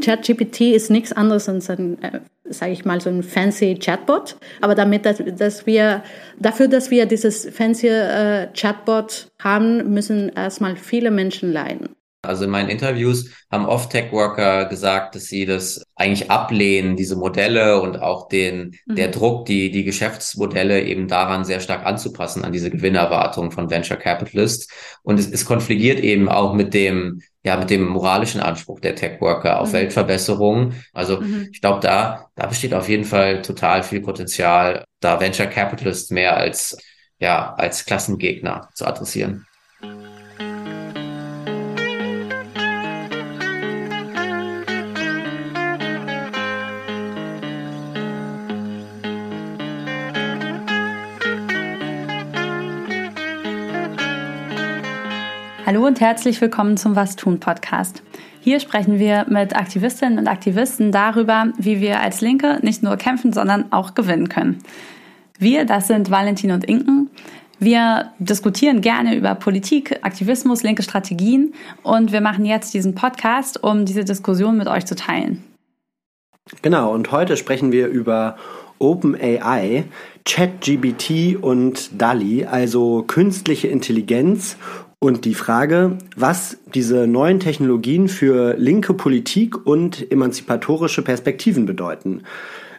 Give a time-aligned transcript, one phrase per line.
[0.00, 4.36] ChatGPT ist nichts anderes als ein, äh, sage ich mal, so ein fancy Chatbot.
[4.60, 6.02] Aber damit, dass, dass wir,
[6.38, 11.90] dafür, dass wir dieses fancy äh, Chatbot haben, müssen erstmal viele Menschen leiden.
[12.22, 17.80] Also in meinen Interviews haben oft Tech-Worker gesagt, dass sie das eigentlich ablehnen, diese Modelle
[17.80, 18.96] und auch den, mhm.
[18.96, 23.96] der Druck, die, die Geschäftsmodelle eben daran sehr stark anzupassen, an diese Gewinnerwartung von Venture
[23.96, 24.68] Capitalists.
[25.02, 29.58] Und es, es konfligiert eben auch mit dem, ja, mit dem moralischen Anspruch der Tech-Worker
[29.58, 29.74] auf mhm.
[29.74, 30.74] Weltverbesserung.
[30.92, 31.48] Also mhm.
[31.50, 36.36] ich glaube, da, da besteht auf jeden Fall total viel Potenzial, da Venture Capitalists mehr
[36.36, 36.76] als,
[37.18, 39.46] ja, als Klassengegner zu adressieren.
[55.66, 58.02] Hallo und herzlich willkommen zum Was tun Podcast.
[58.40, 63.32] Hier sprechen wir mit Aktivistinnen und Aktivisten darüber, wie wir als Linke nicht nur kämpfen,
[63.32, 64.58] sondern auch gewinnen können.
[65.38, 67.10] Wir, das sind Valentin und Inken.
[67.58, 73.84] Wir diskutieren gerne über Politik, Aktivismus, linke Strategien und wir machen jetzt diesen Podcast, um
[73.84, 75.44] diese Diskussion mit euch zu teilen.
[76.62, 78.36] Genau, und heute sprechen wir über
[78.78, 79.84] OpenAI,
[80.24, 84.56] ChatGBT und DALI, also künstliche Intelligenz
[85.00, 92.22] und die Frage, was diese neuen Technologien für linke Politik und emanzipatorische Perspektiven bedeuten.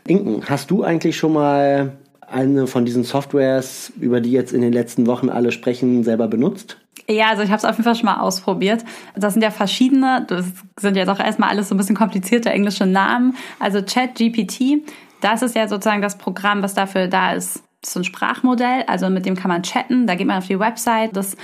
[0.07, 4.71] Inken, hast du eigentlich schon mal eine von diesen Softwares, über die jetzt in den
[4.71, 6.77] letzten Wochen alle sprechen, selber benutzt?
[7.09, 8.85] Ja, also ich habe es auf jeden Fall schon mal ausprobiert.
[9.15, 10.45] Das sind ja verschiedene, das
[10.79, 13.35] sind ja doch erstmal alles so ein bisschen komplizierte englische Namen.
[13.59, 14.83] Also ChatGPT,
[15.21, 17.63] das ist ja sozusagen das Programm, was dafür da ist.
[17.83, 20.05] So ein Sprachmodell, also mit dem kann man chatten.
[20.05, 21.15] Da geht man auf die Website.
[21.15, 21.35] Das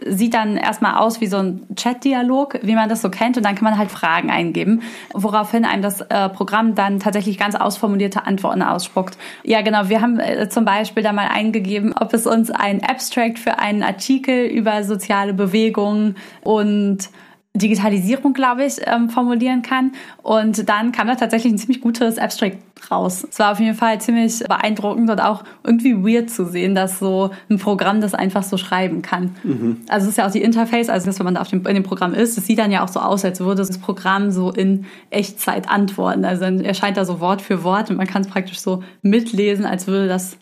[0.00, 3.54] sieht dann erstmal aus wie so ein Chat-Dialog, wie man das so kennt, und dann
[3.54, 4.82] kann man halt Fragen eingeben,
[5.12, 9.18] woraufhin einem das äh, Programm dann tatsächlich ganz ausformulierte Antworten ausspuckt.
[9.42, 13.38] Ja, genau, wir haben äh, zum Beispiel da mal eingegeben, ob es uns ein Abstract
[13.38, 17.10] für einen Artikel über soziale Bewegungen und
[17.54, 19.92] Digitalisierung, glaube ich, ähm, formulieren kann.
[20.22, 22.58] Und dann kam da tatsächlich ein ziemlich gutes Abstract
[22.90, 23.26] raus.
[23.30, 27.30] Es war auf jeden Fall ziemlich beeindruckend und auch irgendwie weird zu sehen, dass so
[27.50, 29.36] ein Programm das einfach so schreiben kann.
[29.42, 29.82] Mhm.
[29.88, 31.74] Also es ist ja auch die Interface, also das, wenn man da auf dem, in
[31.74, 34.50] dem Programm ist, es sieht dann ja auch so aus, als würde das Programm so
[34.50, 36.24] in Echtzeit antworten.
[36.24, 39.66] Also dann erscheint da so Wort für Wort und man kann es praktisch so mitlesen,
[39.66, 40.38] als würde das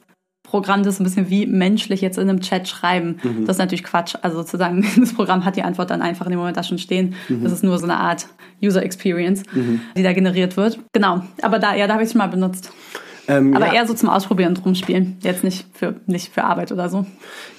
[0.50, 3.20] Programm das ein bisschen wie menschlich jetzt in einem Chat schreiben.
[3.22, 3.46] Mhm.
[3.46, 4.16] Das ist natürlich Quatsch.
[4.20, 7.14] Also sozusagen, das Programm hat die Antwort dann einfach in dem Moment da schon stehen.
[7.28, 7.44] Mhm.
[7.44, 8.26] Das ist nur so eine Art
[8.62, 9.80] User Experience, mhm.
[9.96, 10.80] die da generiert wird.
[10.92, 11.22] Genau.
[11.40, 12.72] Aber da, ja, da habe ich es schon mal benutzt.
[13.30, 13.74] Ähm, Aber ja.
[13.74, 17.06] eher so zum Ausprobieren und Rumspielen, jetzt nicht für, nicht für Arbeit oder so.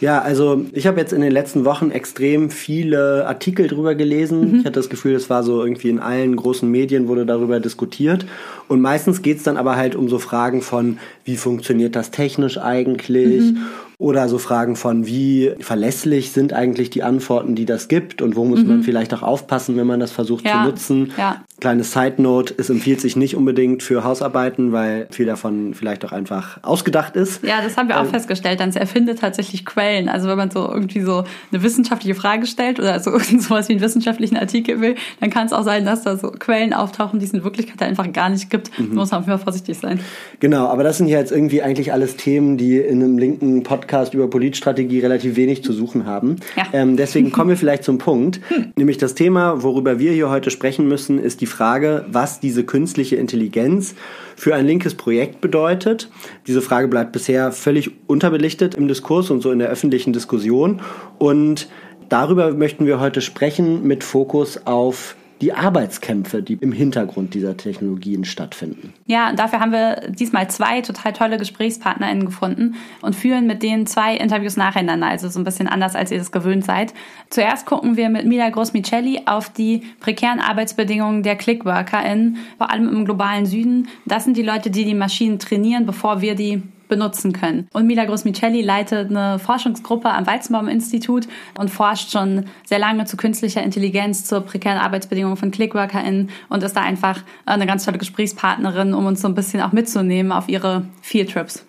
[0.01, 4.51] Ja, also ich habe jetzt in den letzten Wochen extrem viele Artikel drüber gelesen.
[4.51, 4.59] Mhm.
[4.59, 8.25] Ich hatte das Gefühl, es war so irgendwie in allen großen Medien wurde darüber diskutiert.
[8.71, 12.57] Und meistens geht es dann aber halt um so Fragen von, wie funktioniert das technisch
[12.57, 13.51] eigentlich?
[13.51, 13.65] Mhm.
[13.97, 18.45] Oder so Fragen von, wie verlässlich sind eigentlich die Antworten, die das gibt und wo
[18.45, 18.67] muss mhm.
[18.67, 20.63] man vielleicht auch aufpassen, wenn man das versucht ja.
[20.63, 21.11] zu nutzen.
[21.17, 21.43] Ja.
[21.59, 26.11] Kleine Side Note, es empfiehlt sich nicht unbedingt für Hausarbeiten, weil viel davon vielleicht auch
[26.13, 27.43] einfach ausgedacht ist.
[27.43, 28.59] Ja, das haben wir auch ähm, festgestellt.
[28.59, 30.09] Dann erfindet tatsächlich Quellen.
[30.09, 33.81] Also wenn man so irgendwie so eine wissenschaftliche Frage stellt oder so sowas wie einen
[33.81, 37.33] wissenschaftlichen Artikel will, dann kann es auch sein, dass da so Quellen auftauchen, die es
[37.33, 38.60] in Wirklichkeit einfach gar nicht gibt.
[38.77, 38.89] Mhm.
[38.89, 39.99] Da muss man vorsichtig sein.
[40.39, 44.13] Genau, aber das sind ja jetzt irgendwie eigentlich alles Themen, die in einem linken Podcast
[44.13, 46.37] über Politstrategie relativ wenig zu suchen haben.
[46.55, 46.65] Ja.
[46.73, 48.39] Ähm, deswegen kommen wir vielleicht zum Punkt.
[48.49, 48.73] Hm.
[48.75, 53.15] Nämlich das Thema, worüber wir hier heute sprechen müssen, ist die Frage, was diese künstliche
[53.15, 53.95] Intelligenz
[54.35, 56.09] für ein linkes Projekt bedeutet.
[56.47, 60.81] Diese Frage bleibt bisher völlig unterbelichtet im Diskurs und so in der öffentlichen Diskussion.
[61.17, 61.67] Und
[62.09, 68.25] darüber möchten wir heute sprechen mit Fokus auf die Arbeitskämpfe, die im Hintergrund dieser Technologien
[68.25, 68.93] stattfinden.
[69.07, 74.15] Ja, dafür haben wir diesmal zwei total tolle GesprächspartnerInnen gefunden und führen mit denen zwei
[74.15, 76.93] Interviews nacheinander, also so ein bisschen anders, als ihr das gewöhnt seid.
[77.29, 83.05] Zuerst gucken wir mit Mila Gross-Micelli auf die prekären Arbeitsbedingungen der ClickworkerInnen, vor allem im
[83.05, 83.87] globalen Süden.
[84.05, 86.61] Das sind die Leute, die die Maschinen trainieren, bevor wir die
[86.91, 87.67] benutzen können.
[87.71, 91.27] Und Mila Gross-Micelli leitet eine Forschungsgruppe am Weizenbaum-Institut
[91.57, 96.75] und forscht schon sehr lange zu künstlicher Intelligenz, zur prekären Arbeitsbedingungen von ClickworkerInnen und ist
[96.75, 100.85] da einfach eine ganz tolle Gesprächspartnerin, um uns so ein bisschen auch mitzunehmen auf ihre
[101.01, 101.65] Fieldtrips.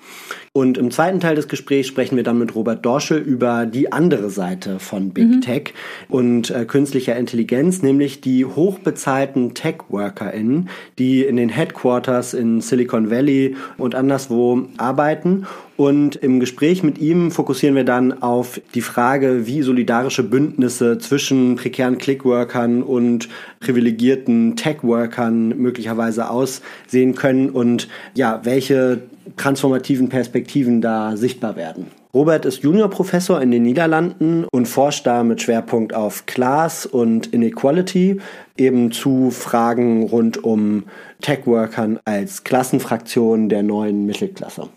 [0.55, 4.29] Und im zweiten Teil des Gesprächs sprechen wir dann mit Robert Dorsche über die andere
[4.29, 5.41] Seite von Big mhm.
[5.41, 5.73] Tech
[6.11, 10.69] und äh, künstlicher Intelligenz, nämlich die hochbezahlten Tech-WorkerInnen,
[10.99, 15.47] die in den Headquarters in Silicon Valley und anderswo arbeiten
[15.77, 21.57] Und im Gespräch mit ihm fokussieren wir dann auf die Frage, wie solidarische Bündnisse zwischen
[21.57, 23.29] prekären Clickworkern und
[23.61, 29.03] privilegierten Tech-Workern möglicherweise aussehen können und ja, welche
[29.37, 31.87] transformativen Perspektiven da sichtbar werden.
[32.15, 38.21] Robert ist Juniorprofessor in den Niederlanden und forscht da mit Schwerpunkt auf Class und Inequality,
[38.59, 40.85] eben zu Fragen rund um
[41.23, 44.69] Tech-Workern als Klassenfraktion der neuen Mittelklasse.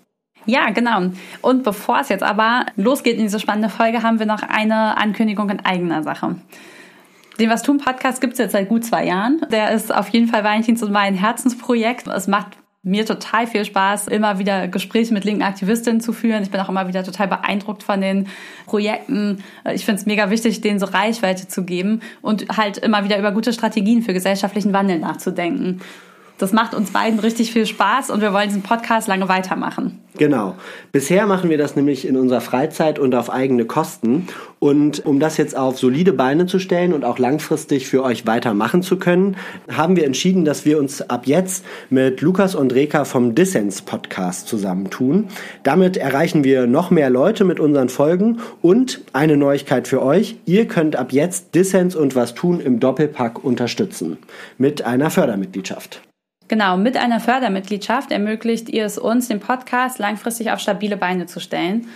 [0.46, 1.12] Ja, genau.
[1.42, 5.50] Und bevor es jetzt aber losgeht in diese spannende Folge, haben wir noch eine Ankündigung
[5.50, 6.36] in eigener Sache.
[7.40, 9.42] Den Was tun Podcast gibt es jetzt seit gut zwei Jahren.
[9.52, 12.08] Der ist auf jeden Fall Valentins und mein Herzensprojekt.
[12.08, 16.44] Es macht mir total viel Spaß, immer wieder Gespräche mit linken Aktivistinnen zu führen.
[16.44, 18.28] Ich bin auch immer wieder total beeindruckt von den
[18.68, 19.44] Projekten.
[19.74, 23.32] Ich finde es mega wichtig, denen so Reichweite zu geben und halt immer wieder über
[23.32, 25.82] gute Strategien für gesellschaftlichen Wandel nachzudenken.
[26.38, 30.02] Das macht uns beiden richtig viel Spaß und wir wollen diesen Podcast lange weitermachen.
[30.18, 30.56] Genau.
[30.94, 34.28] Bisher machen wir das nämlich in unserer Freizeit und auf eigene Kosten.
[34.60, 38.82] Und um das jetzt auf solide Beine zu stellen und auch langfristig für euch weitermachen
[38.82, 39.36] zu können,
[39.70, 44.48] haben wir entschieden, dass wir uns ab jetzt mit Lukas und Reka vom Dissens Podcast
[44.48, 45.28] zusammentun.
[45.64, 50.38] Damit erreichen wir noch mehr Leute mit unseren Folgen und eine Neuigkeit für euch.
[50.46, 54.18] Ihr könnt ab jetzt Dissens und was tun im Doppelpack unterstützen.
[54.58, 56.02] Mit einer Fördermitgliedschaft.
[56.48, 61.40] Genau, mit einer Fördermitgliedschaft ermöglicht ihr es uns, den Podcast langfristig auf stabile Beine zu
[61.40, 61.88] stellen.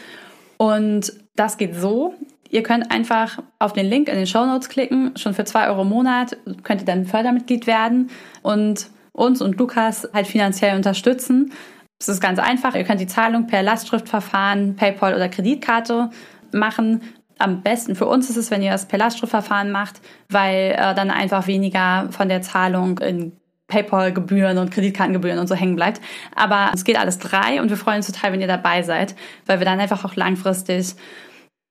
[0.58, 2.16] Und das geht so.
[2.50, 5.16] Ihr könnt einfach auf den Link in den Show Notes klicken.
[5.16, 8.10] Schon für zwei Euro im Monat könnt ihr dann Fördermitglied werden
[8.42, 11.54] und uns und Lukas halt finanziell unterstützen.
[12.00, 12.74] Es ist ganz einfach.
[12.74, 16.10] Ihr könnt die Zahlung per Lastschriftverfahren, PayPal oder Kreditkarte
[16.52, 17.02] machen.
[17.38, 21.12] Am besten für uns ist es, wenn ihr das per Lastschriftverfahren macht, weil äh, dann
[21.12, 23.39] einfach weniger von der Zahlung in
[23.70, 26.02] PayPal-Gebühren und Kreditkartengebühren und so hängen bleibt.
[26.36, 29.60] Aber es geht alles drei und wir freuen uns total, wenn ihr dabei seid, weil
[29.60, 30.96] wir dann einfach auch langfristig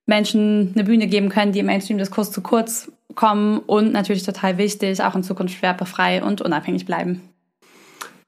[0.06, 5.02] Menschen eine Bühne geben können, die im Mainstream-Diskurs zu kurz kommen und natürlich total wichtig,
[5.02, 7.22] auch in Zukunft werbefrei und unabhängig bleiben.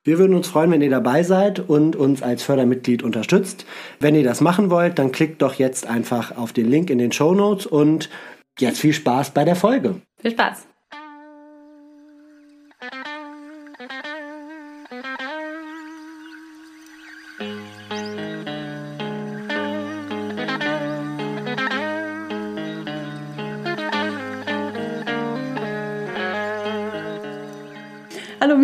[0.03, 3.67] Wir würden uns freuen, wenn ihr dabei seid und uns als Fördermitglied unterstützt.
[3.99, 7.13] Wenn ihr das machen wollt, dann klickt doch jetzt einfach auf den Link in den
[7.13, 8.09] Show Notes und
[8.59, 10.01] jetzt viel Spaß bei der Folge.
[10.23, 10.70] Viel Spaß.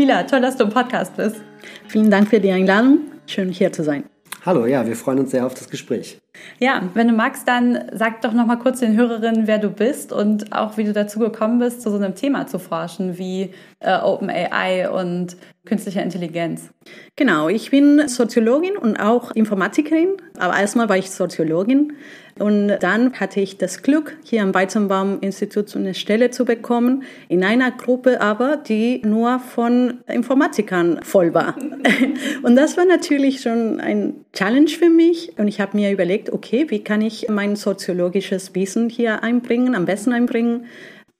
[0.06, 1.42] Mila, toll, dass du im Podcast bist.
[1.88, 2.98] Vielen Dank für die Einladung.
[3.26, 4.04] Schön hier zu sein.
[4.44, 6.20] Hallo, ja, wir freuen uns sehr auf das Gespräch.
[6.60, 10.12] Ja, wenn du magst, dann sag doch noch mal kurz den Hörerinnen, wer du bist
[10.12, 13.50] und auch wie du dazu gekommen bist, zu so einem Thema zu forschen wie
[13.80, 16.70] äh, Open AI und künstliche Intelligenz.
[17.16, 21.94] Genau, ich bin Soziologin und auch Informatikerin, aber erstmal war ich Soziologin
[22.38, 27.70] und dann hatte ich das Glück, hier am Weizenbaum-Institut eine Stelle zu bekommen, in einer
[27.70, 31.56] Gruppe aber, die nur von Informatikern voll war.
[32.42, 36.66] Und das war natürlich schon ein Challenge für mich und ich habe mir überlegt, okay,
[36.68, 40.66] wie kann ich mein soziologisches Wissen hier einbringen, am besten einbringen.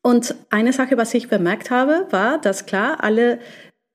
[0.03, 3.39] Und eine Sache, was ich bemerkt habe, war, dass klar, alle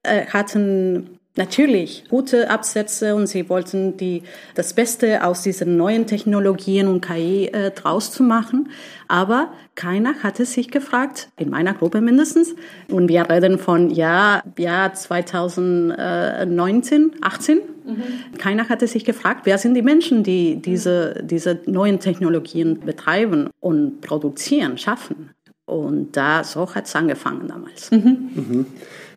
[0.04, 4.24] äh, hatten natürlich gute Absätze und sie wollten die,
[4.56, 8.70] das Beste aus diesen neuen Technologien und KI äh, draus zu machen.
[9.08, 12.54] Aber keiner hatte sich gefragt, in meiner Gruppe mindestens,
[12.90, 17.62] und wir reden von Jahr, Jahr 2019, 18, mhm.
[18.38, 24.02] keiner hatte sich gefragt, wer sind die Menschen, die diese, diese neuen Technologien betreiben und
[24.02, 25.30] produzieren, schaffen.
[25.66, 27.92] Und da, so hat es angefangen damals.
[27.92, 28.30] Mhm.
[28.36, 28.66] Mhm.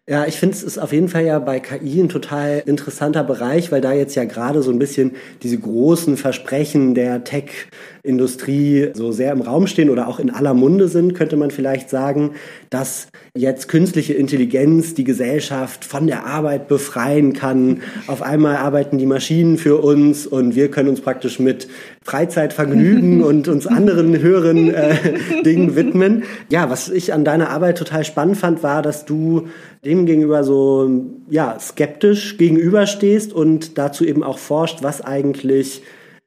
[0.06, 3.72] Ja, ich finde es ist auf jeden Fall ja bei KI ein total interessanter Bereich,
[3.72, 9.32] weil da jetzt ja gerade so ein bisschen diese großen Versprechen der Tech-Industrie so sehr
[9.32, 12.32] im Raum stehen oder auch in aller Munde sind, könnte man vielleicht sagen,
[12.68, 17.80] dass jetzt künstliche Intelligenz die Gesellschaft von der Arbeit befreien kann.
[18.06, 21.66] Auf einmal arbeiten die Maschinen für uns und wir können uns praktisch mit
[22.04, 24.94] Freizeitvergnügen und uns anderen höheren äh,
[25.44, 26.24] Dingen widmen.
[26.50, 29.48] Ja, was ich an deiner Arbeit total spannend fand, war, dass du
[29.84, 35.82] dem gegenüber so ja, skeptisch gegenüberstehst und dazu eben auch forscht, was eigentlich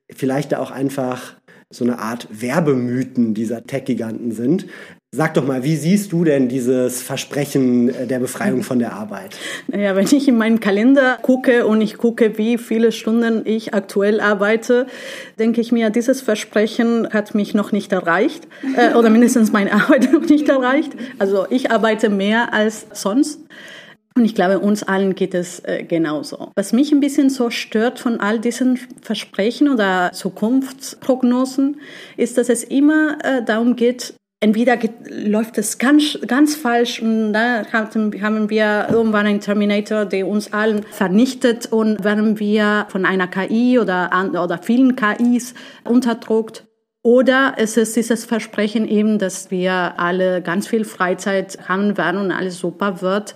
[0.10, 1.36] vielleicht da auch einfach
[1.70, 4.68] so eine Art Werbemythen dieser Tech-Giganten sind.
[5.16, 9.38] Sag doch mal, wie siehst du denn dieses Versprechen äh, der Befreiung von der Arbeit?
[9.68, 14.20] Naja, wenn ich in meinen Kalender gucke und ich gucke, wie viele Stunden ich aktuell
[14.20, 14.86] arbeite,
[15.40, 20.12] denke ich mir, dieses Versprechen hat mich noch nicht erreicht äh, oder mindestens meine Arbeit
[20.12, 20.92] noch nicht erreicht.
[21.20, 23.40] Also ich arbeite mehr als sonst.
[24.14, 26.52] Und ich glaube, uns allen geht es äh, genauso.
[26.56, 31.80] Was mich ein bisschen so stört von all diesen Versprechen oder Zukunftsprognosen,
[32.18, 34.78] ist, dass es immer äh, darum geht, entweder
[35.10, 40.84] läuft es ganz, ganz falsch und da haben wir irgendwann einen Terminator, der uns allen
[40.84, 45.54] vernichtet und werden wir von einer KI oder, oder vielen KIs
[45.84, 46.66] unterdrückt.
[47.04, 52.32] Oder es ist dieses Versprechen eben, dass wir alle ganz viel Freizeit haben werden und
[52.32, 53.34] alles super wird.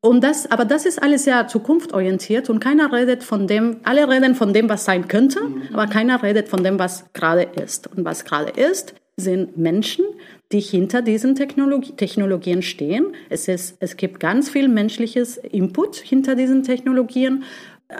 [0.00, 4.34] Und das, aber das ist alles sehr zukunftsorientiert und keiner redet von dem, alle reden
[4.34, 5.40] von dem, was sein könnte,
[5.72, 7.86] aber keiner redet von dem, was gerade ist.
[7.94, 10.04] Und was gerade ist, sind Menschen,
[10.52, 13.14] die hinter diesen Technologie, Technologien stehen.
[13.30, 17.44] Es, ist, es gibt ganz viel menschliches Input hinter diesen Technologien.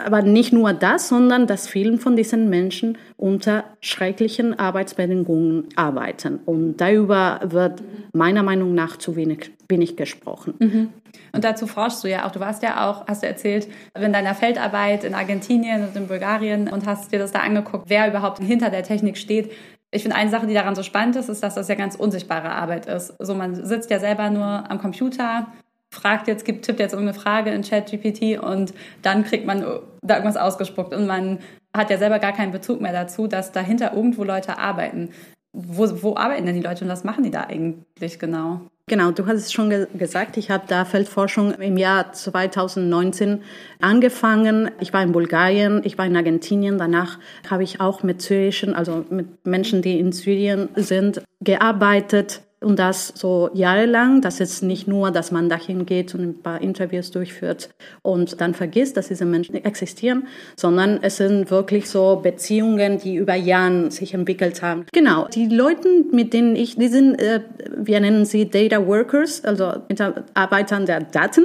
[0.05, 6.41] Aber nicht nur das, sondern dass vielen von diesen Menschen unter schrecklichen Arbeitsbedingungen arbeiten.
[6.47, 7.83] Und darüber wird
[8.15, 10.55] meiner Meinung nach zu wenig, wenig gesprochen.
[10.59, 10.89] Mhm.
[11.33, 12.31] Und dazu forschst du ja auch.
[12.31, 16.69] Du warst ja auch, hast du erzählt, in deiner Feldarbeit in Argentinien und in Bulgarien
[16.69, 19.51] und hast dir das da angeguckt, wer überhaupt hinter der Technik steht
[19.95, 22.51] ich finde, eine Sache, die daran so spannend ist, ist, dass das ja ganz unsichtbare
[22.51, 23.15] Arbeit ist.
[23.19, 25.49] So, man sitzt ja selber nur am Computer,
[25.93, 28.73] fragt jetzt, gibt, tippt jetzt irgendeine Frage in ChatGPT und
[29.03, 29.61] dann kriegt man
[30.01, 31.41] da irgendwas ausgespuckt und man
[31.77, 35.11] hat ja selber gar keinen Bezug mehr dazu, dass dahinter irgendwo Leute arbeiten.
[35.53, 38.63] Wo, wo arbeiten denn die Leute und was machen die da eigentlich genau?
[38.89, 43.43] Genau, du hast es schon ge gesagt, ich habe da Feldforschung im Jahr 2019
[43.81, 44.71] angefangen.
[44.81, 49.05] Ich war in Bulgarien, ich war in Argentinien, danach habe ich auch mit syrischen, also
[49.09, 54.21] mit Menschen, die in Syrien sind, gearbeitet und das so jahrelang.
[54.21, 57.71] Das ist nicht nur, dass man dahin geht und ein paar Interviews durchführt
[58.03, 60.27] und dann vergisst, dass diese Menschen existieren,
[60.57, 64.87] sondern es sind wirklich so Beziehungen, die über Jahre sich entwickelt haben.
[64.93, 67.41] Genau, die Leute, mit denen ich, die sind, äh,
[67.77, 71.45] wir nennen sie Data Workers, also Mitarbeiter der Daten.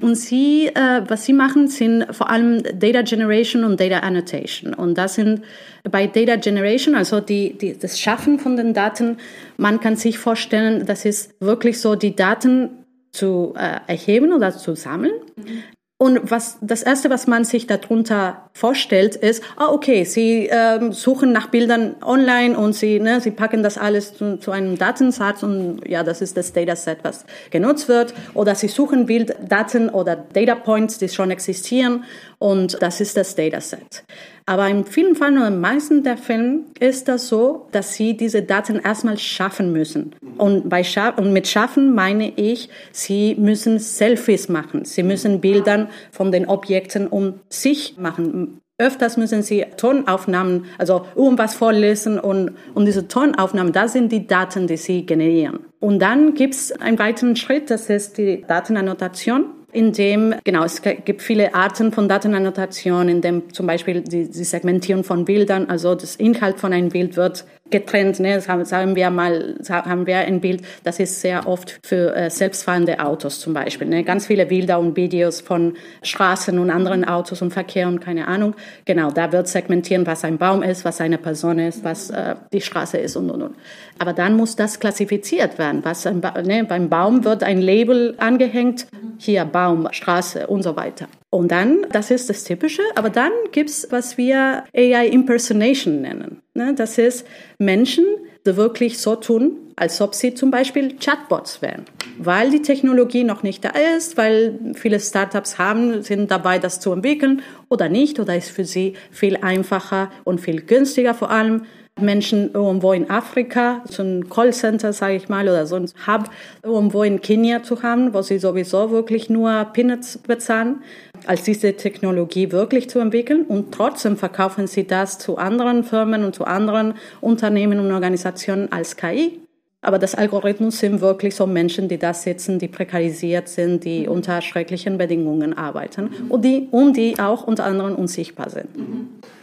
[0.00, 4.74] Und sie, äh, was sie machen, sind vor allem Data Generation und Data Annotation.
[4.74, 5.42] Und das sind
[5.90, 9.18] bei Data Generation, also die, die, das Schaffen von den Daten,
[9.56, 14.74] man kann sich vorstellen, das ist wirklich so, die Daten zu äh, erheben oder zu
[14.74, 15.14] sammeln.
[15.36, 15.62] Mhm.
[15.98, 21.30] Und was das erste, was man sich darunter vorstellt, ist, ah okay, Sie ähm, suchen
[21.30, 25.86] nach Bildern online und Sie ne, Sie packen das alles zu, zu, einem Datensatz und
[25.86, 28.14] ja, das ist das Dataset, was genutzt wird.
[28.32, 32.04] Oder Sie suchen Bilddaten oder Data Points, die schon existieren
[32.38, 34.04] und das ist das Dataset.
[34.48, 38.42] Aber in vielen Fällen oder in meisten der Fälle ist das so, dass sie diese
[38.42, 40.14] Daten erstmal schaffen müssen.
[40.38, 44.84] Und, bei Scha und mit schaffen meine ich, sie müssen Selfies machen.
[44.84, 48.45] Sie müssen Bildern von den Objekten um sich machen.
[48.78, 54.66] Öfters müssen sie Tonaufnahmen, also irgendwas vorlesen und, und diese Tonaufnahmen, das sind die Daten,
[54.66, 55.60] die sie generieren.
[55.80, 60.80] Und dann gibt es einen weiteren Schritt, das ist die Datenannotation in dem, genau, es
[60.80, 65.94] gibt viele Arten von Datenannotation, in dem zum Beispiel die, die Segmentierung von Bildern, also
[65.94, 68.20] das Inhalt von einem Bild wird getrennt.
[68.20, 68.40] Ne?
[68.40, 73.40] Sagen wir mal, haben wir ein Bild, das ist sehr oft für äh, selbstfahrende Autos
[73.40, 73.88] zum Beispiel.
[73.88, 74.04] Ne?
[74.04, 78.54] Ganz viele Bilder und Videos von Straßen und anderen Autos und Verkehr und keine Ahnung.
[78.84, 82.60] Genau, da wird segmentieren, was ein Baum ist, was eine Person ist, was äh, die
[82.60, 83.54] Straße ist und und und.
[83.98, 85.84] Aber dann muss das klassifiziert werden.
[85.84, 86.64] Was ein ba ne?
[86.64, 88.86] Beim Baum wird ein Label angehängt,
[89.18, 91.08] hier Baum, Straße und so weiter.
[91.36, 96.40] Und dann, das ist das Typische, aber dann gibt's was wir AI Impersonation nennen.
[96.54, 96.72] Ne?
[96.74, 97.26] Das ist
[97.58, 98.06] Menschen,
[98.46, 101.84] die wirklich so tun, als ob sie zum Beispiel Chatbots wären.
[102.16, 106.90] Weil die Technologie noch nicht da ist, weil viele Startups haben, sind dabei, das zu
[106.90, 111.66] entwickeln oder nicht, oder ist für sie viel einfacher und viel günstiger vor allem
[111.98, 116.28] Menschen irgendwo in Afrika, so ein Callcenter, sage ich mal, oder so ein Hub
[116.62, 120.82] irgendwo in Kenia zu haben, wo sie sowieso wirklich nur Peanuts bezahlen,
[121.26, 123.42] als diese Technologie wirklich zu entwickeln.
[123.42, 128.96] Und trotzdem verkaufen sie das zu anderen Firmen und zu anderen Unternehmen und Organisationen als
[128.96, 129.40] KI.
[129.82, 134.08] Aber das Algorithmus sind wirklich so Menschen, die da sitzen, die prekarisiert sind, die mhm.
[134.08, 138.68] unter schrecklichen Bedingungen arbeiten und die, und die auch unter anderem unsichtbar sind.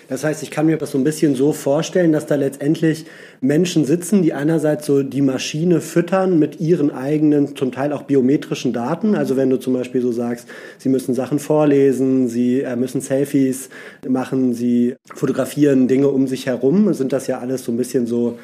[0.07, 3.05] Das heißt, ich kann mir das so ein bisschen so vorstellen, dass da letztendlich
[3.41, 8.73] Menschen sitzen, die einerseits so die Maschine füttern mit ihren eigenen, zum Teil auch biometrischen
[8.73, 9.15] Daten.
[9.15, 13.69] Also wenn du zum Beispiel so sagst, sie müssen Sachen vorlesen, sie äh, müssen Selfies
[14.07, 18.37] machen, sie fotografieren Dinge um sich herum, sind das ja alles so ein bisschen so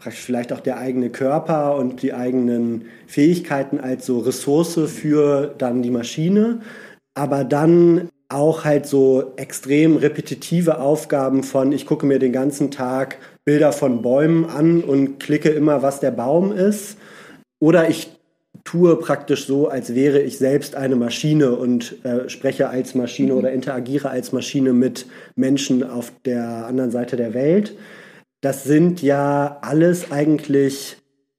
[0.00, 5.90] vielleicht auch der eigene Körper und die eigenen Fähigkeiten als so Ressource für dann die
[5.90, 6.60] Maschine.
[7.14, 13.18] Aber dann auch halt so extrem repetitive Aufgaben von, ich gucke mir den ganzen Tag
[13.44, 16.98] Bilder von Bäumen an und klicke immer, was der Baum ist.
[17.58, 18.10] Oder ich
[18.64, 23.38] tue praktisch so, als wäre ich selbst eine Maschine und äh, spreche als Maschine mhm.
[23.38, 27.76] oder interagiere als Maschine mit Menschen auf der anderen Seite der Welt.
[28.42, 30.98] Das sind ja alles eigentlich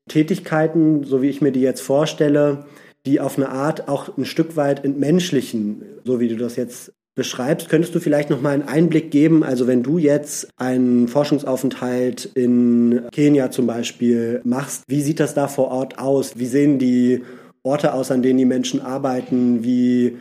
[0.10, 2.66] Tätigkeiten, so wie ich mir die jetzt vorstelle,
[3.10, 7.68] die auf eine Art auch ein Stück weit entmenschlichen, so wie du das jetzt beschreibst.
[7.68, 9.44] Könntest du vielleicht noch mal einen Einblick geben?
[9.44, 15.48] Also wenn du jetzt einen Forschungsaufenthalt in Kenia zum Beispiel machst, wie sieht das da
[15.48, 16.38] vor Ort aus?
[16.38, 17.24] Wie sehen die
[17.64, 19.64] Orte aus, an denen die Menschen arbeiten?
[19.64, 20.18] Wie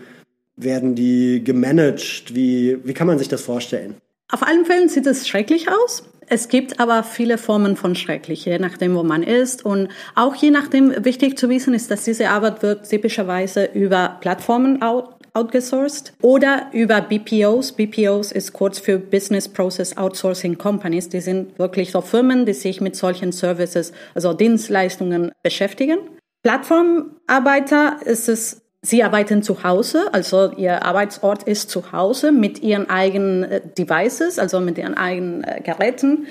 [0.56, 2.34] werden die gemanagt?
[2.34, 3.96] Wie, wie kann man sich das vorstellen?
[4.32, 6.04] Auf allen Fällen sieht es schrecklich aus.
[6.30, 9.64] Es gibt aber viele Formen von schrecklich, je nachdem, wo man ist.
[9.64, 14.82] Und auch je nachdem, wichtig zu wissen ist, dass diese Arbeit wird typischerweise über Plattformen
[14.82, 17.72] out outgesourced oder über BPOs.
[17.72, 21.08] BPOs ist kurz für Business Process Outsourcing Companies.
[21.08, 25.98] Die sind wirklich so Firmen, die sich mit solchen Services, also Dienstleistungen beschäftigen.
[26.42, 32.88] Plattformarbeiter ist es Sie arbeiten zu Hause, also Ihr Arbeitsort ist zu Hause mit Ihren
[32.88, 36.26] eigenen äh, Devices, also mit Ihren eigenen äh, Geräten.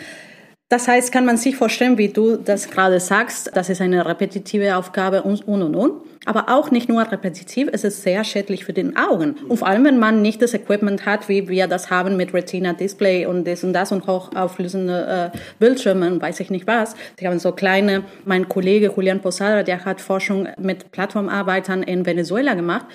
[0.69, 4.75] Das heißt, kann man sich vorstellen, wie du das gerade sagst, das ist eine repetitive
[4.77, 6.01] Aufgabe und, und, und, und.
[6.27, 9.37] Aber auch nicht nur repetitiv, es ist sehr schädlich für den Augen.
[9.47, 13.25] Und vor allem, wenn man nicht das Equipment hat, wie wir das haben mit Retina-Display
[13.25, 16.95] und das und das und hochauflösende äh, Bildschirme und weiß ich nicht was.
[17.21, 22.55] Die haben so kleine, mein Kollege Julian Posada, der hat Forschung mit Plattformarbeitern in Venezuela
[22.55, 22.87] gemacht.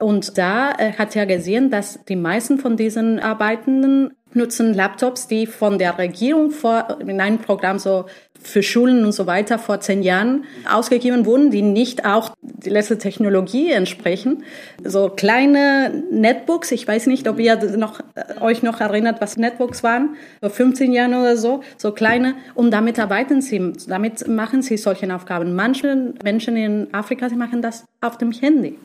[0.00, 5.46] Und da äh, hat er gesehen, dass die meisten von diesen Arbeitenden nutzen Laptops, die
[5.46, 8.06] von der Regierung vor, in einem Programm so
[8.42, 12.98] für Schulen und so weiter vor zehn Jahren ausgegeben wurden, die nicht auch die letzte
[12.98, 14.44] Technologie entsprechen.
[14.82, 19.82] So kleine Netbooks, ich weiß nicht, ob ihr noch, äh, euch noch erinnert, was Netbooks
[19.82, 24.76] waren, vor 15 Jahren oder so, so kleine, und damit arbeiten sie, damit machen sie
[24.76, 25.54] solche Aufgaben.
[25.54, 28.78] Manche Menschen in Afrika, sie machen das auf dem Handy.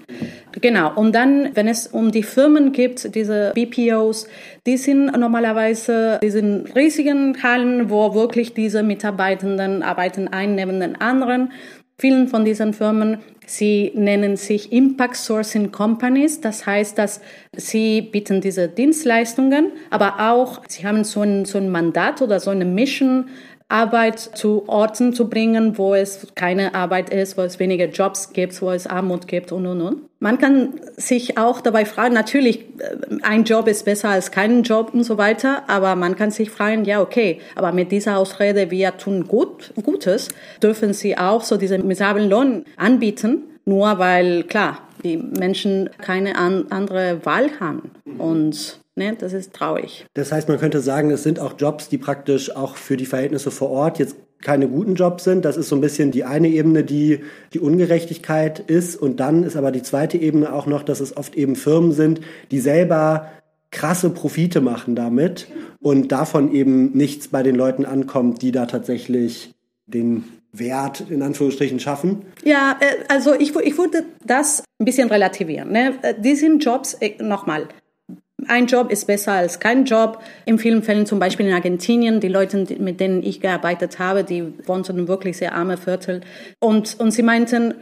[0.59, 4.27] Genau, und dann, wenn es um die Firmen gibt, diese BPOs,
[4.65, 8.83] die sind normalerweise, die sind riesigen Hallen, wo wirklich diese
[9.45, 11.51] Mitarbeitenden arbeiten einen neben den anderen.
[11.97, 16.41] Vielen von diesen Firmen, sie nennen sich Impact Sourcing Companies.
[16.41, 17.21] Das heißt, dass
[17.55, 22.51] sie bieten diese Dienstleistungen, aber auch, sie haben so ein, so ein Mandat oder so
[22.51, 23.29] eine Mission,
[23.67, 28.61] Arbeit zu Orten zu bringen, wo es keine Arbeit ist, wo es weniger Jobs gibt,
[28.61, 30.01] wo es Armut gibt und, und, und.
[30.25, 34.91] Man kann sich auch dabei fragen, natürlich, äh, ein Job ist besser als keinen Job
[34.91, 38.97] und so weiter, aber man kann sich fragen, ja, okay, aber mit dieser Ausrede, wir
[38.97, 40.29] tun gut, Gutes,
[40.63, 46.65] dürfen sie auch so diesen miserablen Lohn anbieten, nur weil, klar, die Menschen keine an,
[46.71, 47.91] andere Wahl haben.
[48.17, 50.05] Und Ne, das ist traurig.
[50.13, 53.51] Das heißt, man könnte sagen, es sind auch Jobs, die praktisch auch für die Verhältnisse
[53.51, 55.43] vor Ort jetzt keine guten Jobs sind.
[55.43, 57.21] Das ist so ein bisschen die eine Ebene, die
[57.53, 58.95] die Ungerechtigkeit ist.
[58.95, 62.21] Und dann ist aber die zweite Ebene auch noch, dass es oft eben Firmen sind,
[62.51, 63.27] die selber
[63.71, 65.47] krasse Profite machen damit
[65.81, 69.55] und davon eben nichts bei den Leuten ankommt, die da tatsächlich
[69.87, 72.21] den Wert in Anführungsstrichen schaffen?
[72.43, 75.71] Ja, äh, also ich, ich würde das ein bisschen relativieren.
[75.71, 75.95] Ne?
[76.03, 77.67] Äh, die sind Jobs, äh, nochmal,
[78.47, 80.21] ein Job ist besser als kein Job.
[80.45, 84.53] In vielen Fällen, zum Beispiel in Argentinien, die Leute, mit denen ich gearbeitet habe, die
[84.67, 86.21] wohnten wirklich sehr arme Viertel.
[86.59, 87.75] Und, und sie meinten,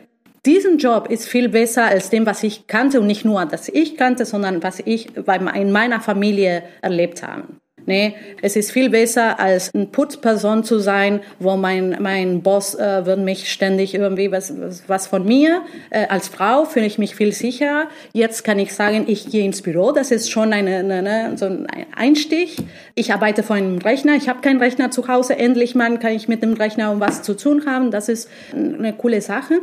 [0.45, 3.95] diesen Job ist viel besser als dem, was ich kannte und nicht nur, das ich
[3.95, 7.45] kannte, sondern was ich in meiner Familie erlebt habe.
[7.85, 13.05] Nee, es ist viel besser, als eine Putzperson zu sein, wo mein, mein Boss äh,
[13.05, 15.63] wird mich ständig irgendwie was, was, was von mir.
[15.89, 17.87] Äh, als Frau fühle ich mich viel sicherer.
[18.13, 19.91] Jetzt kann ich sagen, ich gehe ins Büro.
[19.91, 22.55] Das ist schon eine, eine, eine so ein Einstich.
[22.95, 24.15] Ich arbeite vor einem Rechner.
[24.15, 25.37] Ich habe keinen Rechner zu Hause.
[25.37, 27.91] Endlich mal kann ich mit dem Rechner um was zu tun haben.
[27.91, 29.59] Das ist eine coole Sache.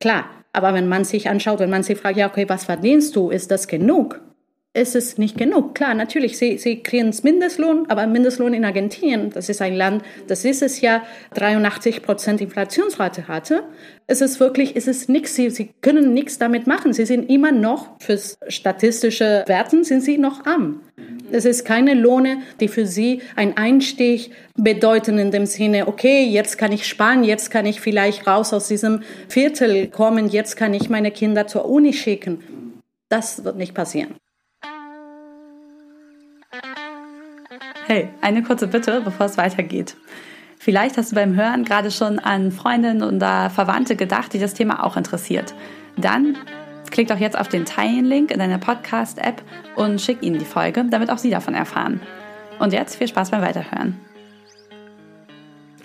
[0.00, 0.26] Klar.
[0.52, 3.30] Aber wenn man sich anschaut, wenn man sich fragt, ja, okay, was verdienst du?
[3.30, 4.20] Ist das genug?
[4.74, 5.76] Ist es nicht genug.
[5.76, 10.42] Klar, natürlich, sie, sie kriegen Mindestlohn, aber Mindestlohn in Argentinien, das ist ein Land, das
[10.42, 11.02] dieses Jahr
[11.34, 13.62] 83 Prozent Inflationsrate hatte.
[14.08, 16.92] Es ist wirklich, es nichts, sie, sie können nichts damit machen.
[16.92, 20.80] Sie sind immer noch, fürs statistische Werten sind sie noch arm.
[21.30, 26.58] Es ist keine Lohne, die für sie ein Einstieg bedeuten in dem Sinne, okay, jetzt
[26.58, 30.90] kann ich sparen, jetzt kann ich vielleicht raus aus diesem Viertel kommen, jetzt kann ich
[30.90, 32.42] meine Kinder zur Uni schicken.
[33.08, 34.16] Das wird nicht passieren.
[37.86, 39.94] Hey, eine kurze Bitte, bevor es weitergeht.
[40.58, 44.82] Vielleicht hast du beim Hören gerade schon an Freundinnen oder Verwandte gedacht, die das Thema
[44.84, 45.54] auch interessiert.
[45.98, 46.38] Dann
[46.90, 49.42] klick doch jetzt auf den Teilen-Link in deiner Podcast-App
[49.76, 52.00] und schick ihnen die Folge, damit auch sie davon erfahren.
[52.58, 54.00] Und jetzt viel Spaß beim Weiterhören.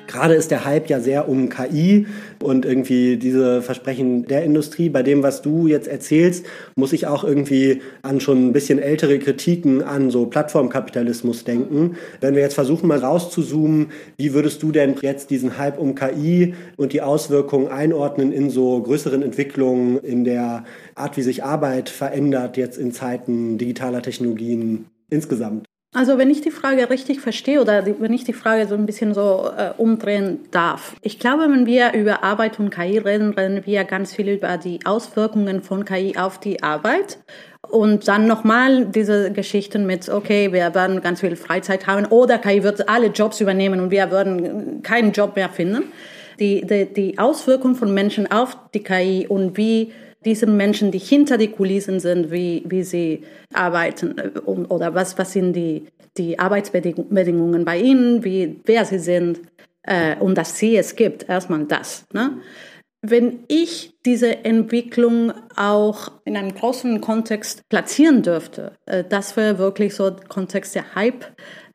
[0.10, 2.08] Gerade ist der Hype ja sehr um KI
[2.42, 4.90] und irgendwie diese Versprechen der Industrie.
[4.90, 9.20] Bei dem, was du jetzt erzählst, muss ich auch irgendwie an schon ein bisschen ältere
[9.20, 11.96] Kritiken an so Plattformkapitalismus denken.
[12.22, 16.56] Wenn wir jetzt versuchen mal rauszuzoomen, wie würdest du denn jetzt diesen Hype um KI
[16.76, 20.64] und die Auswirkungen einordnen in so größeren Entwicklungen in der
[20.96, 25.69] Art, wie sich Arbeit verändert jetzt in Zeiten digitaler Technologien insgesamt?
[25.92, 29.16] Also wenn ich die Frage richtig verstehe oder wenn ich die Frage so ein bisschen
[29.16, 30.96] so äh, umdrehen darf.
[31.02, 34.80] Ich glaube, wenn wir über Arbeit und KI reden, reden wir ganz viel über die
[34.86, 37.18] Auswirkungen von KI auf die Arbeit.
[37.68, 42.64] Und dann nochmal diese Geschichten mit, okay, wir werden ganz viel Freizeit haben oder KI
[42.64, 45.92] wird alle Jobs übernehmen und wir würden keinen Job mehr finden.
[46.40, 49.92] Die, die, die Auswirkungen von Menschen auf die KI und wie
[50.26, 55.34] diese Menschen, die hinter die Kulissen sind, wie, wie sie arbeiten äh, oder was, was
[55.34, 59.40] sind die, die Arbeitsbedingungen bei ihnen, wie, wer sie sind
[59.84, 61.30] äh, und dass sie es gibt.
[61.30, 62.06] Erstmal das.
[62.14, 62.40] Ne?
[63.02, 69.96] Wenn ich diese Entwicklung auch in einem großen Kontext platzieren dürfte, äh, das wäre wirklich
[69.96, 71.26] so Kontext der Hype.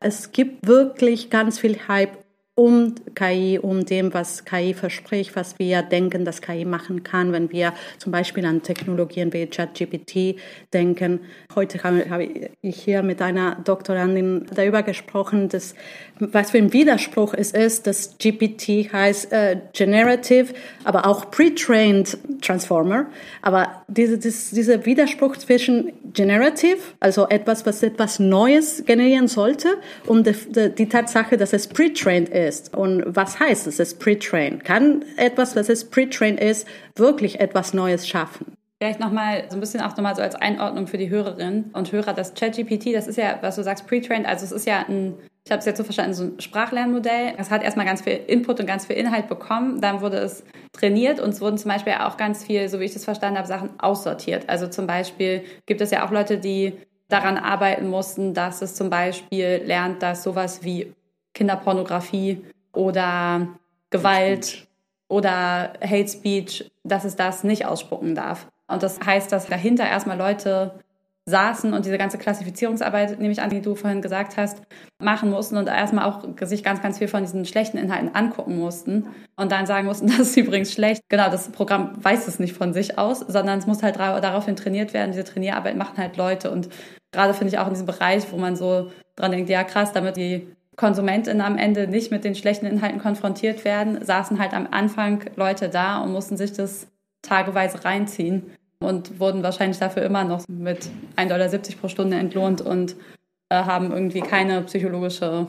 [0.00, 2.23] Es gibt wirklich ganz viel Hype
[2.56, 7.50] um KI, um dem, was KI verspricht, was wir denken, dass KI machen kann, wenn
[7.50, 10.36] wir zum Beispiel an Technologien wie ChatGPT
[10.72, 11.20] denken.
[11.56, 15.74] Heute habe ich hier mit einer Doktorandin darüber gesprochen, dass
[16.20, 23.06] was für ein Widerspruch es ist, dass GPT heißt äh, Generative, aber auch Pre-Trained Transformer.
[23.42, 30.26] Aber diese, diese, dieser Widerspruch zwischen Generative, also etwas, was etwas Neues generieren sollte, und
[30.26, 32.43] die, die Tatsache, dass es Pre-Trained ist.
[32.76, 34.64] Und was heißt es, ist Pre-Trained?
[34.64, 38.56] Kann etwas, was es Pre-Trained ist, wirklich etwas Neues schaffen?
[38.80, 42.12] Vielleicht nochmal so ein bisschen auch nochmal so als Einordnung für die Hörerinnen und Hörer.
[42.12, 45.14] Das ChatGPT, das ist ja, was du sagst, pre-trained, also es ist ja ein
[45.46, 47.34] ich habe es jetzt so verstanden, so ein Sprachlernmodell.
[47.36, 49.78] Es hat erstmal ganz viel Input und ganz viel Inhalt bekommen.
[49.78, 52.94] Dann wurde es trainiert und es wurden zum Beispiel auch ganz viel, so wie ich
[52.94, 54.48] das verstanden habe, Sachen aussortiert.
[54.48, 56.72] Also zum Beispiel gibt es ja auch Leute, die
[57.08, 60.94] daran arbeiten mussten, dass es zum Beispiel lernt, dass sowas wie
[61.34, 63.48] Kinderpornografie oder
[63.90, 64.66] Gewalt
[65.08, 68.48] oder Hate Speech, dass es das nicht ausspucken darf.
[68.66, 70.80] Und das heißt, dass dahinter erstmal Leute
[71.26, 74.60] saßen und diese ganze Klassifizierungsarbeit, nehme ich an, die du vorhin gesagt hast,
[74.98, 79.06] machen mussten und erstmal auch sich ganz, ganz viel von diesen schlechten Inhalten angucken mussten
[79.36, 81.02] und dann sagen mussten, das ist übrigens schlecht.
[81.08, 84.92] Genau, das Programm weiß es nicht von sich aus, sondern es muss halt daraufhin trainiert
[84.92, 85.12] werden.
[85.12, 86.68] Diese Trainierarbeit machen halt Leute und
[87.10, 90.16] gerade finde ich auch in diesem Bereich, wo man so dran denkt, ja krass, damit
[90.16, 95.24] die KonsumentInnen am Ende nicht mit den schlechten Inhalten konfrontiert werden, saßen halt am Anfang
[95.36, 96.86] Leute da und mussten sich das
[97.22, 101.48] tageweise reinziehen und wurden wahrscheinlich dafür immer noch mit 1,70 Dollar
[101.80, 102.96] pro Stunde entlohnt und
[103.50, 105.46] äh, haben irgendwie keine psychologische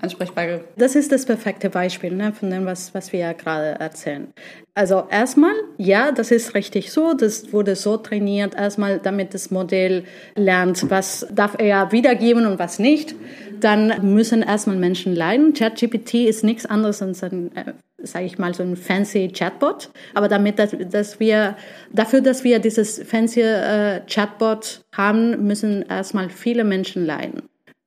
[0.00, 0.64] Ansprechbarkeit.
[0.76, 4.28] Das ist das perfekte Beispiel ne, von dem, was, was wir ja gerade erzählen.
[4.74, 10.04] Also erstmal, ja, das ist richtig so, das wurde so trainiert, erstmal damit das Modell
[10.34, 13.14] lernt, was darf er wiedergeben und was nicht.
[13.60, 15.52] Dann müssen erstmal Menschen leiden.
[15.52, 17.72] ChatGPT ist nichts anderes als ein äh,
[18.06, 19.90] sage ich mal, so ein fancy Chatbot.
[20.14, 21.56] Aber damit, dass, dass wir,
[21.92, 27.42] dafür, dass wir dieses fancy äh, Chatbot haben, müssen erstmal viele Menschen leiden.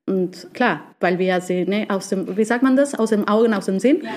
[0.06, 3.54] Und klar, weil wir sie, ne, aus dem, wie sagt man das, aus dem Augen,
[3.54, 4.02] aus dem Sinn.
[4.02, 4.10] Ja.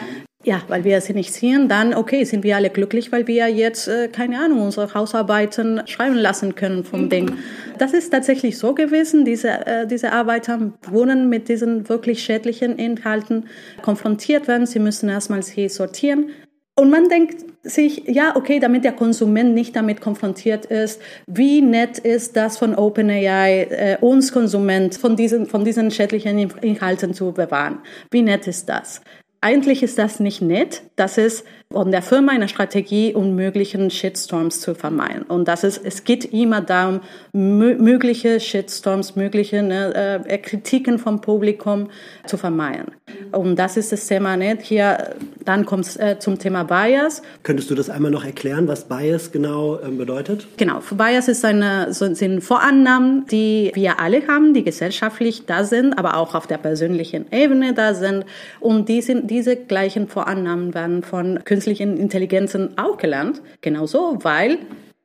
[0.46, 3.88] Ja, weil wir sie nicht sehen, dann okay, sind wir alle glücklich, weil wir jetzt,
[3.88, 7.38] äh, keine Ahnung, unsere Hausarbeiten schreiben lassen können vom Ding.
[7.78, 9.24] Das ist tatsächlich so gewesen.
[9.24, 13.46] Diese, äh, diese Arbeiter wurden mit diesen wirklich schädlichen Inhalten
[13.82, 14.66] konfrontiert werden.
[14.66, 16.32] Sie müssen erstmal sie sortieren.
[16.76, 22.00] Und man denkt sich, ja, okay, damit der Konsument nicht damit konfrontiert ist, wie nett
[22.00, 27.80] ist das von OpenAI, äh, uns Konsument von diesen, von diesen schädlichen Inhalten zu bewahren?
[28.12, 29.02] Wie nett ist das?
[29.44, 30.84] Eigentlich ist das nicht nett.
[30.96, 35.24] Das ist von der Firma eine Strategie, um möglichen Shitstorms zu vermeiden.
[35.24, 37.02] Und das ist, es geht immer darum,
[37.34, 41.90] mögliche Shitstorms, mögliche ne, äh, Kritiken vom Publikum
[42.28, 42.92] zu vermeiden.
[43.32, 44.62] Und das ist das Thema nicht.
[44.62, 47.24] Hier, dann kommt es äh, zum Thema Bias.
[47.42, 50.48] Könntest du das einmal noch erklären, was Bias genau äh, bedeutet?
[50.58, 50.80] Genau.
[50.92, 56.36] Bias ist eine, sind Vorannahmen, die wir alle haben, die gesellschaftlich da sind, aber auch
[56.36, 58.26] auf der persönlichen Ebene da sind.
[58.60, 63.42] Und die sind, diese gleichen Vorannahmen werden von künstlichen Intelligenzen auch gelernt.
[63.62, 64.60] Genauso, weil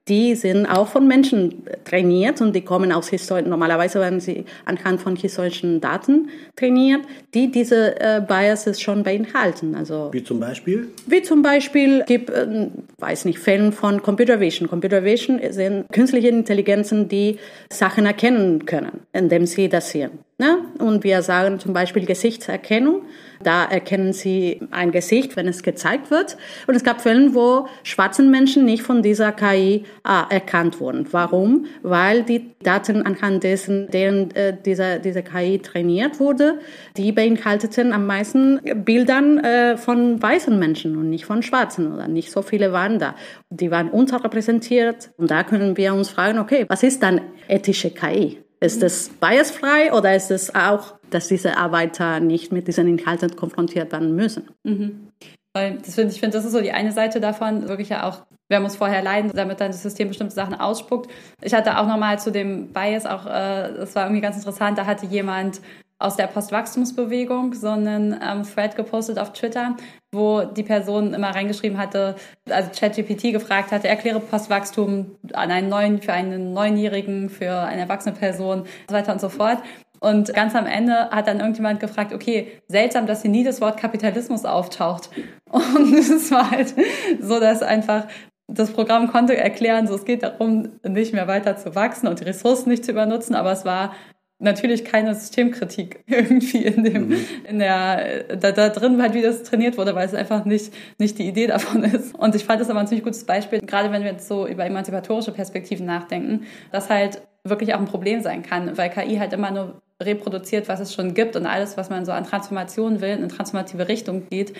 [0.09, 5.03] die sind auch von Menschen trainiert und die kommen aus historischen, normalerweise werden sie anhand
[5.03, 7.03] von historischen Daten trainiert,
[7.35, 9.75] die diese äh, Biases schon beinhalten.
[9.75, 10.89] Also, wie zum Beispiel?
[11.07, 12.69] Wie zum Beispiel gibt, äh,
[12.99, 14.67] weiß nicht, Fällen von Computer Vision.
[14.67, 17.39] Computer Vision sind künstliche Intelligenzen, die
[17.71, 20.13] Sachen erkennen können, indem sie das sehen.
[20.41, 20.59] Ne?
[20.79, 23.03] Und wir sagen zum Beispiel Gesichtserkennung
[23.43, 26.37] Da erkennen sie ein Gesicht, wenn es gezeigt wird.
[26.69, 31.09] Und es gab Fälle, wo schwarzen Menschen nicht von dieser KI ah, erkannt wurden.
[31.11, 31.67] Warum?
[31.83, 36.61] Weil die Daten anhand dessen, deren äh, diese, diese KI trainiert wurde,
[36.97, 42.31] die beinhalteten am meisten Bildern äh, von weißen Menschen und nicht von schwarzen oder nicht
[42.31, 43.17] so viele waren da.
[43.51, 48.39] Die waren unterrepräsentiert und da können wir uns fragen, okay, was ist dann ethische KI?
[48.61, 53.93] Ist es biasfrei oder ist es auch, dass diese Arbeiter nicht mit diesen Inhalten konfrontiert
[53.93, 54.49] werden müssen?
[54.65, 55.09] Mhm.
[55.55, 58.61] Das find, ich finde, das ist so die eine Seite davon, wirklich ja auch, wer
[58.61, 61.11] muss vorher leiden, damit dann das System bestimmte Sachen ausspuckt.
[61.43, 64.87] Ich hatte auch nochmal zu dem Bias auch, äh, das war irgendwie ganz interessant, da
[64.87, 65.61] hatte jemand
[65.99, 69.77] aus der Postwachstumsbewegung so einen ähm, Thread gepostet auf Twitter,
[70.13, 72.17] wo die Person immer reingeschrieben hatte,
[72.49, 78.15] also ChatGPT gefragt hatte, erkläre Postwachstum an einen neuen, für einen Neunjährigen, für eine erwachsene
[78.15, 79.59] Person, so weiter und so fort.
[80.01, 83.79] Und ganz am Ende hat dann irgendjemand gefragt, okay, seltsam, dass hier nie das Wort
[83.79, 85.11] Kapitalismus auftaucht.
[85.51, 86.75] Und es war halt
[87.21, 88.07] so, dass einfach
[88.47, 92.25] das Programm konnte erklären, so es geht darum, nicht mehr weiter zu wachsen und die
[92.25, 93.93] Ressourcen nicht zu übernutzen, aber es war
[94.39, 97.17] natürlich keine Systemkritik irgendwie in dem, mhm.
[97.49, 101.19] in der, da, da drin halt, wie das trainiert wurde, weil es einfach nicht, nicht
[101.19, 102.15] die Idee davon ist.
[102.15, 104.65] Und ich fand das aber ein ziemlich gutes Beispiel, gerade wenn wir jetzt so über
[104.65, 109.51] emanzipatorische Perspektiven nachdenken, dass halt wirklich auch ein Problem sein kann, weil KI halt immer
[109.51, 113.19] nur reproduziert, was es schon gibt und alles, was man so an Transformation will, in
[113.19, 114.55] eine transformative Richtung geht,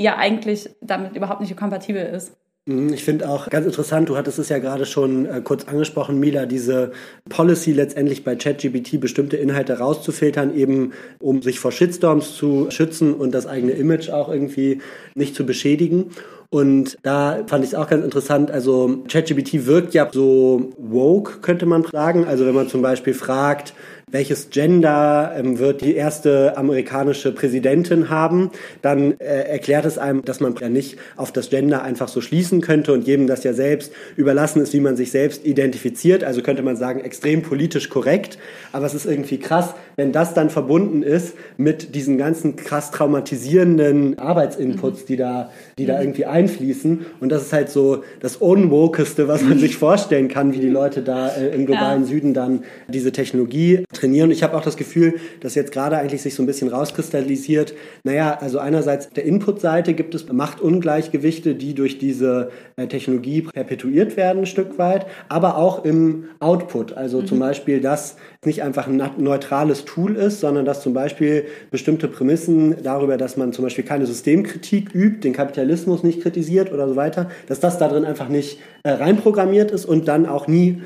[0.00, 2.36] ja eigentlich damit überhaupt nicht kompatibel ist.
[2.68, 6.20] Mhm, ich finde auch ganz interessant, du hattest es ja gerade schon äh, kurz angesprochen,
[6.20, 6.92] Mila, diese
[7.30, 13.32] Policy letztendlich bei ChatGPT bestimmte Inhalte rauszufiltern, eben um sich vor Shitstorms zu schützen und
[13.32, 14.82] das eigene Image auch irgendwie
[15.14, 16.10] nicht zu beschädigen.
[16.50, 18.50] Und da fand ich es auch ganz interessant.
[18.50, 22.24] Also ChatGPT wirkt ja so woke, könnte man sagen.
[22.24, 23.74] Also wenn man zum Beispiel fragt,
[24.10, 28.50] welches Gender ähm, wird die erste amerikanische Präsidentin haben,
[28.82, 32.60] dann äh, erklärt es einem, dass man ja nicht auf das Gender einfach so schließen
[32.60, 36.24] könnte und jedem das ja selbst überlassen ist, wie man sich selbst identifiziert.
[36.24, 38.38] Also könnte man sagen, extrem politisch korrekt.
[38.72, 44.18] Aber es ist irgendwie krass, wenn das dann verbunden ist mit diesen ganzen krass traumatisierenden
[44.18, 47.06] Arbeitsinputs, die da, die da irgendwie einfließen.
[47.20, 51.02] Und das ist halt so das Unwokeste, was man sich vorstellen kann, wie die Leute
[51.02, 52.08] da äh, im globalen ja.
[52.08, 54.30] Süden dann diese Technologie trainieren.
[54.30, 57.74] Ich habe auch das Gefühl, dass jetzt gerade eigentlich sich so ein bisschen rauskristallisiert.
[58.04, 64.40] Naja, also einerseits der Input-Seite gibt es Machtungleichgewichte, die durch diese äh, Technologie perpetuiert werden,
[64.40, 66.92] ein Stück weit, aber auch im Output.
[66.92, 67.26] Also mhm.
[67.26, 72.76] zum Beispiel, dass nicht einfach ein neutrales Tool ist, sondern dass zum Beispiel bestimmte Prämissen
[72.82, 76.27] darüber, dass man zum Beispiel keine Systemkritik übt, den Kapitalismus nicht kritisiert
[76.72, 80.46] oder so weiter, dass das da drin einfach nicht äh, reinprogrammiert ist und dann auch
[80.48, 80.82] nie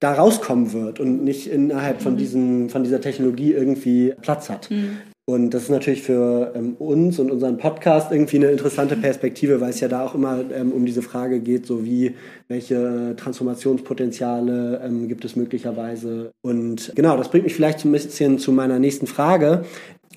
[0.00, 2.18] da rauskommen wird und nicht innerhalb von, mhm.
[2.18, 4.70] diesen, von dieser Technologie irgendwie Platz hat.
[4.70, 4.96] Mhm.
[5.30, 9.70] Und das ist natürlich für ähm, uns und unseren Podcast irgendwie eine interessante Perspektive, weil
[9.70, 12.16] es ja da auch immer ähm, um diese Frage geht, so wie,
[12.48, 16.32] welche Transformationspotenziale ähm, gibt es möglicherweise.
[16.42, 19.64] Und genau, das bringt mich vielleicht so ein bisschen zu meiner nächsten Frage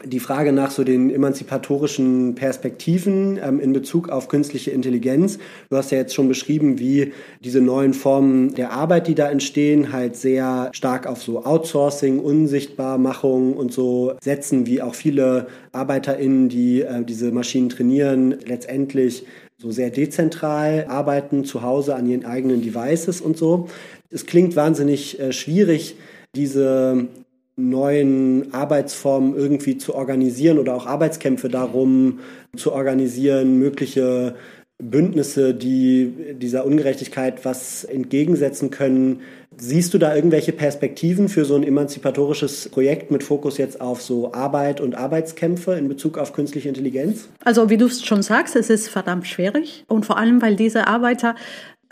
[0.05, 5.39] die Frage nach so den emanzipatorischen Perspektiven ähm, in Bezug auf künstliche Intelligenz.
[5.69, 7.13] Du hast ja jetzt schon beschrieben, wie
[7.43, 13.53] diese neuen Formen der Arbeit, die da entstehen, halt sehr stark auf so Outsourcing, Unsichtbarmachung
[13.55, 19.25] und so setzen, wie auch viele ArbeiterInnen, die äh, diese Maschinen trainieren, letztendlich
[19.57, 23.69] so sehr dezentral arbeiten, zu Hause an ihren eigenen Devices und so.
[24.09, 25.95] Es klingt wahnsinnig äh, schwierig,
[26.35, 27.07] diese
[27.55, 32.19] neuen Arbeitsformen irgendwie zu organisieren oder auch Arbeitskämpfe darum
[32.55, 34.35] zu organisieren, mögliche
[34.81, 39.21] Bündnisse, die dieser Ungerechtigkeit was entgegensetzen können.
[39.55, 44.33] Siehst du da irgendwelche Perspektiven für so ein emanzipatorisches Projekt mit Fokus jetzt auf so
[44.33, 47.29] Arbeit und Arbeitskämpfe in Bezug auf künstliche Intelligenz?
[47.45, 50.87] Also wie du es schon sagst, es ist verdammt schwierig und vor allem, weil diese
[50.87, 51.35] Arbeiter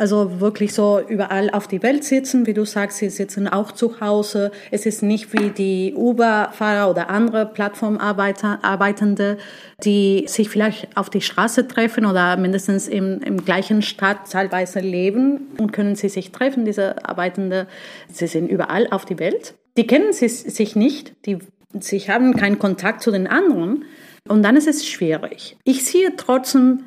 [0.02, 4.02] also wirklich so überall auf die Welt sitzen, wie du sagst, sie sitzen auch zu
[4.02, 4.52] Hause.
[4.72, 9.38] Es ist nicht wie die Uber-Fahrer oder andere Plattformarbeitende,
[9.84, 15.50] die sich vielleicht auf die Straße treffen oder mindestens im, im gleichen Stadt teilweise leben
[15.60, 17.68] und können sie sich treffen, diese Arbeitende.
[18.12, 19.54] Sie sind überall auf die Welt.
[19.78, 21.38] Die kennen sie, sich nicht, die,
[21.80, 23.86] sie haben keinen Kontakt zu den anderen.
[24.28, 25.58] Und dann ist es schwierig.
[25.64, 26.86] Ich sehe trotzdem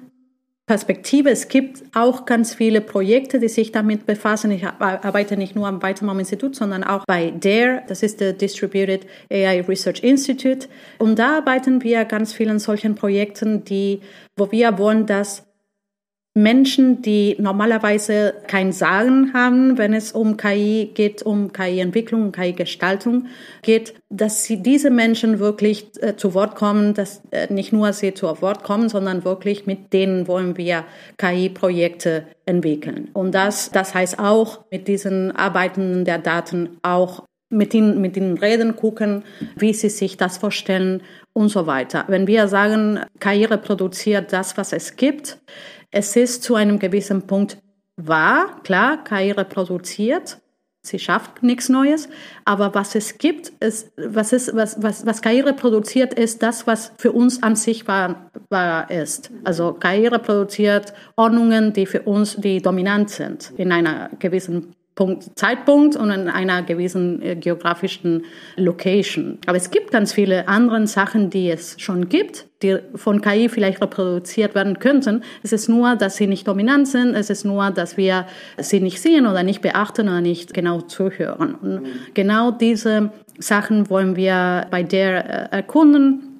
[0.66, 1.28] Perspektive.
[1.28, 4.50] Es gibt auch ganz viele Projekte, die sich damit befassen.
[4.50, 9.06] Ich arbeite nicht nur am Weiterbaum Institut, sondern auch bei DARE, das ist der Distributed
[9.30, 10.68] AI Research Institute.
[10.98, 14.00] Und da arbeiten wir ganz vielen solchen Projekten, die,
[14.36, 15.44] wo wir wollen, dass
[16.36, 23.26] Menschen, die normalerweise kein Sagen haben, wenn es um KI geht, um KI-Entwicklung, KI-Gestaltung
[23.62, 28.14] geht, dass sie diese Menschen wirklich äh, zu Wort kommen, dass äh, nicht nur sie
[28.14, 30.84] zu Wort kommen, sondern wirklich mit denen wollen wir
[31.18, 33.10] KI-Projekte entwickeln.
[33.12, 37.22] Und das, das heißt auch mit diesen Arbeiten der Daten auch
[37.54, 39.24] mit ihnen, mit ihnen reden, gucken,
[39.56, 42.04] wie sie sich das vorstellen und so weiter.
[42.08, 45.38] Wenn wir sagen, KI reproduziert das, was es gibt,
[45.90, 47.58] es ist zu einem gewissen Punkt
[47.96, 50.38] wahr, klar, KI reproduziert,
[50.82, 52.08] sie schafft nichts Neues,
[52.44, 56.92] aber was es gibt, ist, was, ist, was, was, was KI reproduziert, ist das, was
[56.98, 59.30] für uns an sich wahr, wahr ist.
[59.44, 65.96] Also KI reproduziert Ordnungen, die für uns die dominant sind in einer gewissen Punkt, Zeitpunkt
[65.96, 68.24] und in einer gewissen äh, geografischen
[68.56, 69.38] Location.
[69.46, 73.82] Aber es gibt ganz viele andere Sachen, die es schon gibt, die von KI vielleicht
[73.82, 75.24] reproduziert werden könnten.
[75.42, 77.14] Es ist nur, dass sie nicht dominant sind.
[77.14, 78.26] Es ist nur, dass wir
[78.58, 81.56] sie nicht sehen oder nicht beachten oder nicht genau zuhören.
[81.56, 86.33] Und genau diese Sachen wollen wir bei der äh, erkunden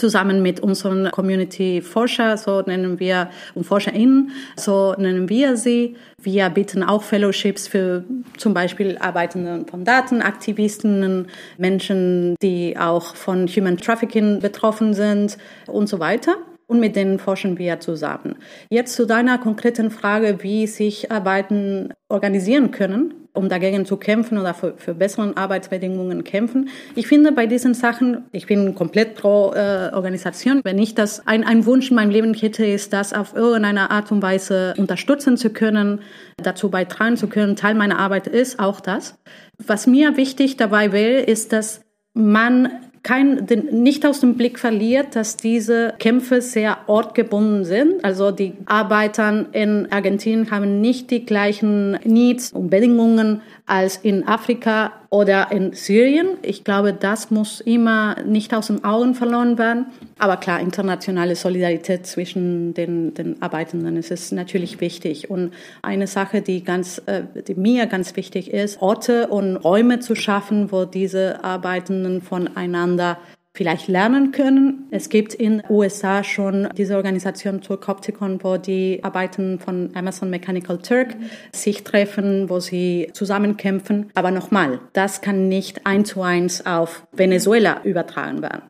[0.00, 5.96] zusammen mit unseren Community-Forscher, so nennen wir, und ForscherInnen, so nennen wir sie.
[6.20, 8.04] Wir bieten auch Fellowships für
[8.36, 16.00] zum Beispiel Arbeitende von Datenaktivisten, Menschen, die auch von Human Trafficking betroffen sind und so
[16.00, 16.36] weiter
[16.66, 18.36] und mit denen forschen wir zusammen.
[18.70, 24.54] Jetzt zu deiner konkreten Frage, wie sich Arbeiten organisieren können, um dagegen zu kämpfen oder
[24.54, 26.68] für, für bessere Arbeitsbedingungen kämpfen.
[26.94, 30.60] Ich finde bei diesen Sachen, ich bin komplett pro äh, Organisation.
[30.64, 34.10] Wenn ich das ein, ein Wunsch in meinem Leben hätte, ist das auf irgendeine Art
[34.10, 36.00] und Weise unterstützen zu können,
[36.38, 37.56] dazu beitragen zu können.
[37.56, 39.18] Teil meiner Arbeit ist auch das.
[39.58, 41.82] Was mir wichtig dabei wäre, ist, dass
[42.14, 42.70] man
[43.02, 48.04] kein, den, nicht aus dem Blick verliert, dass diese Kämpfe sehr ortgebunden sind.
[48.04, 54.92] Also die Arbeiter in Argentinien haben nicht die gleichen Needs und Bedingungen als in Afrika
[55.10, 56.30] oder in Syrien.
[56.42, 59.86] Ich glaube, das muss immer nicht aus den Augen verloren werden.
[60.18, 65.30] Aber klar, internationale Solidarität zwischen den, den Arbeitenden ist es natürlich wichtig.
[65.30, 65.52] Und
[65.82, 70.72] eine Sache, die, ganz, äh, die mir ganz wichtig ist, Orte und Räume zu schaffen,
[70.72, 73.18] wo diese Arbeitenden voneinander
[73.52, 74.86] vielleicht lernen können.
[74.90, 80.78] Es gibt in USA schon diese Organisation zur Copticon, wo die Arbeiten von Amazon Mechanical
[80.78, 81.16] Turk
[81.52, 84.10] sich treffen, wo sie zusammenkämpfen.
[84.14, 88.62] Aber nochmal, das kann nicht eins zu eins auf Venezuela übertragen werden.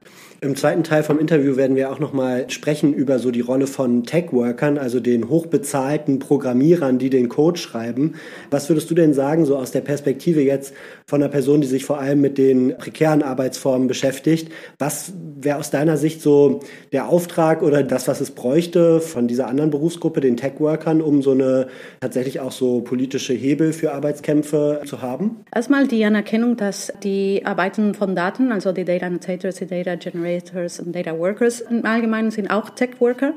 [0.42, 4.04] Im zweiten Teil vom Interview werden wir auch nochmal sprechen über so die Rolle von
[4.04, 8.14] Tech-Workern, also den hochbezahlten Programmierern, die den Code schreiben.
[8.50, 10.72] Was würdest du denn sagen, so aus der Perspektive jetzt
[11.10, 14.50] von einer Person, die sich vor allem mit den prekären Arbeitsformen beschäftigt?
[14.78, 16.60] Was wäre aus deiner Sicht so
[16.92, 21.32] der Auftrag oder das, was es bräuchte von dieser anderen Berufsgruppe, den Tech-Workern, um so
[21.32, 21.66] eine
[22.00, 25.44] tatsächlich auch so politische Hebel für Arbeitskämpfe zu haben?
[25.52, 30.78] Erstmal die Anerkennung, dass die Arbeiten von Daten, also die Data Annotators, die Data Generators,
[30.78, 33.32] und Data Workers im Allgemeinen sind auch Tech Worker.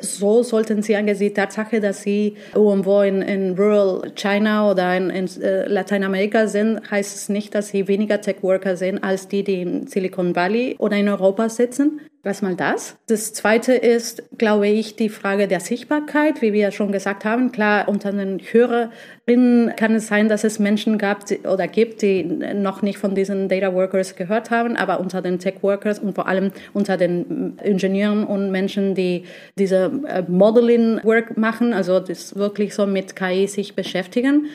[0.00, 5.08] So sollten sie angesichts der Tatsache, dass sie irgendwo in, in Rural China oder in,
[5.08, 9.42] in äh, Lateinamerika sind, heißt es nicht, dass sie weniger Tech Worker sind als die,
[9.42, 12.00] die in Silicon Valley oder in Europa sitzen.
[12.28, 12.98] Erstmal das.
[13.06, 16.42] Das zweite ist, glaube ich, die Frage der Sichtbarkeit.
[16.42, 20.98] Wie wir schon gesagt haben, klar, unter den Hörerinnen kann es sein, dass es Menschen
[20.98, 25.38] gab oder gibt, die noch nicht von diesen Data Workers gehört haben, aber unter den
[25.38, 29.24] Tech Workers und vor allem unter den Ingenieuren und Menschen, die
[29.58, 34.48] diese äh, Modeling Work machen, also das wirklich so mit KI sich beschäftigen,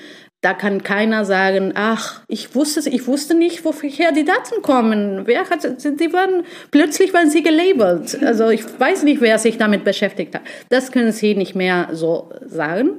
[0.43, 5.21] da kann keiner sagen, ach, ich wusste, ich wusste nicht, woher die Daten kommen.
[5.25, 8.21] Wer hat, die waren, plötzlich waren sie gelabelt.
[8.21, 10.41] Also ich weiß nicht, wer sich damit beschäftigt hat.
[10.67, 12.97] Das können sie nicht mehr so sagen.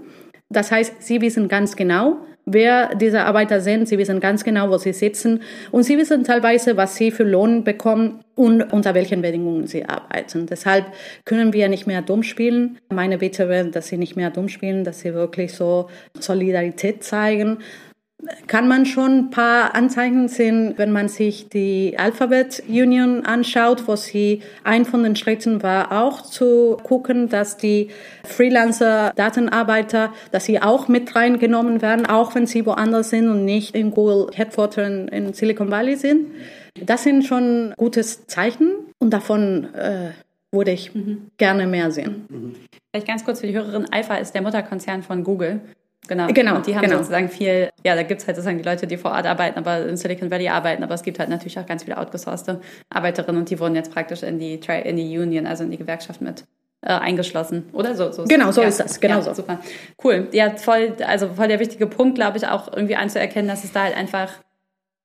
[0.48, 3.88] Das heißt, sie wissen ganz genau, wer diese Arbeiter sind.
[3.88, 5.42] Sie wissen ganz genau, wo sie sitzen.
[5.70, 10.46] Und sie wissen teilweise, was sie für Lohn bekommen und unter welchen Bedingungen sie arbeiten.
[10.46, 10.86] Deshalb
[11.24, 12.78] können wir nicht mehr dumm spielen.
[12.92, 17.58] Meine Bitte wäre, dass sie nicht mehr dumm spielen, dass sie wirklich so Solidarität zeigen
[18.46, 23.96] kann man schon ein paar Anzeichen sehen, wenn man sich die Alphabet Union anschaut, wo
[23.96, 27.88] sie ein von den Schritten war, auch zu gucken, dass die
[28.24, 33.90] Freelancer-Datenarbeiter, dass sie auch mit reingenommen werden, auch wenn sie woanders sind und nicht in
[33.90, 36.26] Google Headquarter in, in Silicon Valley sind.
[36.80, 40.10] Das sind schon gutes Zeichen und davon äh,
[40.50, 41.30] würde ich mhm.
[41.36, 42.26] gerne mehr sehen.
[42.28, 42.54] Mhm.
[42.90, 45.60] Vielleicht ganz kurz für die Hörerin, Alpha ist der Mutterkonzern von Google.
[46.06, 46.26] Genau.
[46.28, 46.56] genau.
[46.56, 46.98] Und die haben genau.
[46.98, 49.86] sozusagen viel, ja, da gibt es halt sozusagen die Leute, die vor Ort arbeiten, aber
[49.86, 53.50] in Silicon Valley arbeiten, aber es gibt halt natürlich auch ganz viele outgesourcete Arbeiterinnen und
[53.50, 56.44] die wurden jetzt praktisch in die, in die Union, also in die Gewerkschaft mit
[56.82, 58.12] äh, eingeschlossen, oder so?
[58.12, 58.68] so genau, so ja.
[58.68, 59.34] ist das, genau ja, so.
[59.34, 59.58] Super,
[60.02, 60.28] cool.
[60.32, 63.84] Ja, voll, also voll der wichtige Punkt, glaube ich, auch irgendwie anzuerkennen, dass es da
[63.84, 64.34] halt einfach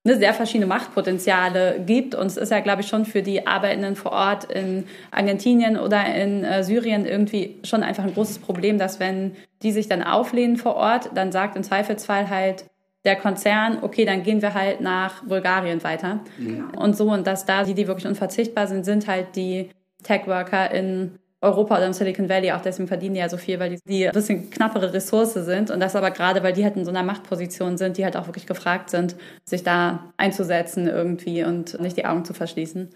[0.04, 2.16] ne, sehr verschiedene Machtpotenziale gibt.
[2.16, 6.06] Und es ist ja, glaube ich, schon für die Arbeitenden vor Ort in Argentinien oder
[6.16, 10.58] in äh, Syrien irgendwie schon einfach ein großes Problem, dass wenn die sich dann auflehnen
[10.58, 12.66] vor Ort, dann sagt im Zweifelsfall halt
[13.06, 16.20] der Konzern, okay, dann gehen wir halt nach Bulgarien weiter.
[16.38, 16.72] Mhm.
[16.78, 19.70] Und so, und dass da die, die wirklich unverzichtbar sind, sind halt die
[20.04, 23.70] Tech-Worker in Europa oder im Silicon Valley, auch deswegen verdienen die ja so viel, weil
[23.70, 25.72] die, die ein bisschen knappere Ressource sind.
[25.72, 28.28] Und das aber gerade, weil die halt in so einer Machtposition sind, die halt auch
[28.28, 29.16] wirklich gefragt sind,
[29.46, 32.90] sich da einzusetzen irgendwie und nicht die Augen zu verschließen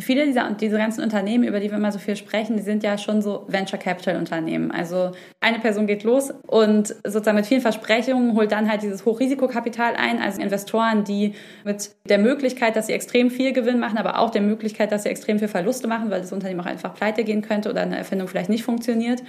[0.00, 2.98] viele dieser diese ganzen Unternehmen, über die wir immer so viel sprechen, die sind ja
[2.98, 4.70] schon so Venture Capital Unternehmen.
[4.70, 9.94] Also eine Person geht los und sozusagen mit vielen Versprechungen holt dann halt dieses Hochrisikokapital
[9.96, 11.34] ein, also Investoren, die
[11.64, 15.08] mit der Möglichkeit, dass sie extrem viel Gewinn machen, aber auch der Möglichkeit, dass sie
[15.08, 18.28] extrem viel Verluste machen, weil das Unternehmen auch einfach pleite gehen könnte oder eine Erfindung
[18.28, 19.22] vielleicht nicht funktioniert,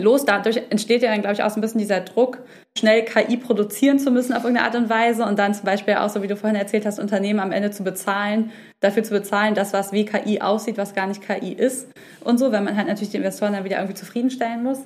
[0.00, 0.24] los.
[0.24, 2.38] Dadurch entsteht ja dann, glaube ich, auch so ein bisschen dieser Druck,
[2.76, 6.08] schnell KI produzieren zu müssen auf irgendeine Art und Weise und dann zum Beispiel auch,
[6.08, 9.72] so wie du vorhin erzählt hast, Unternehmen am Ende zu bezahlen, dafür zu bezahlen, dass
[9.72, 11.88] was wie KI aussieht, was gar nicht KI ist
[12.24, 14.78] und so, wenn man halt natürlich die Investoren dann wieder irgendwie zufriedenstellen muss.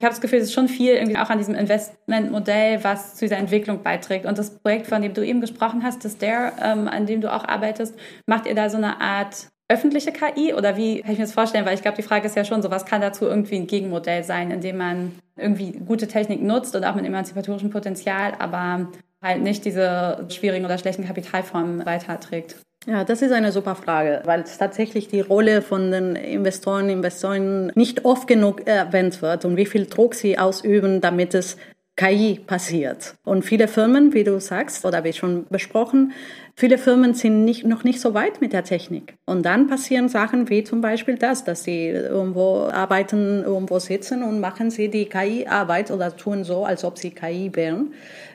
[0.00, 3.24] Ich habe das Gefühl, es ist schon viel irgendwie auch an diesem Investmentmodell, was zu
[3.24, 4.26] dieser Entwicklung beiträgt.
[4.26, 7.32] Und das Projekt, von dem du eben gesprochen hast, das Dare, ähm, an dem du
[7.32, 11.24] auch arbeitest, macht ihr da so eine Art öffentliche KI oder wie kann ich mir
[11.24, 11.66] das vorstellen?
[11.66, 14.24] Weil ich glaube, die Frage ist ja schon, so was kann dazu irgendwie ein Gegenmodell
[14.24, 18.88] sein, indem man irgendwie gute Technik nutzt und auch mit emanzipatorischem Potenzial, aber
[19.22, 22.56] halt nicht diese schwierigen oder schlechten Kapitalformen weiterträgt.
[22.86, 27.70] Ja, das ist eine super Frage, weil es tatsächlich die Rolle von den Investoren, Investoren
[27.74, 31.58] nicht oft genug erwähnt wird und wie viel Druck sie ausüben, damit es
[31.98, 33.16] KI passiert.
[33.24, 36.12] Und viele Firmen, wie du sagst, oder wie schon besprochen,
[36.54, 39.16] viele Firmen sind nicht, noch nicht so weit mit der Technik.
[39.26, 44.38] Und dann passieren Sachen wie zum Beispiel das, dass sie irgendwo arbeiten, irgendwo sitzen und
[44.38, 47.92] machen sie die KI-Arbeit oder tun so, als ob sie KI wären.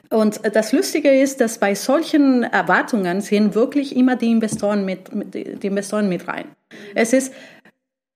[0.10, 5.68] Und das Lustige ist, dass bei solchen Erwartungen sind wirklich immer die Investoren mit, die
[5.68, 6.48] Investoren mit rein.
[6.96, 7.34] Es ist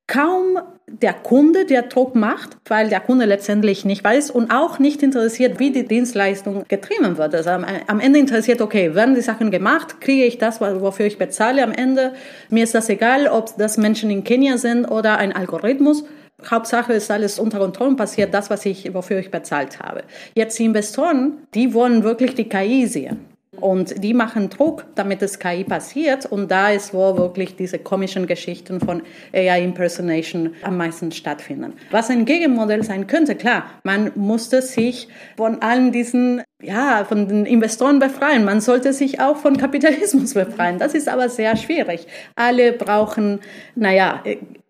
[0.08, 0.60] kaum
[0.90, 5.60] der Kunde, der Druck macht, weil der Kunde letztendlich nicht weiß und auch nicht interessiert,
[5.60, 7.36] wie die Dienstleistung getrieben wird.
[7.36, 11.62] Also am, Ende interessiert, okay, werden die Sachen gemacht, kriege ich das, wofür ich bezahle
[11.62, 12.14] am Ende.
[12.50, 16.06] Mir ist das egal, ob das Menschen in Kenia sind oder ein Algorithmus.
[16.50, 20.04] Hauptsache ist alles unter Kontrolle passiert das, was ich, wofür ich bezahlt habe.
[20.36, 23.27] Jetzt die Investoren, die wollen wirklich die KI sehen.
[23.60, 26.26] Und die machen Druck, damit das KI passiert.
[26.26, 29.02] Und da ist, wo wirklich diese komischen Geschichten von
[29.34, 31.74] AI Impersonation am meisten stattfinden.
[31.92, 37.46] Was ein Gegenmodell sein könnte, klar, man musste sich von allen diesen, ja, von den
[37.46, 38.46] Investoren befreien.
[38.46, 40.80] Man sollte sich auch von Kapitalismus befreien.
[40.80, 42.08] Das ist aber sehr schwierig.
[42.36, 43.40] Alle brauchen,
[43.76, 44.24] naja,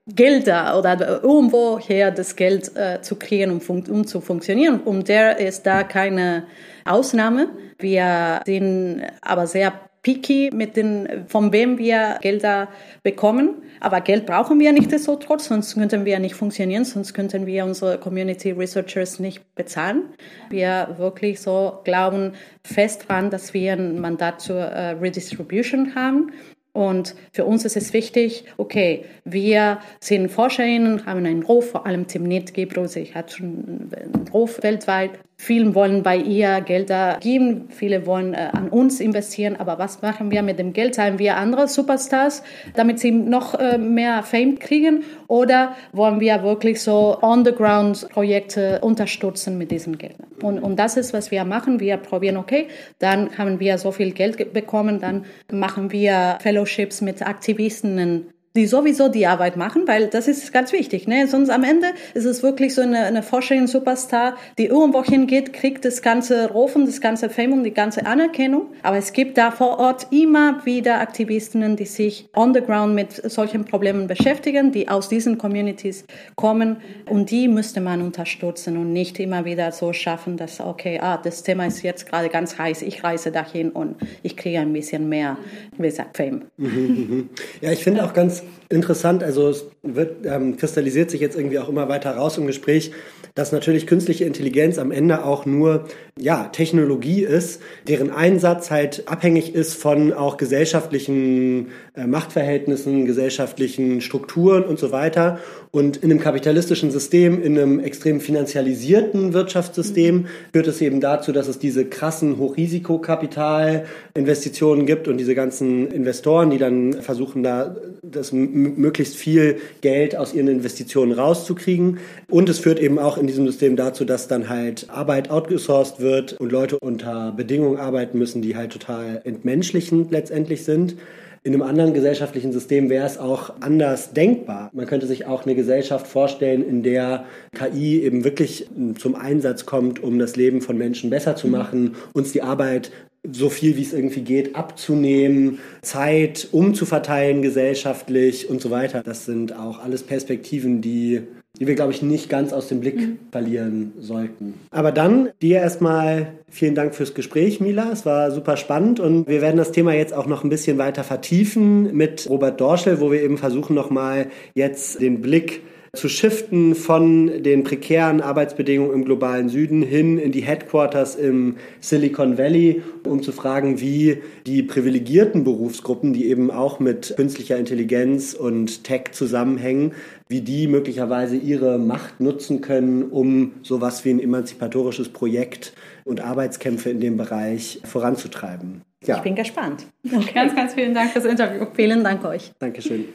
[0.08, 4.80] Gelder oder irgendwoher das Geld äh, zu kriegen, um, um zu funktionieren.
[4.80, 6.44] Und der ist da keine
[6.86, 7.50] Ausnahme.
[7.80, 12.70] Wir sind aber sehr picky mit den, von wem wir Gelder
[13.04, 13.64] bekommen.
[13.80, 17.66] Aber Geld brauchen wir nicht so trotz, sonst könnten wir nicht funktionieren, sonst könnten wir
[17.66, 20.06] unsere Community Researchers nicht bezahlen.
[20.50, 26.32] Wir wirklich so glauben fest dran, dass wir ein Mandat zur äh, Redistribution haben
[26.78, 32.06] und für uns ist es wichtig, okay, wir sind ForscherInnen, haben einen Ruf, vor allem
[32.06, 35.20] Timnit Gebro, sie hat schon einen Ruf weltweit.
[35.40, 40.32] Viele wollen bei ihr Gelder geben, viele wollen äh, an uns investieren, aber was machen
[40.32, 40.96] wir mit dem Geld?
[40.96, 42.42] Zahlen wir andere Superstars,
[42.74, 45.04] damit sie noch äh, mehr Fame kriegen?
[45.28, 50.16] Oder wollen wir wirklich so On-the-Ground-Projekte unterstützen mit diesem Geld?
[50.42, 51.80] Und, und das ist, was wir machen.
[51.80, 52.68] Wir probieren, okay,
[52.98, 59.08] dann haben wir so viel Geld bekommen, dann machen wir Fellowships mit Aktivisten die sowieso
[59.08, 61.08] die Arbeit machen, weil das ist ganz wichtig.
[61.08, 61.28] Ne?
[61.28, 66.02] Sonst am Ende ist es wirklich so eine, eine Forscherin-Superstar, die irgendwo hingeht, kriegt das
[66.02, 68.68] ganze Rufen, das ganze Fame und die ganze Anerkennung.
[68.82, 73.14] Aber es gibt da vor Ort immer wieder Aktivistinnen, die sich on the ground mit
[73.32, 76.06] solchen Problemen beschäftigen, die aus diesen Communities
[76.36, 81.18] kommen und die müsste man unterstützen und nicht immer wieder so schaffen, dass, okay, ah,
[81.18, 85.08] das Thema ist jetzt gerade ganz heiß, ich reise dahin und ich kriege ein bisschen
[85.08, 85.38] mehr,
[85.78, 86.46] wie gesagt, Fame.
[87.62, 91.70] Ja, ich finde auch ganz interessant, also es wird, ähm, kristallisiert sich jetzt irgendwie auch
[91.70, 92.92] immer weiter raus im Gespräch,
[93.36, 95.86] dass natürlich künstliche Intelligenz am Ende auch nur
[96.20, 104.64] ja, Technologie ist, deren Einsatz halt abhängig ist von auch gesellschaftlichen äh, Machtverhältnissen, gesellschaftlichen Strukturen
[104.64, 105.38] und so weiter.
[105.72, 111.48] Und in einem kapitalistischen System, in einem extrem finanzialisierten Wirtschaftssystem führt es eben dazu, dass
[111.48, 119.18] es diese krassen Hochrisikokapitalinvestitionen gibt und diese ganzen Investoren, die dann versuchen, da das möglichst
[119.18, 122.00] viel Geld aus ihren Investitionen rauszukriegen.
[122.30, 126.07] Und es führt eben auch in diesem System dazu, dass dann halt Arbeit outgesourced wird
[126.40, 130.96] und Leute unter Bedingungen arbeiten müssen, die halt total entmenschlichend letztendlich sind.
[131.44, 134.70] In einem anderen gesellschaftlichen System wäre es auch anders denkbar.
[134.74, 140.04] Man könnte sich auch eine Gesellschaft vorstellen, in der KI eben wirklich zum Einsatz kommt,
[140.04, 142.92] um das Leben von Menschen besser zu machen, uns die Arbeit
[143.30, 149.04] so viel wie es irgendwie geht abzunehmen, Zeit umzuverteilen gesellschaftlich und so weiter.
[149.04, 151.24] Das sind auch alles Perspektiven, die
[151.60, 153.20] die wir, glaube ich, nicht ganz aus dem Blick mhm.
[153.32, 154.54] verlieren sollten.
[154.72, 157.92] Aber dann dir erstmal vielen Dank fürs Gespräch, Mila.
[157.92, 161.04] Es war super spannend und wir werden das Thema jetzt auch noch ein bisschen weiter
[161.04, 165.62] vertiefen mit Robert Dorschel, wo wir eben versuchen, nochmal jetzt den Blick
[165.94, 172.38] zu shiften von den prekären Arbeitsbedingungen im globalen Süden hin in die Headquarters im Silicon
[172.38, 178.84] Valley, um zu fragen, wie die privilegierten Berufsgruppen, die eben auch mit künstlicher Intelligenz und
[178.84, 179.94] Tech zusammenhängen,
[180.30, 185.74] wie die möglicherweise ihre Macht nutzen können, um sowas wie ein emanzipatorisches Projekt
[186.04, 188.82] und Arbeitskämpfe in dem Bereich voranzutreiben.
[189.06, 189.18] Ja.
[189.18, 189.86] Ich bin gespannt.
[190.06, 190.32] Okay.
[190.34, 191.68] Ganz, ganz vielen Dank fürs Interview.
[191.74, 192.52] Vielen Dank euch.
[192.60, 193.06] Dankeschön.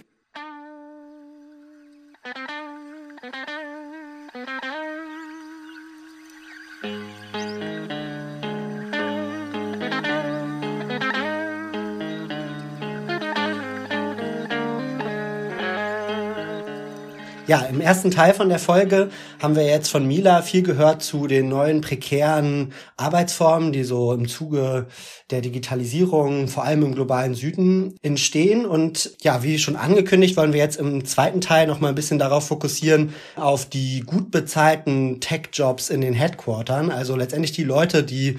[17.52, 21.26] Ja, im ersten Teil von der Folge haben wir jetzt von Mila viel gehört zu
[21.26, 24.86] den neuen prekären Arbeitsformen, die so im Zuge
[25.30, 28.64] der Digitalisierung, vor allem im globalen Süden, entstehen.
[28.64, 32.18] Und ja, wie schon angekündigt, wollen wir jetzt im zweiten Teil noch mal ein bisschen
[32.18, 36.90] darauf fokussieren, auf die gut bezahlten Tech-Jobs in den Headquartern.
[36.90, 38.38] Also letztendlich die Leute, die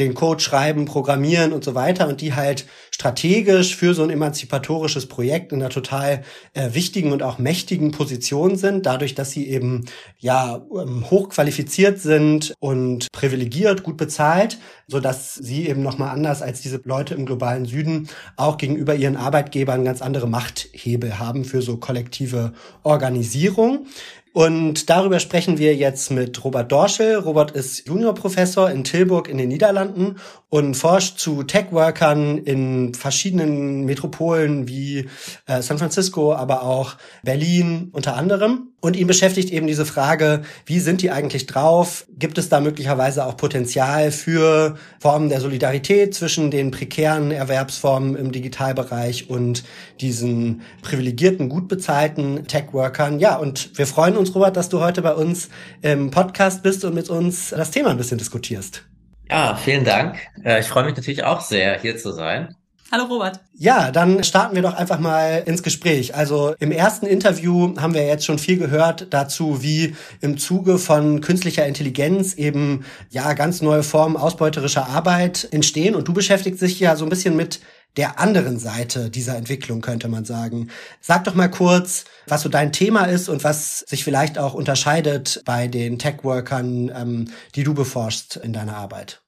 [0.00, 5.06] den Code schreiben, programmieren und so weiter und die halt strategisch für so ein emanzipatorisches
[5.06, 6.22] Projekt in einer total
[6.54, 9.86] äh, wichtigen und auch mächtigen Position sind, dadurch, dass sie eben
[10.18, 16.42] ja ähm, hochqualifiziert sind und privilegiert, gut bezahlt, so dass sie eben noch mal anders
[16.42, 21.62] als diese Leute im globalen Süden auch gegenüber ihren Arbeitgebern ganz andere Machthebel haben für
[21.62, 23.86] so kollektive Organisierung.
[24.32, 27.16] Und darüber sprechen wir jetzt mit Robert Dorschel.
[27.16, 30.16] Robert ist Juniorprofessor in Tilburg in den Niederlanden
[30.48, 35.08] und forscht zu Tech-Workern in verschiedenen Metropolen wie
[35.46, 38.69] äh, San Francisco, aber auch Berlin unter anderem.
[38.80, 42.06] Und ihn beschäftigt eben diese Frage, wie sind die eigentlich drauf?
[42.18, 48.32] Gibt es da möglicherweise auch Potenzial für Formen der Solidarität zwischen den prekären Erwerbsformen im
[48.32, 49.64] Digitalbereich und
[50.00, 53.18] diesen privilegierten, gut bezahlten Tech-Workern?
[53.18, 55.50] Ja, und wir freuen uns, Robert, dass du heute bei uns
[55.82, 58.84] im Podcast bist und mit uns das Thema ein bisschen diskutierst.
[59.28, 60.16] Ja, vielen Dank.
[60.42, 62.56] Äh, ich freue mich natürlich auch sehr, hier zu sein.
[62.92, 63.38] Hallo Robert.
[63.54, 66.16] Ja, dann starten wir doch einfach mal ins Gespräch.
[66.16, 71.20] Also im ersten Interview haben wir jetzt schon viel gehört dazu, wie im Zuge von
[71.20, 75.94] künstlicher Intelligenz eben ja ganz neue Formen ausbeuterischer Arbeit entstehen.
[75.94, 77.60] Und du beschäftigst dich ja so ein bisschen mit
[77.96, 80.68] der anderen Seite dieser Entwicklung, könnte man sagen.
[81.00, 85.42] Sag doch mal kurz, was so dein Thema ist und was sich vielleicht auch unterscheidet
[85.44, 89.22] bei den Tech-Workern, ähm, die du beforschst in deiner Arbeit.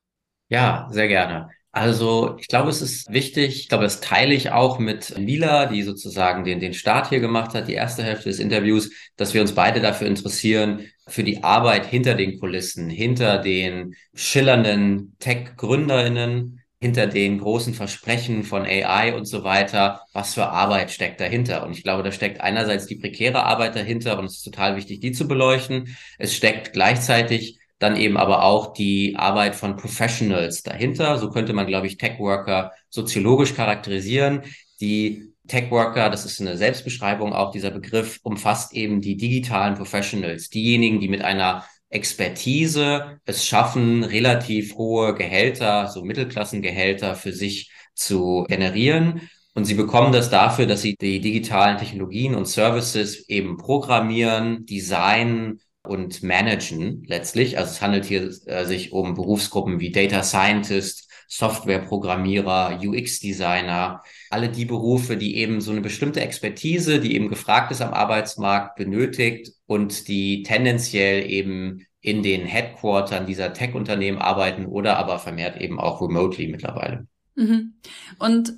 [0.49, 1.49] Ja, sehr gerne.
[1.75, 5.83] Also ich glaube, es ist wichtig, ich glaube, das teile ich auch mit Lila, die
[5.83, 9.55] sozusagen den, den Start hier gemacht hat, die erste Hälfte des Interviews, dass wir uns
[9.55, 17.39] beide dafür interessieren, für die Arbeit hinter den Kulissen, hinter den schillernden Tech-Gründerinnen, hinter den
[17.39, 21.64] großen Versprechen von AI und so weiter, was für Arbeit steckt dahinter.
[21.64, 25.01] Und ich glaube, da steckt einerseits die prekäre Arbeit dahinter und es ist total wichtig,
[25.01, 25.97] die zu beleuchten.
[26.18, 31.18] Es steckt gleichzeitig dann eben aber auch die Arbeit von Professionals dahinter.
[31.18, 34.43] So könnte man, glaube ich, Tech-Worker soziologisch charakterisieren.
[34.80, 41.01] Die Tech-Worker, das ist eine Selbstbeschreibung, auch dieser Begriff umfasst eben die digitalen Professionals, diejenigen,
[41.01, 49.28] die mit einer Expertise es schaffen, relativ hohe Gehälter, so Mittelklassengehälter für sich zu generieren.
[49.55, 55.61] Und sie bekommen das dafür, dass sie die digitalen Technologien und Services eben programmieren, designen,
[55.85, 57.59] und managen letztlich.
[57.59, 64.66] Also es handelt hier äh, sich um Berufsgruppen wie Data Scientist, Softwareprogrammierer, UX-Designer, alle die
[64.66, 70.09] Berufe, die eben so eine bestimmte Expertise, die eben gefragt ist am Arbeitsmarkt, benötigt und
[70.09, 76.49] die tendenziell eben in den Headquartern dieser Tech-Unternehmen arbeiten oder aber vermehrt eben auch remotely
[76.49, 77.07] mittlerweile.
[77.35, 77.74] Mhm.
[78.18, 78.53] Und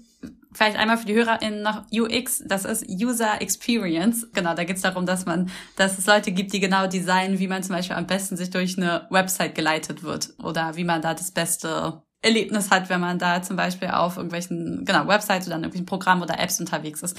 [0.55, 4.29] vielleicht einmal für die HörerInnen noch UX, das ist User Experience.
[4.33, 7.49] Genau, da geht es darum, dass man, dass es Leute gibt, die genau designen, wie
[7.49, 11.15] man zum Beispiel am besten sich durch eine Website geleitet wird oder wie man da
[11.15, 15.87] das beste Erlebnis hat, wenn man da zum Beispiel auf irgendwelchen, genau, Websites oder irgendwelchen
[15.87, 17.19] Programmen oder Apps unterwegs ist.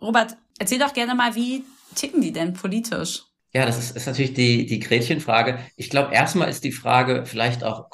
[0.00, 1.64] Robert, erzähl doch gerne mal, wie
[1.94, 3.24] ticken die denn politisch?
[3.56, 5.60] Ja, das ist, ist natürlich die, die Gretchenfrage.
[5.76, 7.88] Ich glaube, erstmal ist die Frage, vielleicht auch,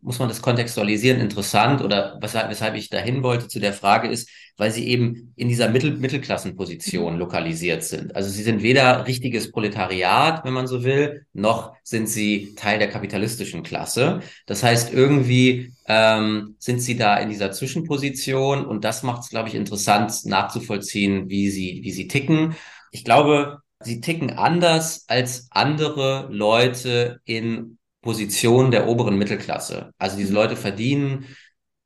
[0.00, 4.30] muss man das kontextualisieren, interessant oder weshalb, weshalb ich dahin wollte zu der Frage ist,
[4.56, 8.16] weil sie eben in dieser Mittel, Mittelklassenposition lokalisiert sind.
[8.16, 12.88] Also sie sind weder richtiges Proletariat, wenn man so will, noch sind sie Teil der
[12.88, 14.20] kapitalistischen Klasse.
[14.46, 19.50] Das heißt, irgendwie ähm, sind sie da in dieser Zwischenposition und das macht es, glaube
[19.50, 22.54] ich, interessant nachzuvollziehen, wie sie, wie sie ticken.
[22.92, 29.92] Ich glaube, sie ticken anders als andere Leute in Positionen der oberen Mittelklasse.
[29.98, 30.32] Also diese.
[30.32, 31.26] Leute verdienen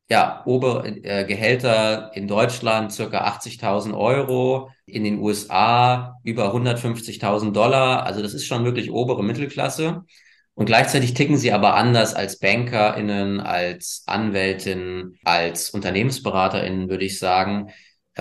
[0.08, 8.04] ja obere äh, Gehälter in Deutschland circa 80.000 Euro, in den USA über 150.000 Dollar.
[8.04, 10.04] Also das ist schon wirklich obere Mittelklasse.
[10.54, 17.72] Und gleichzeitig ticken sie aber anders als BankerInnen, als Anwältinnen, als UnternehmensberaterInnen, würde ich sagen.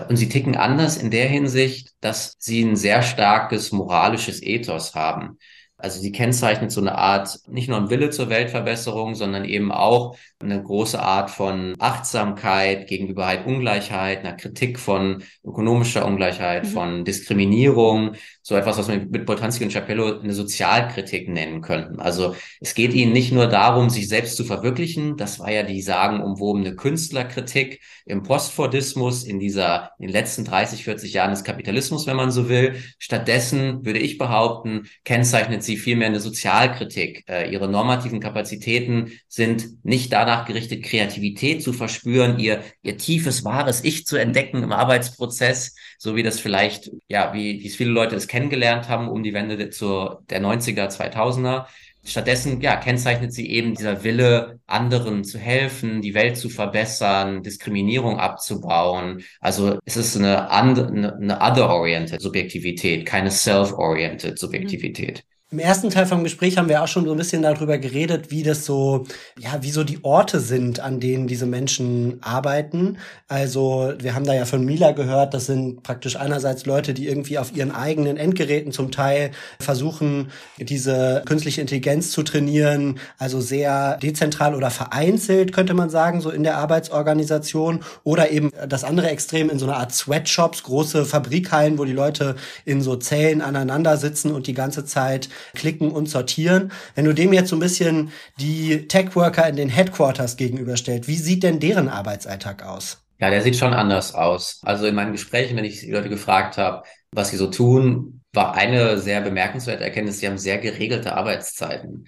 [0.10, 5.38] Und sie ticken anders in der Hinsicht, dass sie ein sehr starkes moralisches Ethos haben.
[5.78, 10.18] Also sie kennzeichnet so eine Art, nicht nur ein Wille zur Weltverbesserung, sondern eben auch
[10.39, 16.70] eine große Art von Achtsamkeit gegenüber halt Ungleichheit, einer Kritik von ökonomischer Ungleichheit, mhm.
[16.70, 18.16] von Diskriminierung,
[18.48, 22.00] so etwas, was wir mit Boltanski und Chapello eine Sozialkritik nennen könnten.
[22.00, 25.82] Also es geht ihnen nicht nur darum, sich selbst zu verwirklichen, das war ja die
[25.82, 32.18] sagenumwobene Künstlerkritik im Postfordismus in dieser, in den letzten 30, 40 Jahren des Kapitalismus, wenn
[32.18, 32.76] man so will.
[33.00, 37.24] Stattdessen würde ich behaupten, kennzeichnet sie vielmehr eine Sozialkritik.
[37.28, 43.84] Äh, ihre normativen Kapazitäten sind nicht danach gerichtet, Kreativität zu verspüren, ihr, ihr tiefes, wahres
[43.84, 48.16] Ich zu entdecken im Arbeitsprozess, so wie das vielleicht, ja, wie, wie es viele Leute
[48.16, 51.66] es kennengelernt haben um die Wende zur, der 90er, 2000er.
[52.08, 58.20] Stattdessen, ja, kennzeichnet sie eben dieser Wille, anderen zu helfen, die Welt zu verbessern, Diskriminierung
[58.20, 59.24] abzubauen.
[59.39, 65.24] Also es ist eine, eine other-oriented Subjektivität, keine self-oriented Subjektivität.
[65.56, 68.43] Im ersten Teil vom Gespräch haben wir auch schon so ein bisschen darüber geredet, wie
[68.43, 69.06] das so,
[69.39, 72.97] ja, wie so die Orte sind, an denen diese Menschen arbeiten.
[73.30, 77.38] Also wir haben da ja von Mila gehört, das sind praktisch einerseits Leute, die irgendwie
[77.38, 80.30] auf ihren eigenen Endgeräten zum Teil versuchen,
[80.60, 86.43] diese künstliche Intelligenz zu trainieren, also sehr dezentral oder vereinzelt, könnte man sagen, so in
[86.43, 87.80] der Arbeitsorganisation.
[88.03, 92.36] Oder eben das andere Extrem in so einer Art Sweatshops, große Fabrikhallen, wo die Leute
[92.66, 96.72] in so Zellen aneinander sitzen und die ganze Zeit klicken und sortieren.
[96.96, 101.43] Wenn du dem jetzt so ein bisschen die Tech-Worker in den Headquarters gegenüberstellt, wie sieht
[101.43, 103.02] denn deren Arbeitsalltag aus?
[103.20, 104.60] Ja, der sieht schon anders aus.
[104.64, 108.56] Also in meinen Gesprächen, wenn ich die Leute gefragt habe, was sie so tun, war
[108.56, 112.08] eine sehr bemerkenswerte Erkenntnis, sie haben sehr geregelte Arbeitszeiten.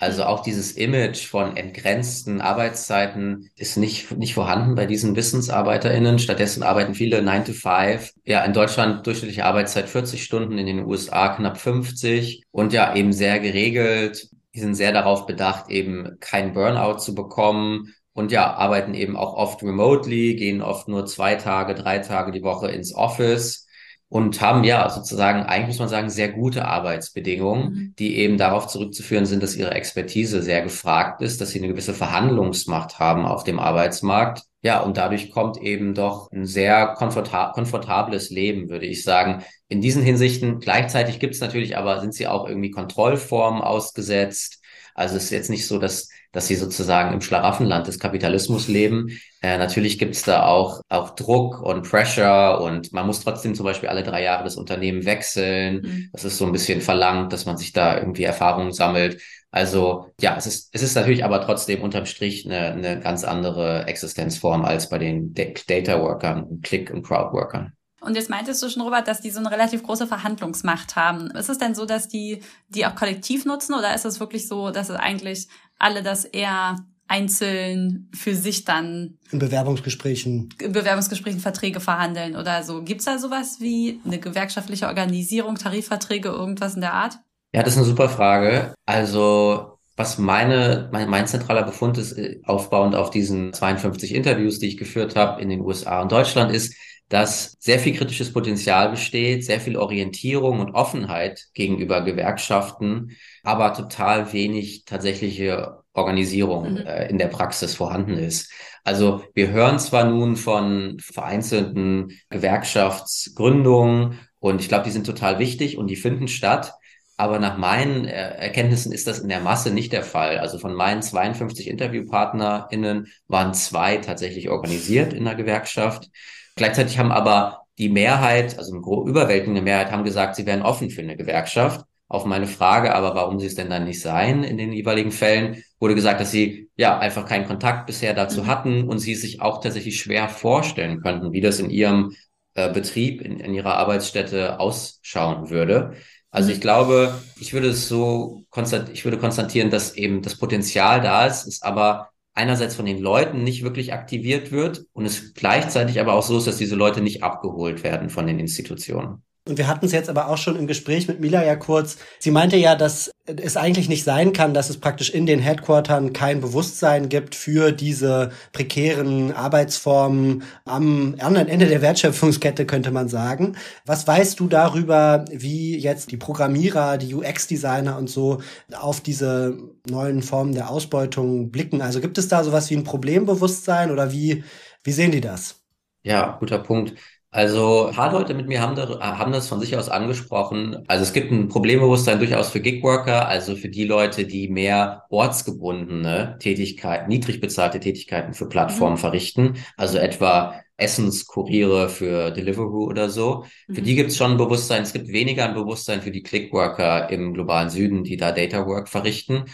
[0.00, 6.20] Also auch dieses Image von entgrenzten Arbeitszeiten ist nicht, nicht vorhanden bei diesen WissensarbeiterInnen.
[6.20, 8.12] Stattdessen arbeiten viele 9 to 5.
[8.24, 13.12] Ja, in Deutschland durchschnittliche Arbeitszeit 40 Stunden, in den USA knapp 50 und ja, eben
[13.12, 14.28] sehr geregelt.
[14.54, 19.34] Die sind sehr darauf bedacht, eben keinen Burnout zu bekommen und ja, arbeiten eben auch
[19.34, 23.67] oft remotely, gehen oft nur zwei Tage, drei Tage die Woche ins Office
[24.10, 27.94] und haben ja sozusagen, eigentlich muss man sagen, sehr gute Arbeitsbedingungen, mhm.
[27.98, 31.92] die eben darauf zurückzuführen sind, dass ihre Expertise sehr gefragt ist, dass sie eine gewisse
[31.92, 34.44] Verhandlungsmacht haben auf dem Arbeitsmarkt.
[34.62, 39.44] Ja, und dadurch kommt eben doch ein sehr komforta komfortables Leben, würde ich sagen.
[39.68, 44.60] In diesen Hinsichten, gleichzeitig gibt es natürlich aber, sind sie auch irgendwie Kontrollformen ausgesetzt.
[44.94, 49.18] Also es ist jetzt nicht so, dass dass sie sozusagen im Schlaraffenland des Kapitalismus leben.
[49.40, 53.88] Äh, natürlich gibt's da auch, auch Druck und Pressure und man muss trotzdem zum Beispiel
[53.88, 55.82] alle drei Jahre das Unternehmen wechseln.
[55.82, 56.08] Mhm.
[56.12, 59.22] Das ist so ein bisschen verlangt, dass man sich da irgendwie Erfahrungen sammelt.
[59.50, 63.86] Also ja, es ist, es ist natürlich aber trotzdem unterm Strich eine, eine ganz andere
[63.86, 67.72] Existenzform als bei den Data Workern, Click- und Crowd Workern.
[68.00, 71.30] Und jetzt meintest du schon, Robert, dass die so eine relativ große Verhandlungsmacht haben.
[71.32, 74.70] Ist es denn so, dass die die auch kollektiv nutzen oder ist es wirklich so,
[74.70, 76.76] dass es eigentlich alle das eher
[77.08, 82.82] einzeln für sich dann in Bewerbungsgesprächen in Bewerbungsgesprächen Verträge verhandeln oder so.
[82.82, 87.18] Gibt's da sowas wie eine gewerkschaftliche Organisierung, Tarifverträge, irgendwas in der Art?
[87.52, 88.74] Ja, das ist eine super Frage.
[88.84, 94.68] Also was meine, mein, mein zentraler Befund ist, äh, aufbauend auf diesen 52 Interviews, die
[94.68, 96.74] ich geführt habe in den USA und Deutschland, ist,
[97.08, 104.32] dass sehr viel kritisches Potenzial besteht, sehr viel Orientierung und Offenheit gegenüber Gewerkschaften, aber total
[104.32, 106.76] wenig tatsächliche Organisierung mhm.
[106.78, 108.52] äh, in der Praxis vorhanden ist.
[108.84, 115.78] Also wir hören zwar nun von vereinzelten Gewerkschaftsgründungen und ich glaube, die sind total wichtig
[115.78, 116.72] und die finden statt.
[117.16, 120.38] Aber nach meinen äh, Erkenntnissen ist das in der Masse nicht der Fall.
[120.38, 126.10] Also von meinen 52 InterviewpartnerInnen waren zwei tatsächlich organisiert in der Gewerkschaft.
[126.58, 131.00] Gleichzeitig haben aber die Mehrheit, also eine überwältigende Mehrheit, haben gesagt, sie wären offen für
[131.00, 131.84] eine Gewerkschaft.
[132.10, 135.62] Auf meine Frage, aber warum sie es denn dann nicht seien in den jeweiligen Fällen,
[135.78, 138.46] wurde gesagt, dass sie ja einfach keinen Kontakt bisher dazu mhm.
[138.46, 142.14] hatten und sie sich auch tatsächlich schwer vorstellen könnten, wie das in ihrem
[142.54, 145.92] äh, Betrieb, in, in ihrer Arbeitsstätte ausschauen würde.
[146.30, 151.00] Also ich glaube, ich würde es so konstat ich würde konstatieren, dass eben das Potenzial
[151.00, 152.08] da ist, ist aber
[152.38, 156.46] einerseits von den Leuten nicht wirklich aktiviert wird und es gleichzeitig aber auch so ist,
[156.46, 159.22] dass diese Leute nicht abgeholt werden von den Institutionen.
[159.48, 161.96] Und wir hatten es jetzt aber auch schon im Gespräch mit Mila ja kurz.
[162.18, 166.12] Sie meinte ja, dass es eigentlich nicht sein kann, dass es praktisch in den Headquartern
[166.12, 173.56] kein Bewusstsein gibt für diese prekären Arbeitsformen am anderen Ende der Wertschöpfungskette, könnte man sagen.
[173.86, 178.42] Was weißt du darüber, wie jetzt die Programmierer, die UX-Designer und so
[178.78, 179.56] auf diese
[179.88, 181.80] neuen Formen der Ausbeutung blicken?
[181.80, 184.44] Also gibt es da sowas wie ein Problembewusstsein oder wie,
[184.84, 185.56] wie sehen die das?
[186.02, 186.94] Ja, guter Punkt.
[187.30, 190.84] Also, ein paar Leute mit mir haben, da, haben das von sich aus angesprochen.
[190.88, 196.38] Also, es gibt ein Problembewusstsein durchaus für Gigworker, also für die Leute, die mehr ortsgebundene
[196.40, 199.00] Tätigkeiten, niedrig bezahlte Tätigkeiten für Plattformen mhm.
[199.00, 199.54] verrichten.
[199.76, 203.44] Also etwa Essenskuriere für Deliveroo oder so.
[203.66, 203.74] Mhm.
[203.74, 204.82] Für die gibt es schon ein Bewusstsein.
[204.84, 208.88] Es gibt weniger ein Bewusstsein für die Clickworker im globalen Süden, die da Data Work
[208.88, 209.44] verrichten.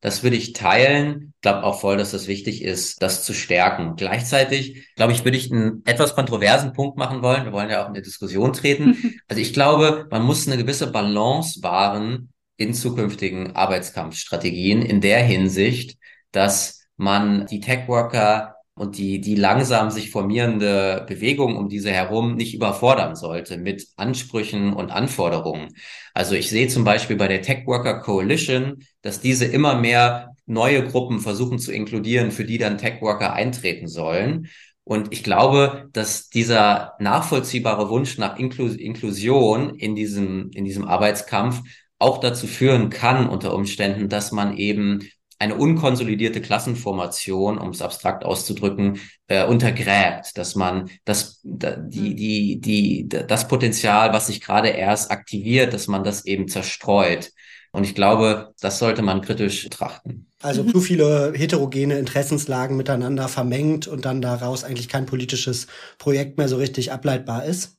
[0.00, 1.34] Das würde ich teilen.
[1.36, 3.96] Ich glaube auch voll, dass das wichtig ist, das zu stärken.
[3.96, 7.44] Gleichzeitig, glaube ich, würde ich einen etwas kontroversen Punkt machen wollen.
[7.44, 8.96] Wir wollen ja auch in die Diskussion treten.
[9.28, 15.96] Also ich glaube, man muss eine gewisse Balance wahren in zukünftigen Arbeitskampfstrategien in der Hinsicht,
[16.32, 22.54] dass man die Tech-Worker und die, die langsam sich formierende Bewegung um diese herum nicht
[22.54, 25.74] überfordern sollte mit Ansprüchen und Anforderungen.
[26.14, 30.82] Also ich sehe zum Beispiel bei der Tech Worker Coalition, dass diese immer mehr neue
[30.86, 34.48] Gruppen versuchen zu inkludieren, für die dann Tech Worker eintreten sollen.
[34.82, 41.60] Und ich glaube, dass dieser nachvollziehbare Wunsch nach Inklus Inklusion in diesem, in diesem Arbeitskampf
[41.98, 45.00] auch dazu führen kann, unter Umständen, dass man eben
[45.40, 53.08] eine unkonsolidierte Klassenformation, um es abstrakt auszudrücken, äh, untergräbt, dass man das, die, die, die,
[53.08, 57.30] das Potenzial, was sich gerade erst aktiviert, dass man das eben zerstreut.
[57.72, 60.26] Und ich glaube, das sollte man kritisch betrachten.
[60.42, 66.48] Also zu viele heterogene Interessenslagen miteinander vermengt und dann daraus eigentlich kein politisches Projekt mehr
[66.48, 67.78] so richtig ableitbar ist?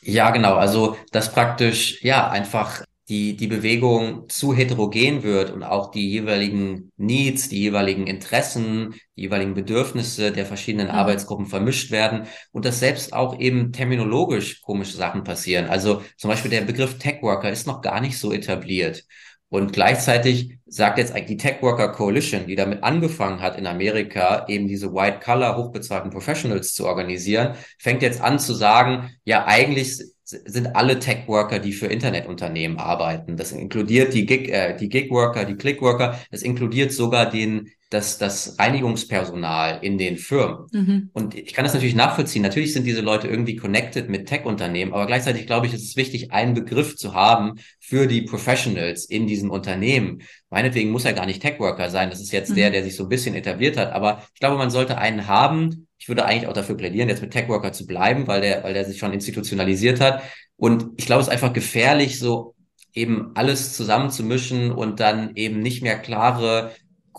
[0.00, 0.54] Ja, genau.
[0.54, 6.92] Also das praktisch, ja, einfach die, die Bewegung zu heterogen wird und auch die jeweiligen
[6.96, 10.94] Needs, die jeweiligen Interessen, die jeweiligen Bedürfnisse der verschiedenen mhm.
[10.94, 15.66] Arbeitsgruppen vermischt werden und dass selbst auch eben terminologisch komische Sachen passieren.
[15.66, 19.04] Also zum Beispiel der Begriff Tech Worker ist noch gar nicht so etabliert.
[19.48, 24.46] Und gleichzeitig sagt jetzt eigentlich die Tech Worker Coalition, die damit angefangen hat in Amerika,
[24.48, 30.11] eben diese White Collar hochbezahlten Professionals zu organisieren, fängt jetzt an zu sagen, ja, eigentlich
[30.44, 33.36] sind alle Tech-Worker, die für Internetunternehmen arbeiten.
[33.36, 36.18] Das inkludiert die Gig, äh, die Gig-Worker, die Click-Worker.
[36.30, 40.66] Das inkludiert sogar den, das, das Reinigungspersonal in den Firmen.
[40.72, 41.10] Mhm.
[41.12, 42.42] Und ich kann das natürlich nachvollziehen.
[42.42, 46.32] Natürlich sind diese Leute irgendwie connected mit Tech-Unternehmen, aber gleichzeitig glaube ich, ist es wichtig,
[46.32, 50.22] einen Begriff zu haben für die Professionals in diesem Unternehmen.
[50.50, 52.10] Meinetwegen muss er gar nicht Tech-Worker sein.
[52.10, 52.56] Das ist jetzt mhm.
[52.56, 53.92] der, der sich so ein bisschen etabliert hat.
[53.92, 57.30] Aber ich glaube, man sollte einen haben, ich würde eigentlich auch dafür plädieren, jetzt mit
[57.30, 60.22] Techworker zu bleiben, weil der, weil der sich schon institutionalisiert hat.
[60.56, 62.54] Und ich glaube, es ist einfach gefährlich, so
[62.94, 66.72] eben alles zusammenzumischen und dann eben nicht mehr klare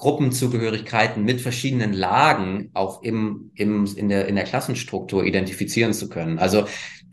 [0.04, 6.40] Gruppenzugehörigkeiten mit verschiedenen Lagen auch im, im, in, der, in der Klassenstruktur identifizieren zu können.
[6.40, 6.66] Also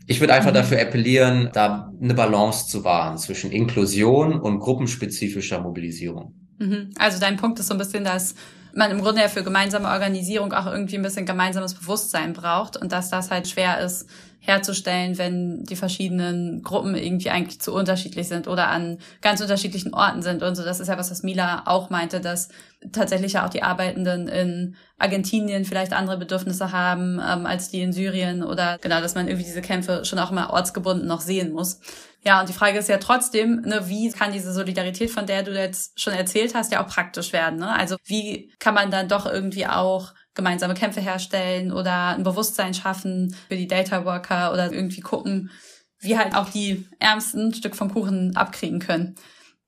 [0.07, 0.55] ich würde einfach mhm.
[0.55, 6.33] dafür appellieren, da eine Balance zu wahren zwischen Inklusion und gruppenspezifischer Mobilisierung.
[6.59, 6.89] Mhm.
[6.97, 8.35] Also dein Punkt ist so ein bisschen, dass
[8.75, 12.91] man im Grunde ja für gemeinsame Organisierung auch irgendwie ein bisschen gemeinsames Bewusstsein braucht und
[12.91, 14.09] dass das halt schwer ist
[14.41, 20.23] herzustellen, wenn die verschiedenen Gruppen irgendwie eigentlich zu unterschiedlich sind oder an ganz unterschiedlichen Orten
[20.23, 20.63] sind und so.
[20.63, 22.49] Das ist ja was, was Mila auch meinte, dass
[22.91, 27.93] tatsächlich ja auch die Arbeitenden in Argentinien vielleicht andere Bedürfnisse haben ähm, als die in
[27.93, 31.79] Syrien oder genau, dass man irgendwie diese Kämpfe schon auch immer ortsgebunden noch sehen muss.
[32.23, 35.53] Ja, und die Frage ist ja trotzdem, ne, wie kann diese Solidarität, von der du
[35.53, 37.59] jetzt schon erzählt hast, ja auch praktisch werden?
[37.59, 37.69] Ne?
[37.69, 43.35] Also wie kann man dann doch irgendwie auch gemeinsame Kämpfe herstellen oder ein Bewusstsein schaffen
[43.47, 45.51] für die Data Worker oder irgendwie gucken,
[45.99, 49.15] wie halt auch die Ärmsten ein Stück vom Kuchen abkriegen können.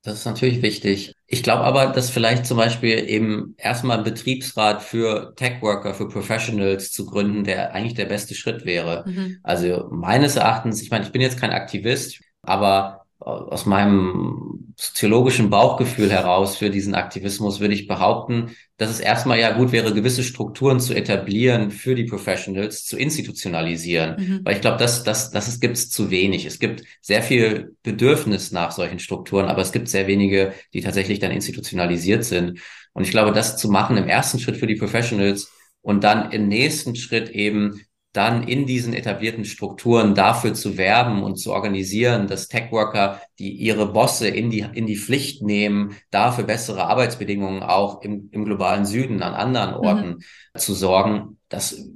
[0.03, 1.13] Das ist natürlich wichtig.
[1.27, 6.91] Ich glaube aber, dass vielleicht zum Beispiel eben erstmal ein Betriebsrat für Tech-Worker, für Professionals
[6.91, 9.05] zu gründen, der eigentlich der beste Schritt wäre.
[9.07, 9.39] Mhm.
[9.43, 16.11] Also meines Erachtens, ich meine, ich bin jetzt kein Aktivist, aber aus meinem soziologischen Bauchgefühl
[16.11, 20.79] heraus für diesen Aktivismus würde ich behaupten, dass es erstmal ja gut wäre, gewisse Strukturen
[20.79, 24.15] zu etablieren für die Professionals, zu institutionalisieren.
[24.17, 24.39] Mhm.
[24.43, 26.45] Weil ich glaube, das, das, das gibt es zu wenig.
[26.45, 31.19] Es gibt sehr viel Bedürfnis nach solchen Strukturen, aber es gibt sehr wenige, die tatsächlich
[31.19, 32.59] dann institutionalisiert sind.
[32.93, 35.51] Und ich glaube, das zu machen im ersten Schritt für die Professionals
[35.81, 37.81] und dann im nächsten Schritt eben
[38.13, 43.91] dann in diesen etablierten Strukturen dafür zu werben und zu organisieren, dass Tech-Worker, die ihre
[43.91, 49.23] Bosse in die, in die Pflicht nehmen, dafür bessere Arbeitsbedingungen auch im, im globalen Süden
[49.23, 49.87] an anderen mhm.
[49.87, 50.59] Orten mhm.
[50.59, 51.89] zu sorgen, das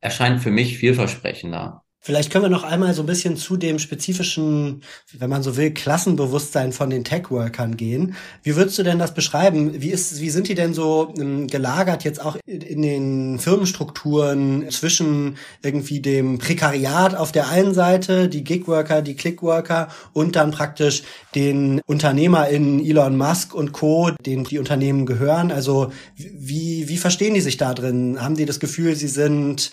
[0.00, 1.81] erscheint für mich vielversprechender.
[2.04, 4.82] Vielleicht können wir noch einmal so ein bisschen zu dem spezifischen,
[5.12, 8.16] wenn man so will, Klassenbewusstsein von den Tech-Workern gehen.
[8.42, 9.80] Wie würdest du denn das beschreiben?
[9.80, 15.36] Wie ist, wie sind die denn so ähm, gelagert jetzt auch in den Firmenstrukturen zwischen
[15.62, 21.04] irgendwie dem Prekariat auf der einen Seite, die Gig-Worker, die Click-Worker und dann praktisch
[21.36, 25.52] den UnternehmerInnen Elon Musk und Co., denen die Unternehmen gehören?
[25.52, 28.20] Also wie, wie verstehen die sich da drin?
[28.20, 29.70] Haben die das Gefühl, sie sind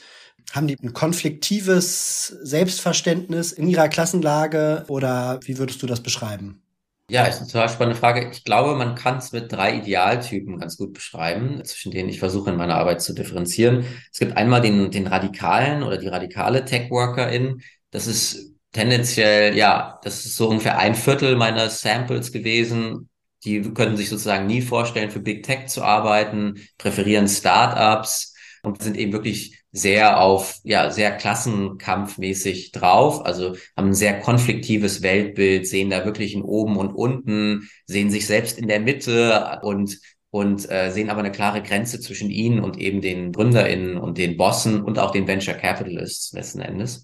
[0.52, 6.62] haben die ein konfliktives Selbstverständnis in ihrer Klassenlage oder wie würdest du das beschreiben?
[7.10, 8.30] Ja, ist eine total spannende Frage.
[8.32, 12.52] Ich glaube, man kann es mit drei Idealtypen ganz gut beschreiben, zwischen denen ich versuche
[12.52, 13.84] in meiner Arbeit zu differenzieren.
[14.12, 17.62] Es gibt einmal den, den radikalen oder die radikale Tech-Workerin.
[17.90, 23.10] Das ist tendenziell, ja, das ist so ungefähr ein Viertel meiner Samples gewesen.
[23.44, 28.98] Die können sich sozusagen nie vorstellen, für Big Tech zu arbeiten, präferieren Startups und sind
[28.98, 35.90] eben wirklich sehr auf, ja, sehr klassenkampfmäßig drauf, also haben ein sehr konfliktives Weltbild, sehen
[35.90, 40.00] da wirklich ein Oben und Unten, sehen sich selbst in der Mitte und
[40.32, 44.38] und äh, sehen aber eine klare Grenze zwischen ihnen und eben den GründerInnen und den
[44.38, 47.04] Bossen und auch den Venture Capitalists letzten Endes.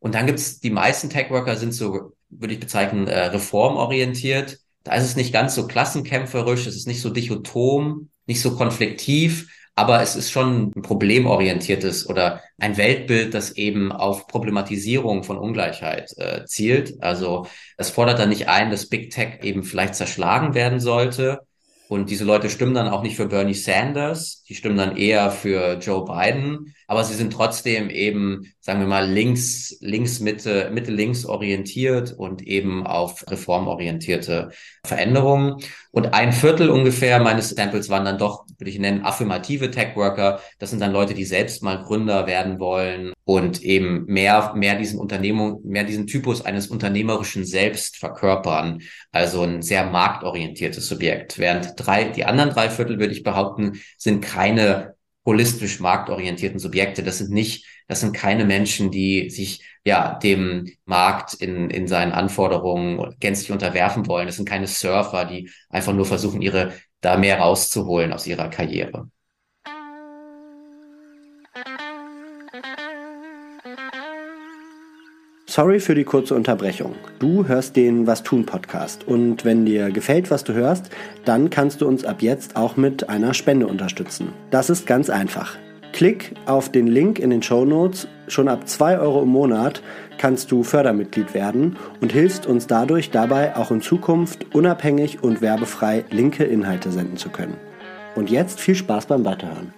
[0.00, 4.58] Und dann gibt's die meisten Tech-Worker sind so, würde ich bezeichnen, äh, reformorientiert.
[4.82, 9.48] Da ist es nicht ganz so klassenkämpferisch, es ist nicht so dichotom, nicht so konfliktiv,
[9.76, 16.12] aber es ist schon ein problemorientiertes oder ein Weltbild, das eben auf Problematisierung von Ungleichheit
[16.16, 17.02] äh, zielt.
[17.02, 17.46] Also
[17.76, 21.40] es fordert dann nicht ein, dass Big Tech eben vielleicht zerschlagen werden sollte.
[21.88, 25.78] Und diese Leute stimmen dann auch nicht für Bernie Sanders, die stimmen dann eher für
[25.78, 31.24] Joe Biden aber sie sind trotzdem eben, sagen wir mal, links, links, Mitte, Mitte links
[31.24, 34.50] orientiert und eben auf reformorientierte
[34.84, 35.56] Veränderungen.
[35.90, 40.40] Und ein Viertel ungefähr meines Samples waren dann doch, würde ich nennen, affirmative Tech-Worker.
[40.58, 45.00] Das sind dann Leute, die selbst mal Gründer werden wollen und eben mehr, mehr diesen
[45.00, 48.82] Unternehmung, mehr diesen Typus eines unternehmerischen Selbst verkörpern.
[49.10, 51.36] Also ein sehr marktorientiertes Subjekt.
[51.36, 57.02] Während drei, die anderen drei Viertel, würde ich behaupten, sind keine holistisch marktorientierten Subjekte.
[57.02, 62.12] Das sind nicht, das sind keine Menschen, die sich ja dem Markt in, in seinen
[62.12, 64.28] Anforderungen gänzlich unterwerfen wollen.
[64.28, 69.10] Das sind keine Surfer, die einfach nur versuchen, ihre da mehr rauszuholen aus ihrer Karriere.
[75.56, 76.96] Sorry für die kurze Unterbrechung.
[77.18, 80.90] Du hörst den Was tun Podcast und wenn dir gefällt, was du hörst,
[81.24, 84.34] dann kannst du uns ab jetzt auch mit einer Spende unterstützen.
[84.50, 85.56] Das ist ganz einfach.
[85.94, 88.06] Klick auf den Link in den Show Notes.
[88.28, 89.80] Schon ab 2 Euro im Monat
[90.18, 96.04] kannst du Fördermitglied werden und hilfst uns dadurch dabei auch in Zukunft unabhängig und werbefrei
[96.10, 97.56] linke Inhalte senden zu können.
[98.14, 99.72] Und jetzt viel Spaß beim Weiterhören.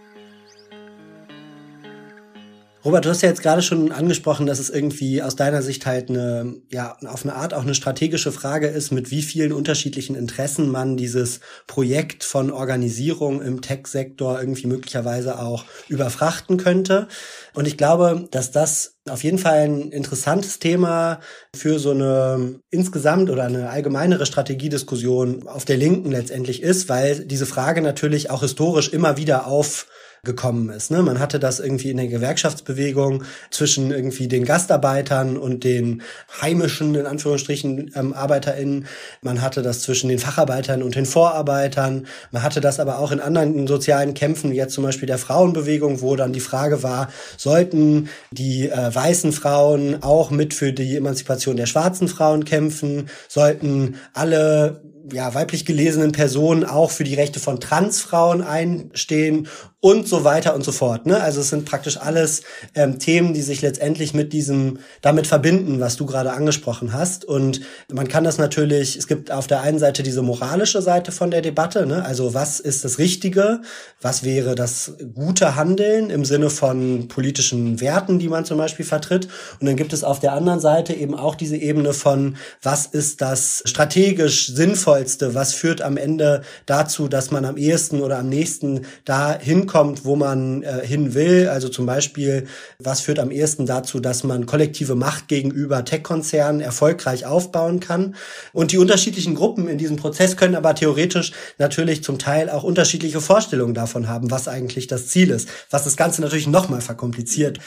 [2.85, 6.11] Robert, du hast ja jetzt gerade schon angesprochen, dass es irgendwie aus deiner Sicht halt
[6.11, 10.69] eine, ja, auf eine Art auch eine strategische Frage ist, mit wie vielen unterschiedlichen Interessen
[10.69, 17.09] man dieses Projekt von Organisierung im Tech-Sektor irgendwie möglicherweise auch überfrachten könnte.
[17.53, 21.19] Und ich glaube, dass das auf jeden Fall ein interessantes Thema
[21.57, 27.47] für so eine insgesamt oder eine allgemeinere Strategiediskussion auf der Linken letztendlich ist, weil diese
[27.47, 29.89] Frage natürlich auch historisch immer wieder auf
[30.25, 30.91] gekommen ist.
[30.91, 31.03] Ne?
[31.03, 36.03] Man hatte das irgendwie in der Gewerkschaftsbewegung zwischen irgendwie den Gastarbeitern und den
[36.41, 38.87] heimischen, in Anführungsstrichen, ähm, ArbeiterInnen.
[39.23, 42.07] Man hatte das zwischen den Facharbeitern und den Vorarbeitern.
[42.31, 46.01] Man hatte das aber auch in anderen sozialen Kämpfen, wie jetzt zum Beispiel der Frauenbewegung,
[46.01, 51.57] wo dann die Frage war, sollten die äh, weißen Frauen auch mit für die Emanzipation
[51.57, 53.09] der schwarzen Frauen kämpfen?
[53.29, 59.49] Sollten alle ja, weiblich gelesenen Personen auch für die Rechte von Transfrauen einstehen
[59.81, 61.07] und so weiter und so fort.
[61.07, 61.21] Ne?
[61.21, 62.43] Also es sind praktisch alles
[62.75, 67.25] ähm, Themen, die sich letztendlich mit diesem damit verbinden, was du gerade angesprochen hast.
[67.25, 67.61] Und
[67.93, 71.43] man kann das natürlich, es gibt auf der einen Seite diese moralische Seite von der
[71.43, 72.05] Debatte, ne?
[72.05, 73.61] also was ist das Richtige,
[74.01, 79.29] was wäre das gute Handeln im Sinne von politischen Werten, die man zum Beispiel vertritt.
[79.61, 83.21] Und dann gibt es auf der anderen Seite eben auch diese Ebene von, was ist
[83.21, 88.85] das strategisch sinnvollste, was führt am Ende dazu, dass man am ehesten oder am nächsten
[89.05, 91.49] dahin hinkommt, wo man äh, hin will.
[91.49, 92.47] Also zum Beispiel,
[92.79, 98.17] was führt am ehesten dazu, dass man kollektive Macht gegenüber Tech-Konzernen erfolgreich aufbauen kann.
[98.53, 103.21] Und die unterschiedlichen Gruppen in diesem Prozess können aber theoretisch natürlich zum Teil auch unterschiedliche
[103.21, 107.59] Vorstellungen davon haben, was eigentlich das Ziel ist, was das Ganze natürlich nochmal verkompliziert.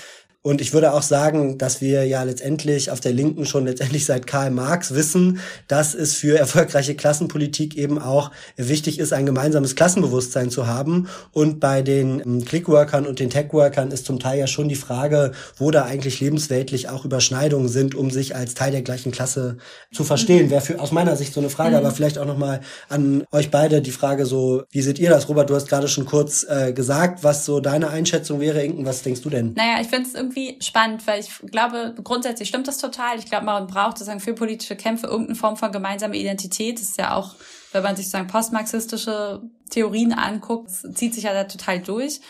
[0.43, 4.25] Und ich würde auch sagen, dass wir ja letztendlich auf der Linken schon letztendlich seit
[4.25, 10.49] Karl Marx wissen, dass es für erfolgreiche Klassenpolitik eben auch wichtig ist, ein gemeinsames Klassenbewusstsein
[10.49, 11.07] zu haben.
[11.31, 15.31] Und bei den ähm, Clickworkern und den Techworkern ist zum Teil ja schon die Frage,
[15.57, 19.57] wo da eigentlich lebensweltlich auch Überschneidungen sind, um sich als Teil der gleichen Klasse
[19.93, 20.49] zu verstehen.
[20.49, 21.85] Wäre für aus meiner Sicht so eine Frage, mhm.
[21.85, 25.29] aber vielleicht auch nochmal an euch beide die Frage so, wie seht ihr das?
[25.29, 28.63] Robert, du hast gerade schon kurz äh, gesagt, was so deine Einschätzung wäre.
[28.63, 29.53] Inken, was denkst du denn?
[29.53, 33.19] Naja, ich finde es irgendwie spannend, weil ich glaube, grundsätzlich stimmt das total.
[33.19, 36.79] Ich glaube, man braucht sozusagen für politische Kämpfe irgendeine Form von gemeinsame Identität.
[36.79, 37.35] Das ist ja auch,
[37.71, 42.21] wenn man sich sozusagen postmarxistische Theorien anguckt, zieht sich ja da total durch.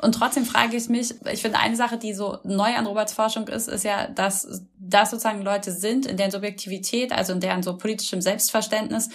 [0.00, 3.46] Und trotzdem frage ich mich, ich finde eine Sache, die so neu an Roberts Forschung
[3.46, 7.76] ist, ist ja, dass das sozusagen Leute sind, in deren Subjektivität, also in deren so
[7.76, 9.10] politischem Selbstverständnis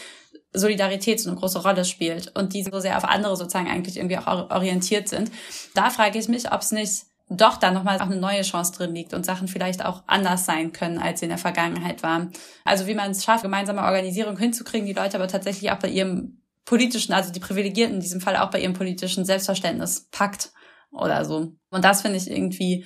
[0.53, 4.17] Solidarität so eine große Rolle spielt und die so sehr auf andere sozusagen eigentlich irgendwie
[4.17, 5.29] auch orientiert sind.
[5.73, 8.95] Da frage ich mich, ob es nicht doch da nochmal auch eine neue Chance drin
[8.95, 12.31] liegt und Sachen vielleicht auch anders sein können, als sie in der Vergangenheit waren.
[12.63, 16.41] Also wie man es schafft, gemeinsame Organisierung hinzukriegen, die Leute aber tatsächlich auch bei ihrem
[16.63, 20.51] politischen, also die Privilegierten in diesem Fall auch bei ihrem politischen Selbstverständnis packt
[20.91, 21.53] oder so.
[21.69, 22.85] Und das finde ich irgendwie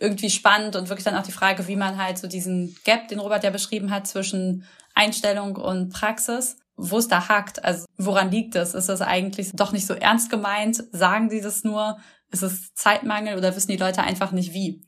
[0.00, 3.20] irgendwie spannend und wirklich dann auch die Frage, wie man halt so diesen Gap, den
[3.20, 4.64] Robert ja beschrieben hat, zwischen
[4.94, 7.64] Einstellung und Praxis, wo es da hakt.
[7.64, 8.74] Also woran liegt es?
[8.74, 10.84] Ist das eigentlich doch nicht so ernst gemeint?
[10.92, 11.98] Sagen sie das nur?
[12.30, 14.84] Ist es Zeitmangel oder wissen die Leute einfach nicht wie?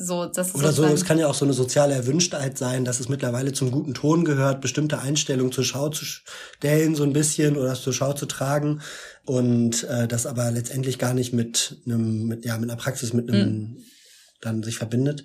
[0.00, 3.00] So, das ist oder so, es kann ja auch so eine soziale Erwünschtheit sein, dass
[3.00, 7.56] es mittlerweile zum guten Ton gehört, bestimmte Einstellungen zur Schau zu stellen, so ein bisschen,
[7.56, 8.80] oder zur Schau zu tragen.
[9.24, 13.28] Und äh, das aber letztendlich gar nicht mit einem, mit, ja, mit einer Praxis, mit
[13.28, 13.76] einem mhm.
[14.40, 15.24] dann sich verbindet.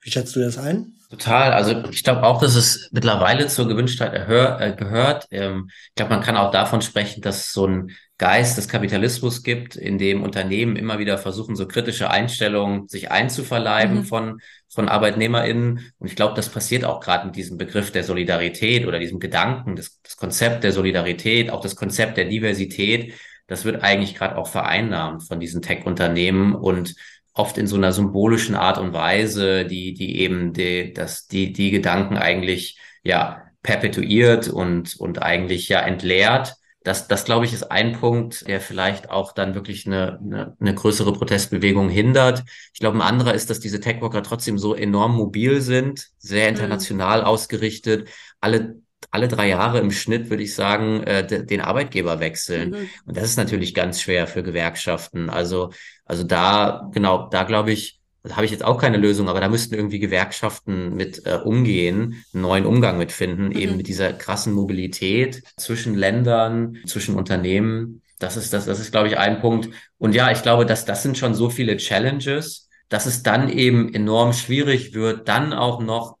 [0.00, 0.94] Wie schätzt du das ein?
[1.10, 1.52] Total.
[1.52, 5.26] Also ich glaube auch, dass es mittlerweile zur Gewünschtheit erhör, äh, gehört.
[5.30, 9.76] Ähm, ich glaube, man kann auch davon sprechen, dass so ein Geist des Kapitalismus gibt,
[9.76, 14.04] in dem Unternehmen immer wieder versuchen, so kritische Einstellungen sich einzuverleiben mhm.
[14.04, 15.92] von, von ArbeitnehmerInnen.
[15.98, 19.76] Und ich glaube, das passiert auch gerade mit diesem Begriff der Solidarität oder diesem Gedanken,
[19.76, 23.12] das, das Konzept der Solidarität, auch das Konzept der Diversität.
[23.48, 26.94] Das wird eigentlich gerade auch vereinnahmt von diesen Tech-Unternehmen und
[27.34, 31.70] oft in so einer symbolischen Art und Weise, die, die eben die, das, die, die
[31.70, 36.56] Gedanken eigentlich, ja, perpetuiert und, und eigentlich ja entleert
[36.86, 40.74] das, das glaube ich, ist ein Punkt, der vielleicht auch dann wirklich eine, eine, eine
[40.74, 42.44] größere Protestbewegung hindert.
[42.72, 46.56] Ich glaube, ein anderer ist, dass diese Techworker trotzdem so enorm mobil sind, sehr mhm.
[46.56, 47.26] international mhm.
[47.26, 48.08] ausgerichtet,
[48.40, 48.76] alle
[49.10, 52.70] alle drei Jahre im Schnitt, würde ich sagen, äh, den Arbeitgeber wechseln.
[52.70, 52.88] Mhm.
[53.06, 55.30] Und das ist natürlich ganz schwer für Gewerkschaften.
[55.30, 55.70] Also,
[56.04, 57.95] also da, genau, da glaube ich,
[58.28, 62.24] da habe ich jetzt auch keine Lösung, aber da müssten irgendwie Gewerkschaften mit äh, umgehen,
[62.32, 63.58] einen neuen Umgang mitfinden, mhm.
[63.58, 68.02] eben mit dieser krassen Mobilität zwischen Ländern, zwischen Unternehmen.
[68.18, 69.70] Das ist, das, das ist, glaube ich, ein Punkt.
[69.98, 73.92] Und ja, ich glaube, dass das sind schon so viele Challenges, dass es dann eben
[73.92, 76.16] enorm schwierig wird, dann auch noch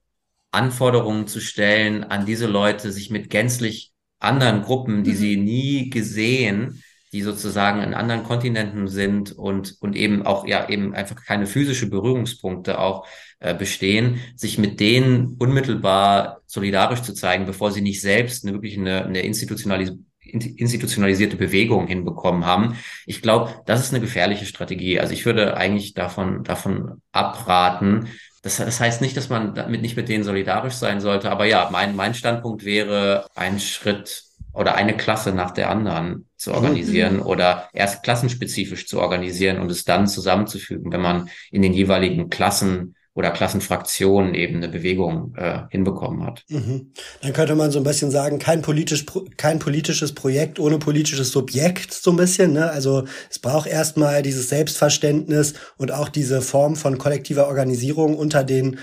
[0.50, 5.16] Anforderungen zu stellen an diese Leute, sich mit gänzlich anderen Gruppen, die mhm.
[5.16, 6.82] sie nie gesehen,
[7.16, 11.88] die sozusagen in anderen Kontinenten sind und, und eben auch ja eben einfach keine physische
[11.88, 13.06] Berührungspunkte auch
[13.40, 18.76] äh, bestehen, sich mit denen unmittelbar solidarisch zu zeigen, bevor sie nicht selbst eine wirklich
[18.76, 22.76] eine, eine institutionalis institutionalisierte Bewegung hinbekommen haben.
[23.06, 24.98] Ich glaube, das ist eine gefährliche Strategie.
[25.00, 28.08] Also ich würde eigentlich davon, davon abraten,
[28.42, 31.68] das, das, heißt nicht, dass man damit nicht mit denen solidarisch sein sollte, aber ja,
[31.70, 37.22] mein, mein Standpunkt wäre, ein Schritt oder eine Klasse nach der anderen zu organisieren mhm.
[37.22, 42.95] oder erst klassenspezifisch zu organisieren und es dann zusammenzufügen, wenn man in den jeweiligen Klassen
[43.16, 46.44] oder Klassenfraktionen eben eine Bewegung äh, hinbekommen hat.
[46.48, 46.92] Mhm.
[47.22, 49.06] Dann könnte man so ein bisschen sagen, kein, politisch,
[49.38, 52.52] kein politisches Projekt ohne politisches Subjekt, so ein bisschen.
[52.52, 52.70] Ne?
[52.70, 58.78] Also es braucht erstmal dieses Selbstverständnis und auch diese Form von kollektiver Organisierung unter den,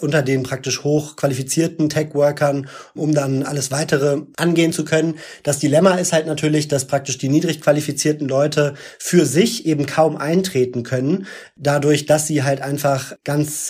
[0.00, 5.14] unter den praktisch hochqualifizierten Tech-Workern, um dann alles weitere angehen zu können.
[5.44, 10.16] Das Dilemma ist halt natürlich, dass praktisch die niedrig qualifizierten Leute für sich eben kaum
[10.16, 13.67] eintreten können, dadurch, dass sie halt einfach ganz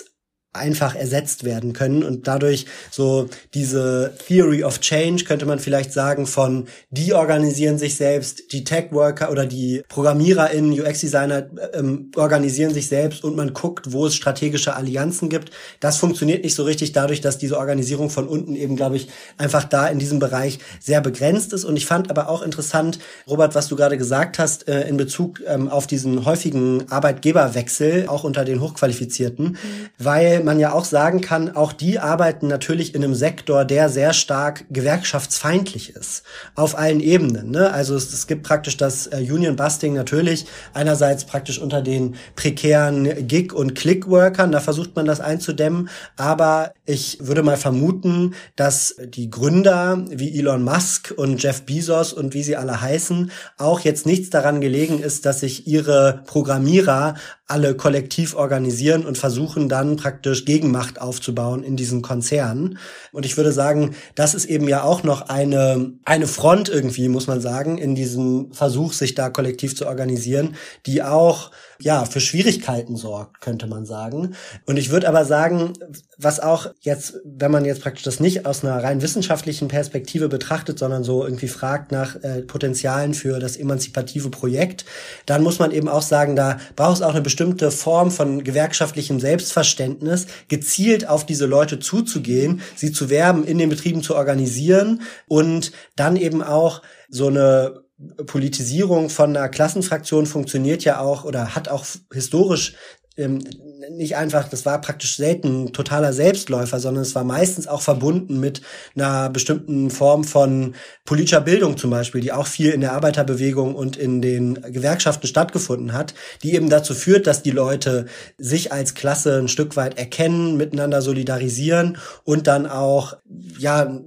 [0.51, 6.25] einfach ersetzt werden können und dadurch so diese Theory of Change könnte man vielleicht sagen
[6.25, 12.87] von die organisieren sich selbst, die Tech Worker oder die ProgrammiererInnen, UX-Designer ähm, organisieren sich
[12.87, 15.51] selbst und man guckt, wo es strategische Allianzen gibt.
[15.81, 19.65] Das funktioniert nicht so richtig dadurch, dass diese Organisierung von unten eben, glaube ich, einfach
[19.65, 22.97] da in diesem Bereich sehr begrenzt ist und ich fand aber auch interessant,
[23.27, 28.23] Robert, was du gerade gesagt hast äh, in Bezug ähm, auf diesen häufigen Arbeitgeberwechsel, auch
[28.23, 29.57] unter den Hochqualifizierten, mhm.
[29.99, 34.13] weil man ja auch sagen kann, auch die arbeiten natürlich in einem Sektor, der sehr
[34.13, 36.23] stark gewerkschaftsfeindlich ist.
[36.55, 37.51] Auf allen Ebenen.
[37.51, 37.71] Ne?
[37.71, 43.27] Also es, es gibt praktisch das äh, Union Busting natürlich einerseits praktisch unter den prekären
[43.27, 45.89] Gig- und Click-Workern, da versucht man das einzudämmen.
[46.17, 52.33] Aber ich würde mal vermuten, dass die Gründer wie Elon Musk und Jeff Bezos und
[52.33, 57.15] wie sie alle heißen, auch jetzt nichts daran gelegen ist, dass sich ihre Programmierer
[57.49, 62.77] alle kollektiv organisieren und versuchen dann praktisch Gegenmacht aufzubauen in diesen Konzernen.
[63.11, 67.27] Und ich würde sagen, das ist eben ja auch noch eine, eine Front irgendwie, muss
[67.27, 71.51] man sagen, in diesem Versuch, sich da kollektiv zu organisieren, die auch
[71.81, 74.35] ja, für Schwierigkeiten sorgt, könnte man sagen.
[74.65, 75.73] Und ich würde aber sagen,
[76.17, 80.77] was auch jetzt, wenn man jetzt praktisch das nicht aus einer rein wissenschaftlichen Perspektive betrachtet,
[80.77, 84.83] sondern so irgendwie fragt nach äh, Potenzialen für das emanzipative Projekt,
[85.25, 89.21] dann muss man eben auch sagen, da braucht es auch eine bestimmte Form von gewerkschaftlichem
[89.21, 95.71] Selbstverständnis, gezielt auf diese Leute zuzugehen, sie zu werben, in den Betrieben zu organisieren und
[95.95, 97.88] dann eben auch so eine
[98.25, 102.75] Politisierung von einer Klassenfraktion funktioniert ja auch oder hat auch historisch
[103.17, 103.43] ähm,
[103.91, 108.39] nicht einfach, das war praktisch selten ein totaler Selbstläufer, sondern es war meistens auch verbunden
[108.39, 108.61] mit
[108.95, 113.97] einer bestimmten Form von politischer Bildung zum Beispiel, die auch viel in der Arbeiterbewegung und
[113.97, 118.05] in den Gewerkschaften stattgefunden hat, die eben dazu führt, dass die Leute
[118.37, 123.17] sich als Klasse ein Stück weit erkennen, miteinander solidarisieren und dann auch
[123.57, 123.99] ja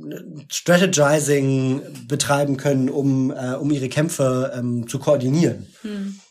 [0.49, 5.67] Strategizing betreiben können, um äh, um ihre Kämpfe ähm, zu koordinieren.
[5.83, 6.22] Hm.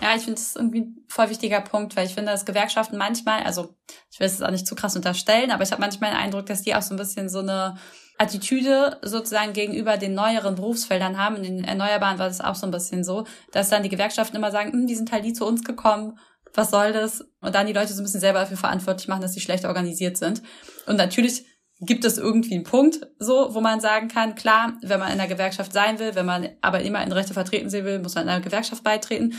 [0.00, 3.42] Ja, ich finde das irgendwie ein voll wichtiger Punkt, weil ich finde, dass Gewerkschaften manchmal,
[3.42, 3.74] also
[4.10, 6.62] ich will es auch nicht zu krass unterstellen, aber ich habe manchmal den Eindruck, dass
[6.62, 7.76] die auch so ein bisschen so eine
[8.18, 11.36] Attitüde sozusagen gegenüber den neueren Berufsfeldern haben.
[11.36, 14.50] In den Erneuerbaren war das auch so ein bisschen so, dass dann die Gewerkschaften immer
[14.50, 16.18] sagen, hm, die sind halt nie zu uns gekommen,
[16.54, 17.24] was soll das?
[17.40, 20.16] Und dann die Leute so ein bisschen selber dafür verantwortlich machen, dass sie schlecht organisiert
[20.16, 20.42] sind.
[20.86, 21.46] Und natürlich
[21.80, 25.28] gibt es irgendwie einen Punkt, so, wo man sagen kann, klar, wenn man in der
[25.28, 28.30] Gewerkschaft sein will, wenn man aber immer in Rechte vertreten sehen will, muss man in
[28.30, 29.34] einer Gewerkschaft beitreten.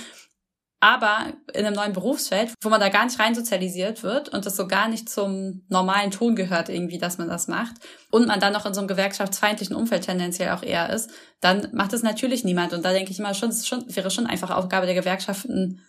[0.84, 4.55] Aber in einem neuen Berufsfeld, wo man da gar nicht rein sozialisiert wird und das
[4.55, 7.75] so gar nicht zum normalen Ton gehört irgendwie, dass man das macht
[8.09, 11.93] und man dann noch in so einem gewerkschaftsfeindlichen Umfeld tendenziell auch eher ist, dann macht
[11.93, 12.73] es natürlich niemand.
[12.73, 15.82] Und da denke ich immer schon, es schon, wäre schon einfach Aufgabe der Gewerkschaften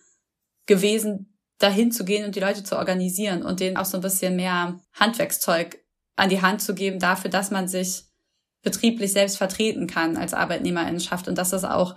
[0.66, 4.36] gewesen, dahin zu gehen und die Leute zu organisieren und denen auch so ein bisschen
[4.36, 5.78] mehr Handwerkszeug
[6.16, 8.04] an die Hand zu geben dafür, dass man sich
[8.62, 11.96] betrieblich selbst vertreten kann als Arbeitnehmerinnenschaft und dass das auch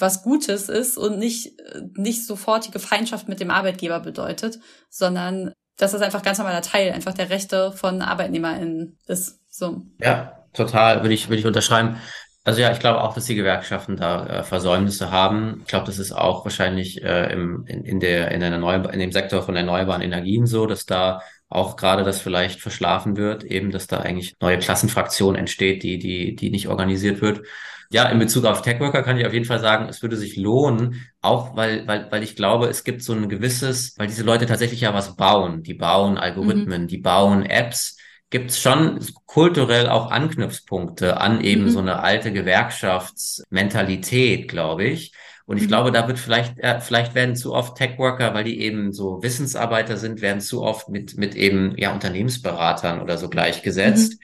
[0.00, 1.52] was Gutes ist und nicht,
[1.96, 7.14] nicht sofortige Feindschaft mit dem Arbeitgeber bedeutet, sondern dass das einfach ganz normaler Teil einfach
[7.14, 9.40] der Rechte von ArbeitnehmerInnen ist.
[9.48, 9.82] So.
[9.98, 11.96] Ja, total, würde ich, würde ich unterschreiben.
[12.44, 15.60] Also ja, ich glaube auch, dass die Gewerkschaften da äh, Versäumnisse haben.
[15.62, 18.52] Ich glaube, das ist auch wahrscheinlich äh, im, in, in, der, in, der
[18.92, 23.44] in dem Sektor von erneuerbaren Energien so, dass da auch gerade das vielleicht verschlafen wird,
[23.44, 27.42] eben, dass da eigentlich neue Klassenfraktion entsteht, die, die, die nicht organisiert wird.
[27.92, 31.04] Ja, in Bezug auf Techworker kann ich auf jeden Fall sagen, es würde sich lohnen,
[31.20, 34.82] auch weil, weil, weil ich glaube, es gibt so ein gewisses, weil diese Leute tatsächlich
[34.82, 35.64] ja was bauen.
[35.64, 36.86] Die bauen Algorithmen, mhm.
[36.86, 37.96] die bauen Apps.
[38.30, 41.70] Gibt es schon kulturell auch Anknüpfpunkte an eben mhm.
[41.70, 45.12] so eine alte Gewerkschaftsmentalität, glaube ich.
[45.44, 45.68] Und ich mhm.
[45.68, 49.96] glaube, da wird vielleicht, äh, vielleicht werden zu oft Tech-Worker, weil die eben so Wissensarbeiter
[49.96, 54.12] sind, werden zu oft mit, mit eben, ja, Unternehmensberatern oder so gleichgesetzt.
[54.12, 54.18] Mhm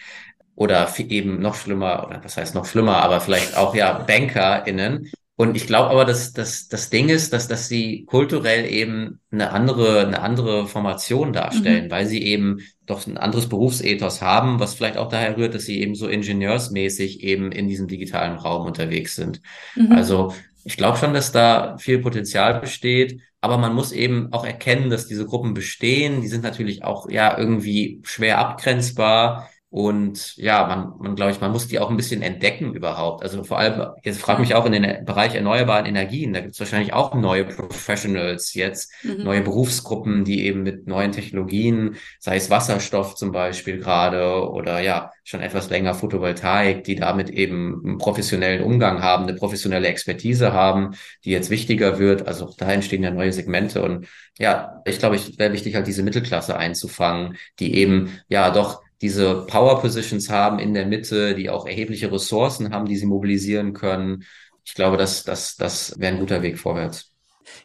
[0.57, 5.13] oder eben noch schlimmer, oder was heißt noch schlimmer, aber vielleicht auch ja BankerInnen.
[5.39, 9.53] Und ich glaube aber, dass, dass das Ding ist, dass, dass sie kulturell eben eine
[9.53, 11.91] andere, eine andere Formation darstellen, mhm.
[11.91, 15.81] weil sie eben doch ein anderes Berufsethos haben, was vielleicht auch daher rührt, dass sie
[15.83, 19.43] eben so ingenieursmäßig eben in diesem digitalen Raum unterwegs sind.
[19.75, 19.93] Mhm.
[19.93, 20.35] Also
[20.65, 25.07] ich glaube schon, dass da viel Potenzial besteht, Aber man muss eben auch erkennen, dass
[25.07, 26.21] diese Gruppen bestehen.
[26.21, 29.49] Die sind natürlich auch ja irgendwie schwer abgrenzbar.
[29.77, 33.23] Und ja, man, man glaube ich, man muss die auch ein bisschen entdecken überhaupt.
[33.23, 36.61] Also vor allem, jetzt frage mich auch in den Bereich erneuerbaren Energien, da gibt es
[36.61, 39.25] wahrscheinlich auch neue Professionals jetzt, mhm.
[39.25, 45.11] neue Berufsgruppen, die eben mit neuen Technologien, sei es Wasserstoff zum Beispiel gerade oder ja,
[45.25, 50.93] schon etwas länger Photovoltaik, die damit eben einen professionellen Umgang haben, eine professionelle Expertise haben,
[51.23, 52.27] die jetzt wichtiger wird.
[52.27, 54.07] Also da entstehen ja neue Segmente und
[54.39, 59.47] ja, ich glaube, es wäre wichtig, halt diese Mittelklasse einzufangen, die eben ja doch diese
[59.47, 64.25] Power Positions haben in der Mitte, die auch erhebliche Ressourcen haben, die sie mobilisieren können.
[64.65, 67.16] Ich glaube, das, das, das wäre ein guter Weg vorwärts.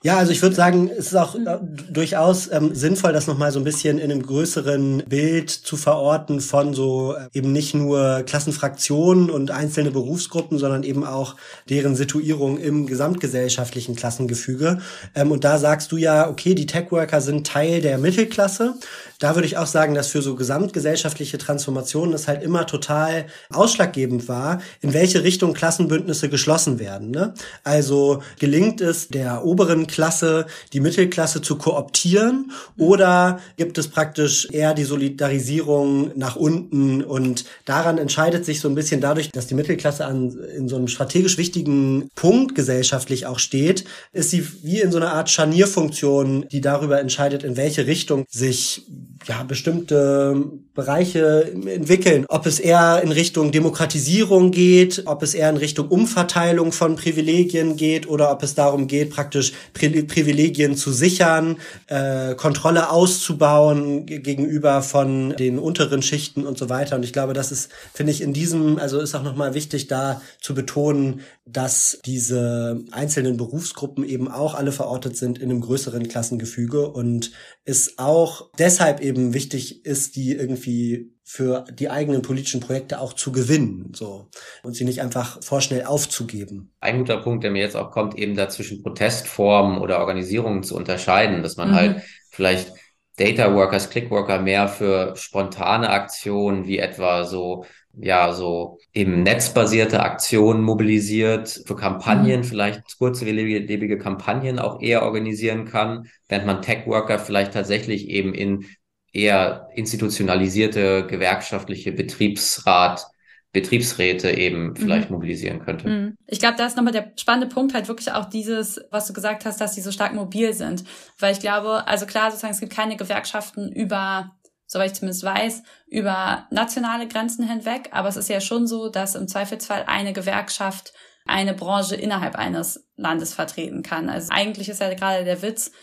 [0.03, 1.59] Ja, also ich würde sagen, es ist auch äh,
[1.91, 6.73] durchaus ähm, sinnvoll, das nochmal so ein bisschen in einem größeren Bild zu verorten von
[6.73, 11.35] so äh, eben nicht nur Klassenfraktionen und einzelne Berufsgruppen, sondern eben auch
[11.69, 14.79] deren Situierung im gesamtgesellschaftlichen Klassengefüge.
[15.13, 18.75] Ähm, und da sagst du ja, okay, die Tech-Worker sind Teil der Mittelklasse.
[19.19, 24.27] Da würde ich auch sagen, dass für so gesamtgesellschaftliche Transformationen es halt immer total ausschlaggebend
[24.27, 27.11] war, in welche Richtung Klassenbündnisse geschlossen werden.
[27.11, 27.35] Ne?
[27.63, 34.47] Also gelingt es der oberen oberen Klasse die Mittelklasse zu kooptieren oder gibt es praktisch
[34.51, 39.55] eher die Solidarisierung nach unten und daran entscheidet sich so ein bisschen dadurch, dass die
[39.55, 44.91] Mittelklasse an, in so einem strategisch wichtigen Punkt gesellschaftlich auch steht, ist sie wie in
[44.91, 48.85] so einer Art Scharnierfunktion, die darüber entscheidet, in welche Richtung sich
[49.27, 50.35] ja, bestimmte
[50.73, 52.25] Bereiche entwickeln.
[52.27, 57.75] Ob es eher in Richtung Demokratisierung geht, ob es eher in Richtung Umverteilung von Privilegien
[57.75, 61.57] geht oder ob es darum geht, praktisch Pri Privilegien zu sichern,
[61.87, 66.95] äh, Kontrolle auszubauen gegenüber von den unteren Schichten und so weiter.
[66.95, 70.21] Und ich glaube, das ist, finde ich, in diesem, also ist auch nochmal wichtig, da
[70.39, 76.89] zu betonen, dass diese einzelnen Berufsgruppen eben auch alle verortet sind in einem größeren Klassengefüge
[76.89, 77.31] und
[77.65, 83.31] es auch deshalb eben wichtig ist, die irgendwie für die eigenen politischen Projekte auch zu
[83.31, 84.27] gewinnen, so
[84.63, 86.73] und sie nicht einfach vorschnell aufzugeben.
[86.81, 90.75] Ein guter Punkt, der mir jetzt auch kommt, eben da zwischen Protestformen oder Organisierungen zu
[90.75, 91.75] unterscheiden, dass man mhm.
[91.75, 92.01] halt
[92.31, 92.73] vielleicht
[93.15, 97.63] Data Workers, Click Worker mehr für spontane Aktionen wie etwa so
[97.97, 102.43] ja, so eben netzbasierte Aktionen mobilisiert, für Kampagnen, mhm.
[102.45, 108.65] vielleicht kurzlebige Kampagnen auch eher organisieren kann, während man Tech-Worker vielleicht tatsächlich eben in
[109.11, 113.05] eher institutionalisierte gewerkschaftliche Betriebsrat
[113.53, 115.17] Betriebsräte eben vielleicht mhm.
[115.17, 115.89] mobilisieren könnte.
[115.89, 116.17] Mhm.
[116.25, 119.43] Ich glaube, da ist nochmal der spannende Punkt halt wirklich auch dieses, was du gesagt
[119.43, 120.85] hast, dass die so stark mobil sind.
[121.19, 124.31] Weil ich glaube, also klar, sozusagen, es gibt keine Gewerkschaften über
[124.71, 127.89] soweit ich zumindest weiß, über nationale Grenzen hinweg.
[127.91, 130.93] Aber es ist ja schon so, dass im Zweifelsfall eine Gewerkschaft
[131.25, 134.09] eine Branche innerhalb eines Landes vertreten kann.
[134.09, 135.73] Also eigentlich ist ja gerade der Witz,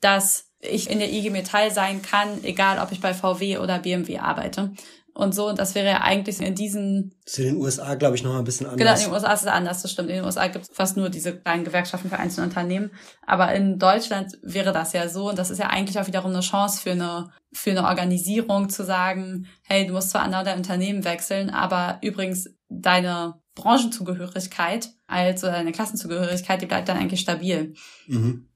[0.00, 4.18] dass ich in der IG Metall sein kann, egal ob ich bei VW oder BMW
[4.18, 4.72] arbeite
[5.14, 5.48] und so.
[5.48, 7.14] Und das wäre ja eigentlich in diesen.
[7.24, 8.78] Das ist in den USA, glaube ich, noch ein bisschen anders.
[8.78, 10.08] Genau, in den USA ist es anders, das stimmt.
[10.08, 12.90] In den USA gibt es fast nur diese kleinen Gewerkschaften für einzelne Unternehmen.
[13.26, 15.28] Aber in Deutschland wäre das ja so.
[15.28, 18.84] Und das ist ja eigentlich auch wiederum eine Chance für eine, für eine Organisierung zu
[18.84, 25.72] sagen, hey, du musst zwar an dein Unternehmen wechseln, aber übrigens deine Branchenzugehörigkeit, also deine
[25.72, 27.74] Klassenzugehörigkeit, die bleibt dann eigentlich stabil.
[28.06, 28.48] Mhm.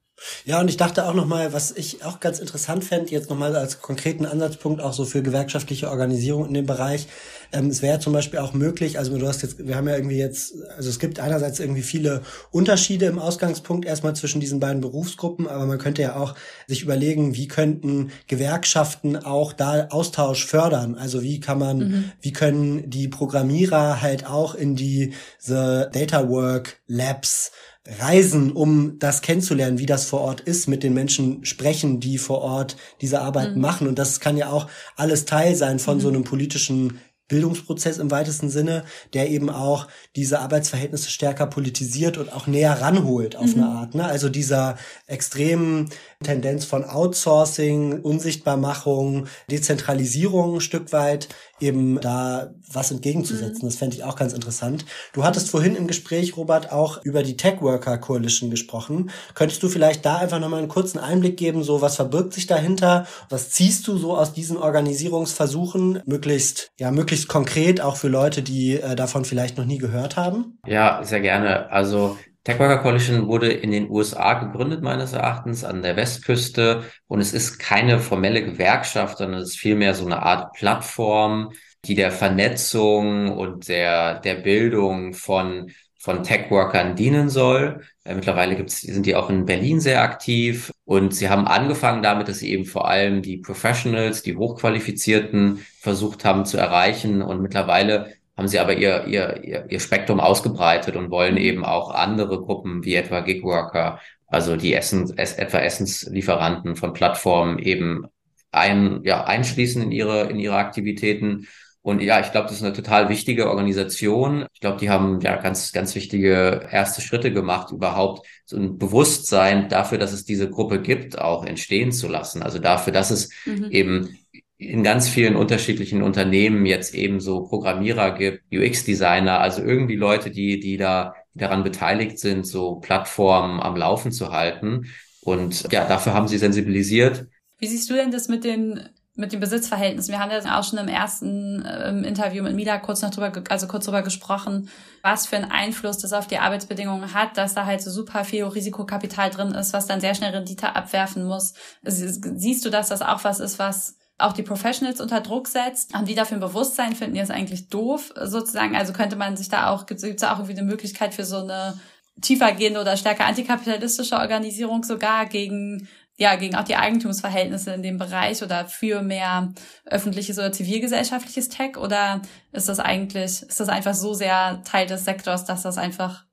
[0.47, 3.83] Ja, und ich dachte auch nochmal, was ich auch ganz interessant fände, jetzt nochmal als
[3.83, 7.07] konkreten Ansatzpunkt auch so für gewerkschaftliche Organisierung in dem Bereich.
[7.53, 10.17] Ähm, es wäre zum Beispiel auch möglich, also du hast jetzt, wir haben ja irgendwie
[10.17, 15.47] jetzt, also es gibt einerseits irgendwie viele Unterschiede im Ausgangspunkt erstmal zwischen diesen beiden Berufsgruppen,
[15.47, 16.35] aber man könnte ja auch
[16.67, 20.95] sich überlegen, wie könnten Gewerkschaften auch da Austausch fördern?
[20.95, 22.13] Also wie kann man, mhm.
[22.23, 27.53] wie können die Programmierer halt auch in diese Data Work Labs
[27.99, 32.43] reisen, um das kennenzulernen, wie das vor Ort ist, mit den Menschen sprechen, die vor
[32.43, 33.63] Ort diese Arbeit mhm.
[33.63, 33.87] machen.
[33.87, 36.01] Und das kann ja auch alles Teil sein von mhm.
[36.01, 42.33] so einem politischen Bildungsprozess im weitesten Sinne, der eben auch diese Arbeitsverhältnisse stärker politisiert und
[42.33, 43.63] auch näher ranholt auf mhm.
[43.63, 43.95] eine Art.
[43.95, 44.05] Ne?
[44.05, 44.77] Also dieser
[45.07, 45.91] extremen
[46.25, 51.29] Tendenz von Outsourcing, Unsichtbarmachung, Dezentralisierung ein Stück weit
[51.61, 53.63] eben da was entgegenzusetzen.
[53.63, 53.69] Mhm.
[53.69, 54.85] Das fände ich auch ganz interessant.
[55.13, 59.11] Du hattest vorhin im Gespräch, Robert, auch über die Tech Worker Coalition gesprochen.
[59.35, 63.07] Könntest du vielleicht da einfach nochmal einen kurzen Einblick geben, so was verbirgt sich dahinter?
[63.29, 66.03] Was ziehst du so aus diesen Organisierungsversuchen?
[66.07, 70.59] Möglichst, ja, möglichst konkret auch für Leute, die äh, davon vielleicht noch nie gehört haben?
[70.67, 71.71] Ja, sehr gerne.
[71.71, 72.17] Also
[72.47, 76.85] Tech Worker Coalition wurde in den USA gegründet, meines Erachtens, an der Westküste.
[77.09, 81.51] Und es ist keine formelle Gewerkschaft, sondern es ist vielmehr so eine Art Plattform,
[81.87, 87.81] die der Vernetzung und der, der Bildung von von Tech-Workern dienen soll.
[88.05, 92.29] Äh, mittlerweile gibt's, sind die auch in Berlin sehr aktiv und sie haben angefangen damit,
[92.29, 98.13] dass sie eben vor allem die Professionals, die Hochqualifizierten versucht haben zu erreichen und mittlerweile
[98.37, 102.85] haben sie aber ihr, ihr, ihr, ihr Spektrum ausgebreitet und wollen eben auch andere Gruppen
[102.85, 108.07] wie etwa Gigworker, also die Essen, etwa Essenslieferanten von Plattformen eben
[108.51, 111.47] ein, ja, einschließen in ihre, in ihre Aktivitäten.
[111.81, 114.47] Und ja, ich glaube, das ist eine total wichtige Organisation.
[114.53, 119.69] Ich glaube, die haben ja ganz, ganz wichtige erste Schritte gemacht, überhaupt so ein Bewusstsein
[119.69, 122.43] dafür, dass es diese Gruppe gibt, auch entstehen zu lassen.
[122.43, 123.71] Also dafür, dass es mhm.
[123.71, 124.19] eben
[124.59, 130.61] in ganz vielen unterschiedlichen Unternehmen jetzt eben so Programmierer gibt, UX-Designer, also irgendwie Leute, die,
[130.61, 134.87] die da die daran beteiligt sind, so Plattformen am Laufen zu halten.
[135.21, 137.27] Und ja, dafür haben sie sensibilisiert.
[137.59, 138.89] Wie siehst du denn das mit den
[139.19, 140.09] mit dem Besitzverhältnis.
[140.09, 143.67] Wir haben ja auch schon im ersten äh, Interview mit Mila kurz noch drüber, also
[143.67, 144.69] kurz drüber gesprochen,
[145.03, 148.45] was für einen Einfluss das auf die Arbeitsbedingungen hat, dass da halt so super viel
[148.45, 151.55] Risikokapital drin ist, was dann sehr schnell Rendite abwerfen muss.
[151.83, 155.95] Siehst du, dass das auch was ist, was auch die Professionals unter Druck setzt?
[155.95, 156.95] Haben die dafür ein Bewusstsein?
[156.95, 158.77] Finden die das eigentlich doof sozusagen?
[158.77, 161.39] Also könnte man sich da auch, gibt es da auch irgendwie eine Möglichkeit für so
[161.39, 161.79] eine
[162.21, 165.89] tiefergehende oder stärker antikapitalistische Organisierung sogar gegen
[166.19, 169.53] ja, gegen auch die Eigentumsverhältnisse in dem Bereich oder für mehr
[169.85, 171.77] öffentliches oder zivilgesellschaftliches Tech?
[171.77, 172.23] Oder
[172.53, 176.25] ist das eigentlich, ist das einfach so sehr Teil des Sektors, dass das einfach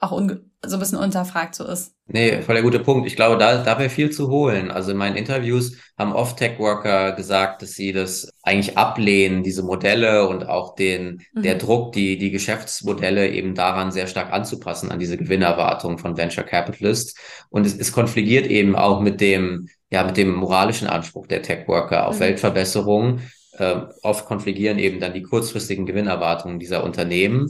[0.00, 0.18] auch
[0.66, 1.94] so ein bisschen unterfragt so ist.
[2.06, 3.06] Nee, voll der gute Punkt.
[3.06, 4.70] Ich glaube, da, da wäre viel zu holen.
[4.70, 10.26] Also in meinen Interviews haben oft Tech-Worker gesagt, dass sie das eigentlich ablehnen, diese Modelle
[10.26, 11.42] und auch den, mhm.
[11.42, 16.44] der Druck, die, die Geschäftsmodelle eben daran sehr stark anzupassen, an diese Gewinnerwartungen von Venture
[16.44, 17.14] Capitalists.
[17.50, 22.08] Und es, es konfligiert eben auch mit dem, ja, mit dem moralischen Anspruch der Tech-Worker
[22.08, 22.20] auf mhm.
[22.20, 23.20] Weltverbesserung.
[23.52, 27.48] Äh, oft konfligieren eben dann die kurzfristigen Gewinnerwartungen dieser Unternehmen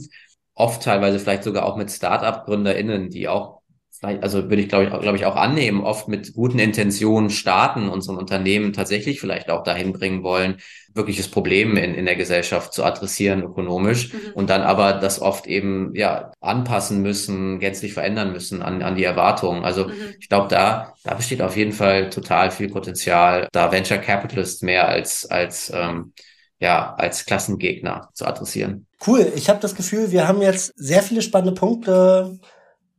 [0.53, 3.61] oft teilweise vielleicht sogar auch mit Start-up-GründerInnen, die auch
[4.01, 7.87] vielleicht, also würde ich glaube ich, glaube ich auch annehmen, oft mit guten Intentionen starten
[7.87, 10.57] und so ein Unternehmen tatsächlich vielleicht auch dahin bringen wollen,
[10.93, 14.33] wirkliches Problem in, in der Gesellschaft zu adressieren ökonomisch mhm.
[14.33, 19.03] und dann aber das oft eben ja anpassen müssen, gänzlich verändern müssen an, an die
[19.03, 19.63] Erwartungen.
[19.63, 19.93] Also mhm.
[20.19, 24.89] ich glaube, da, da besteht auf jeden Fall total viel Potenzial, da Venture Capitalists mehr
[24.89, 26.13] als, als ähm,
[26.61, 28.85] ja, als Klassengegner zu adressieren.
[29.05, 29.33] Cool.
[29.35, 32.39] Ich habe das Gefühl, wir haben jetzt sehr viele spannende Punkte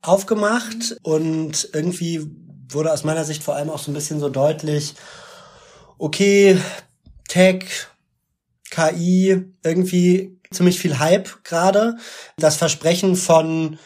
[0.03, 2.27] aufgemacht und irgendwie
[2.69, 4.95] wurde aus meiner Sicht vor allem auch so ein bisschen so deutlich,
[5.97, 6.59] okay,
[7.29, 7.87] Tech,
[8.71, 11.97] KI, irgendwie ziemlich viel Hype gerade.
[12.37, 13.79] Das Versprechen von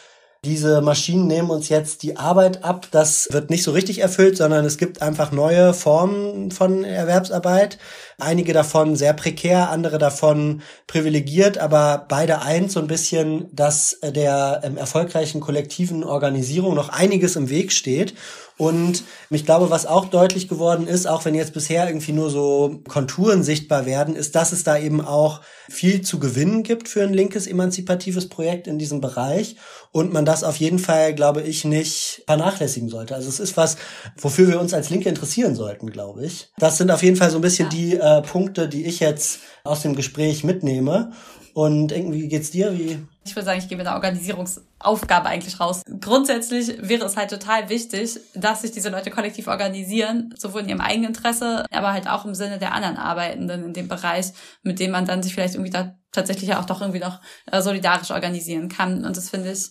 [0.47, 2.87] diese Maschinen nehmen uns jetzt die Arbeit ab.
[2.93, 7.79] Das wird nicht so richtig erfüllt, sondern es gibt einfach neue Formen von Erwerbsarbeit.
[8.19, 14.61] Einige davon sehr prekär, andere davon privilegiert, aber beide eins so ein bisschen, dass der
[14.63, 18.15] ähm, erfolgreichen kollektiven Organisierung noch einiges im Weg steht.
[18.59, 22.81] Und ich glaube, was auch deutlich geworden ist, auch wenn jetzt bisher irgendwie nur so
[22.89, 27.13] Konturen sichtbar werden, ist, dass es da eben auch viel zu gewinnen gibt für ein
[27.13, 29.57] linkes emanzipatives Projekt in diesem Bereich
[29.93, 33.15] und man das auf jeden Fall, glaube ich, nicht vernachlässigen sollte.
[33.15, 33.77] Also es ist was,
[34.17, 36.49] wofür wir uns als Linke interessieren sollten, glaube ich.
[36.59, 39.83] Das sind auf jeden Fall so ein bisschen die äh, Punkte, die ich jetzt aus
[39.83, 41.13] dem Gespräch mitnehme.
[41.57, 42.79] Und irgendwie geht's dir?
[42.79, 42.99] Wie?
[43.25, 45.81] Ich würde sagen, ich gebe eine Organisierungsaufgabe eigentlich raus.
[46.03, 50.83] Grundsätzlich wäre es halt total wichtig, dass sich diese Leute kollektiv organisieren, sowohl in ihrem
[50.83, 54.27] eigenen Interesse, aber halt auch im Sinne der anderen Arbeitenden in dem Bereich,
[54.65, 58.11] mit dem man dann sich vielleicht irgendwie da tatsächlich auch doch irgendwie noch äh, solidarisch
[58.11, 59.07] organisieren kann.
[59.07, 59.71] Und das finde ich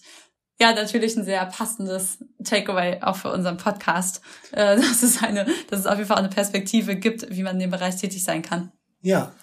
[0.59, 4.21] ja, natürlich ein sehr passendes Takeaway auch für unseren Podcast,
[4.53, 7.59] äh, dass es eine, dass es auf jeden Fall eine Perspektive gibt, wie man in
[7.59, 8.71] dem Bereich tätig sein kann.
[9.01, 9.33] Ja,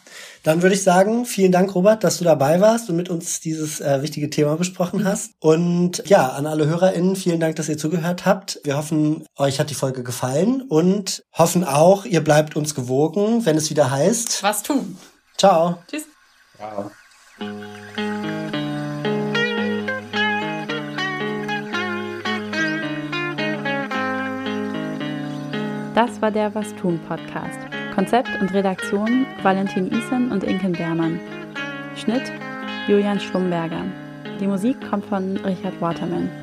[0.42, 3.80] dann würde ich sagen, vielen Dank, Robert, dass du dabei warst und mit uns dieses
[3.80, 5.04] äh, wichtige Thema besprochen mhm.
[5.04, 5.32] hast.
[5.40, 8.60] Und ja, an alle HörerInnen, vielen Dank, dass ihr zugehört habt.
[8.64, 13.56] Wir hoffen, euch hat die Folge gefallen und hoffen auch, ihr bleibt uns gewogen, wenn
[13.56, 14.42] es wieder heißt.
[14.42, 14.96] Was tun?
[15.36, 15.78] Ciao.
[15.88, 16.04] Tschüss.
[16.56, 16.90] Ciao.
[25.94, 27.71] Das war der Was tun Podcast.
[27.94, 31.20] Konzept und Redaktion Valentin Isen und Inken Bermann.
[31.94, 32.32] Schnitt
[32.88, 33.84] Julian Schlumberger.
[34.40, 36.41] Die Musik kommt von Richard Waterman.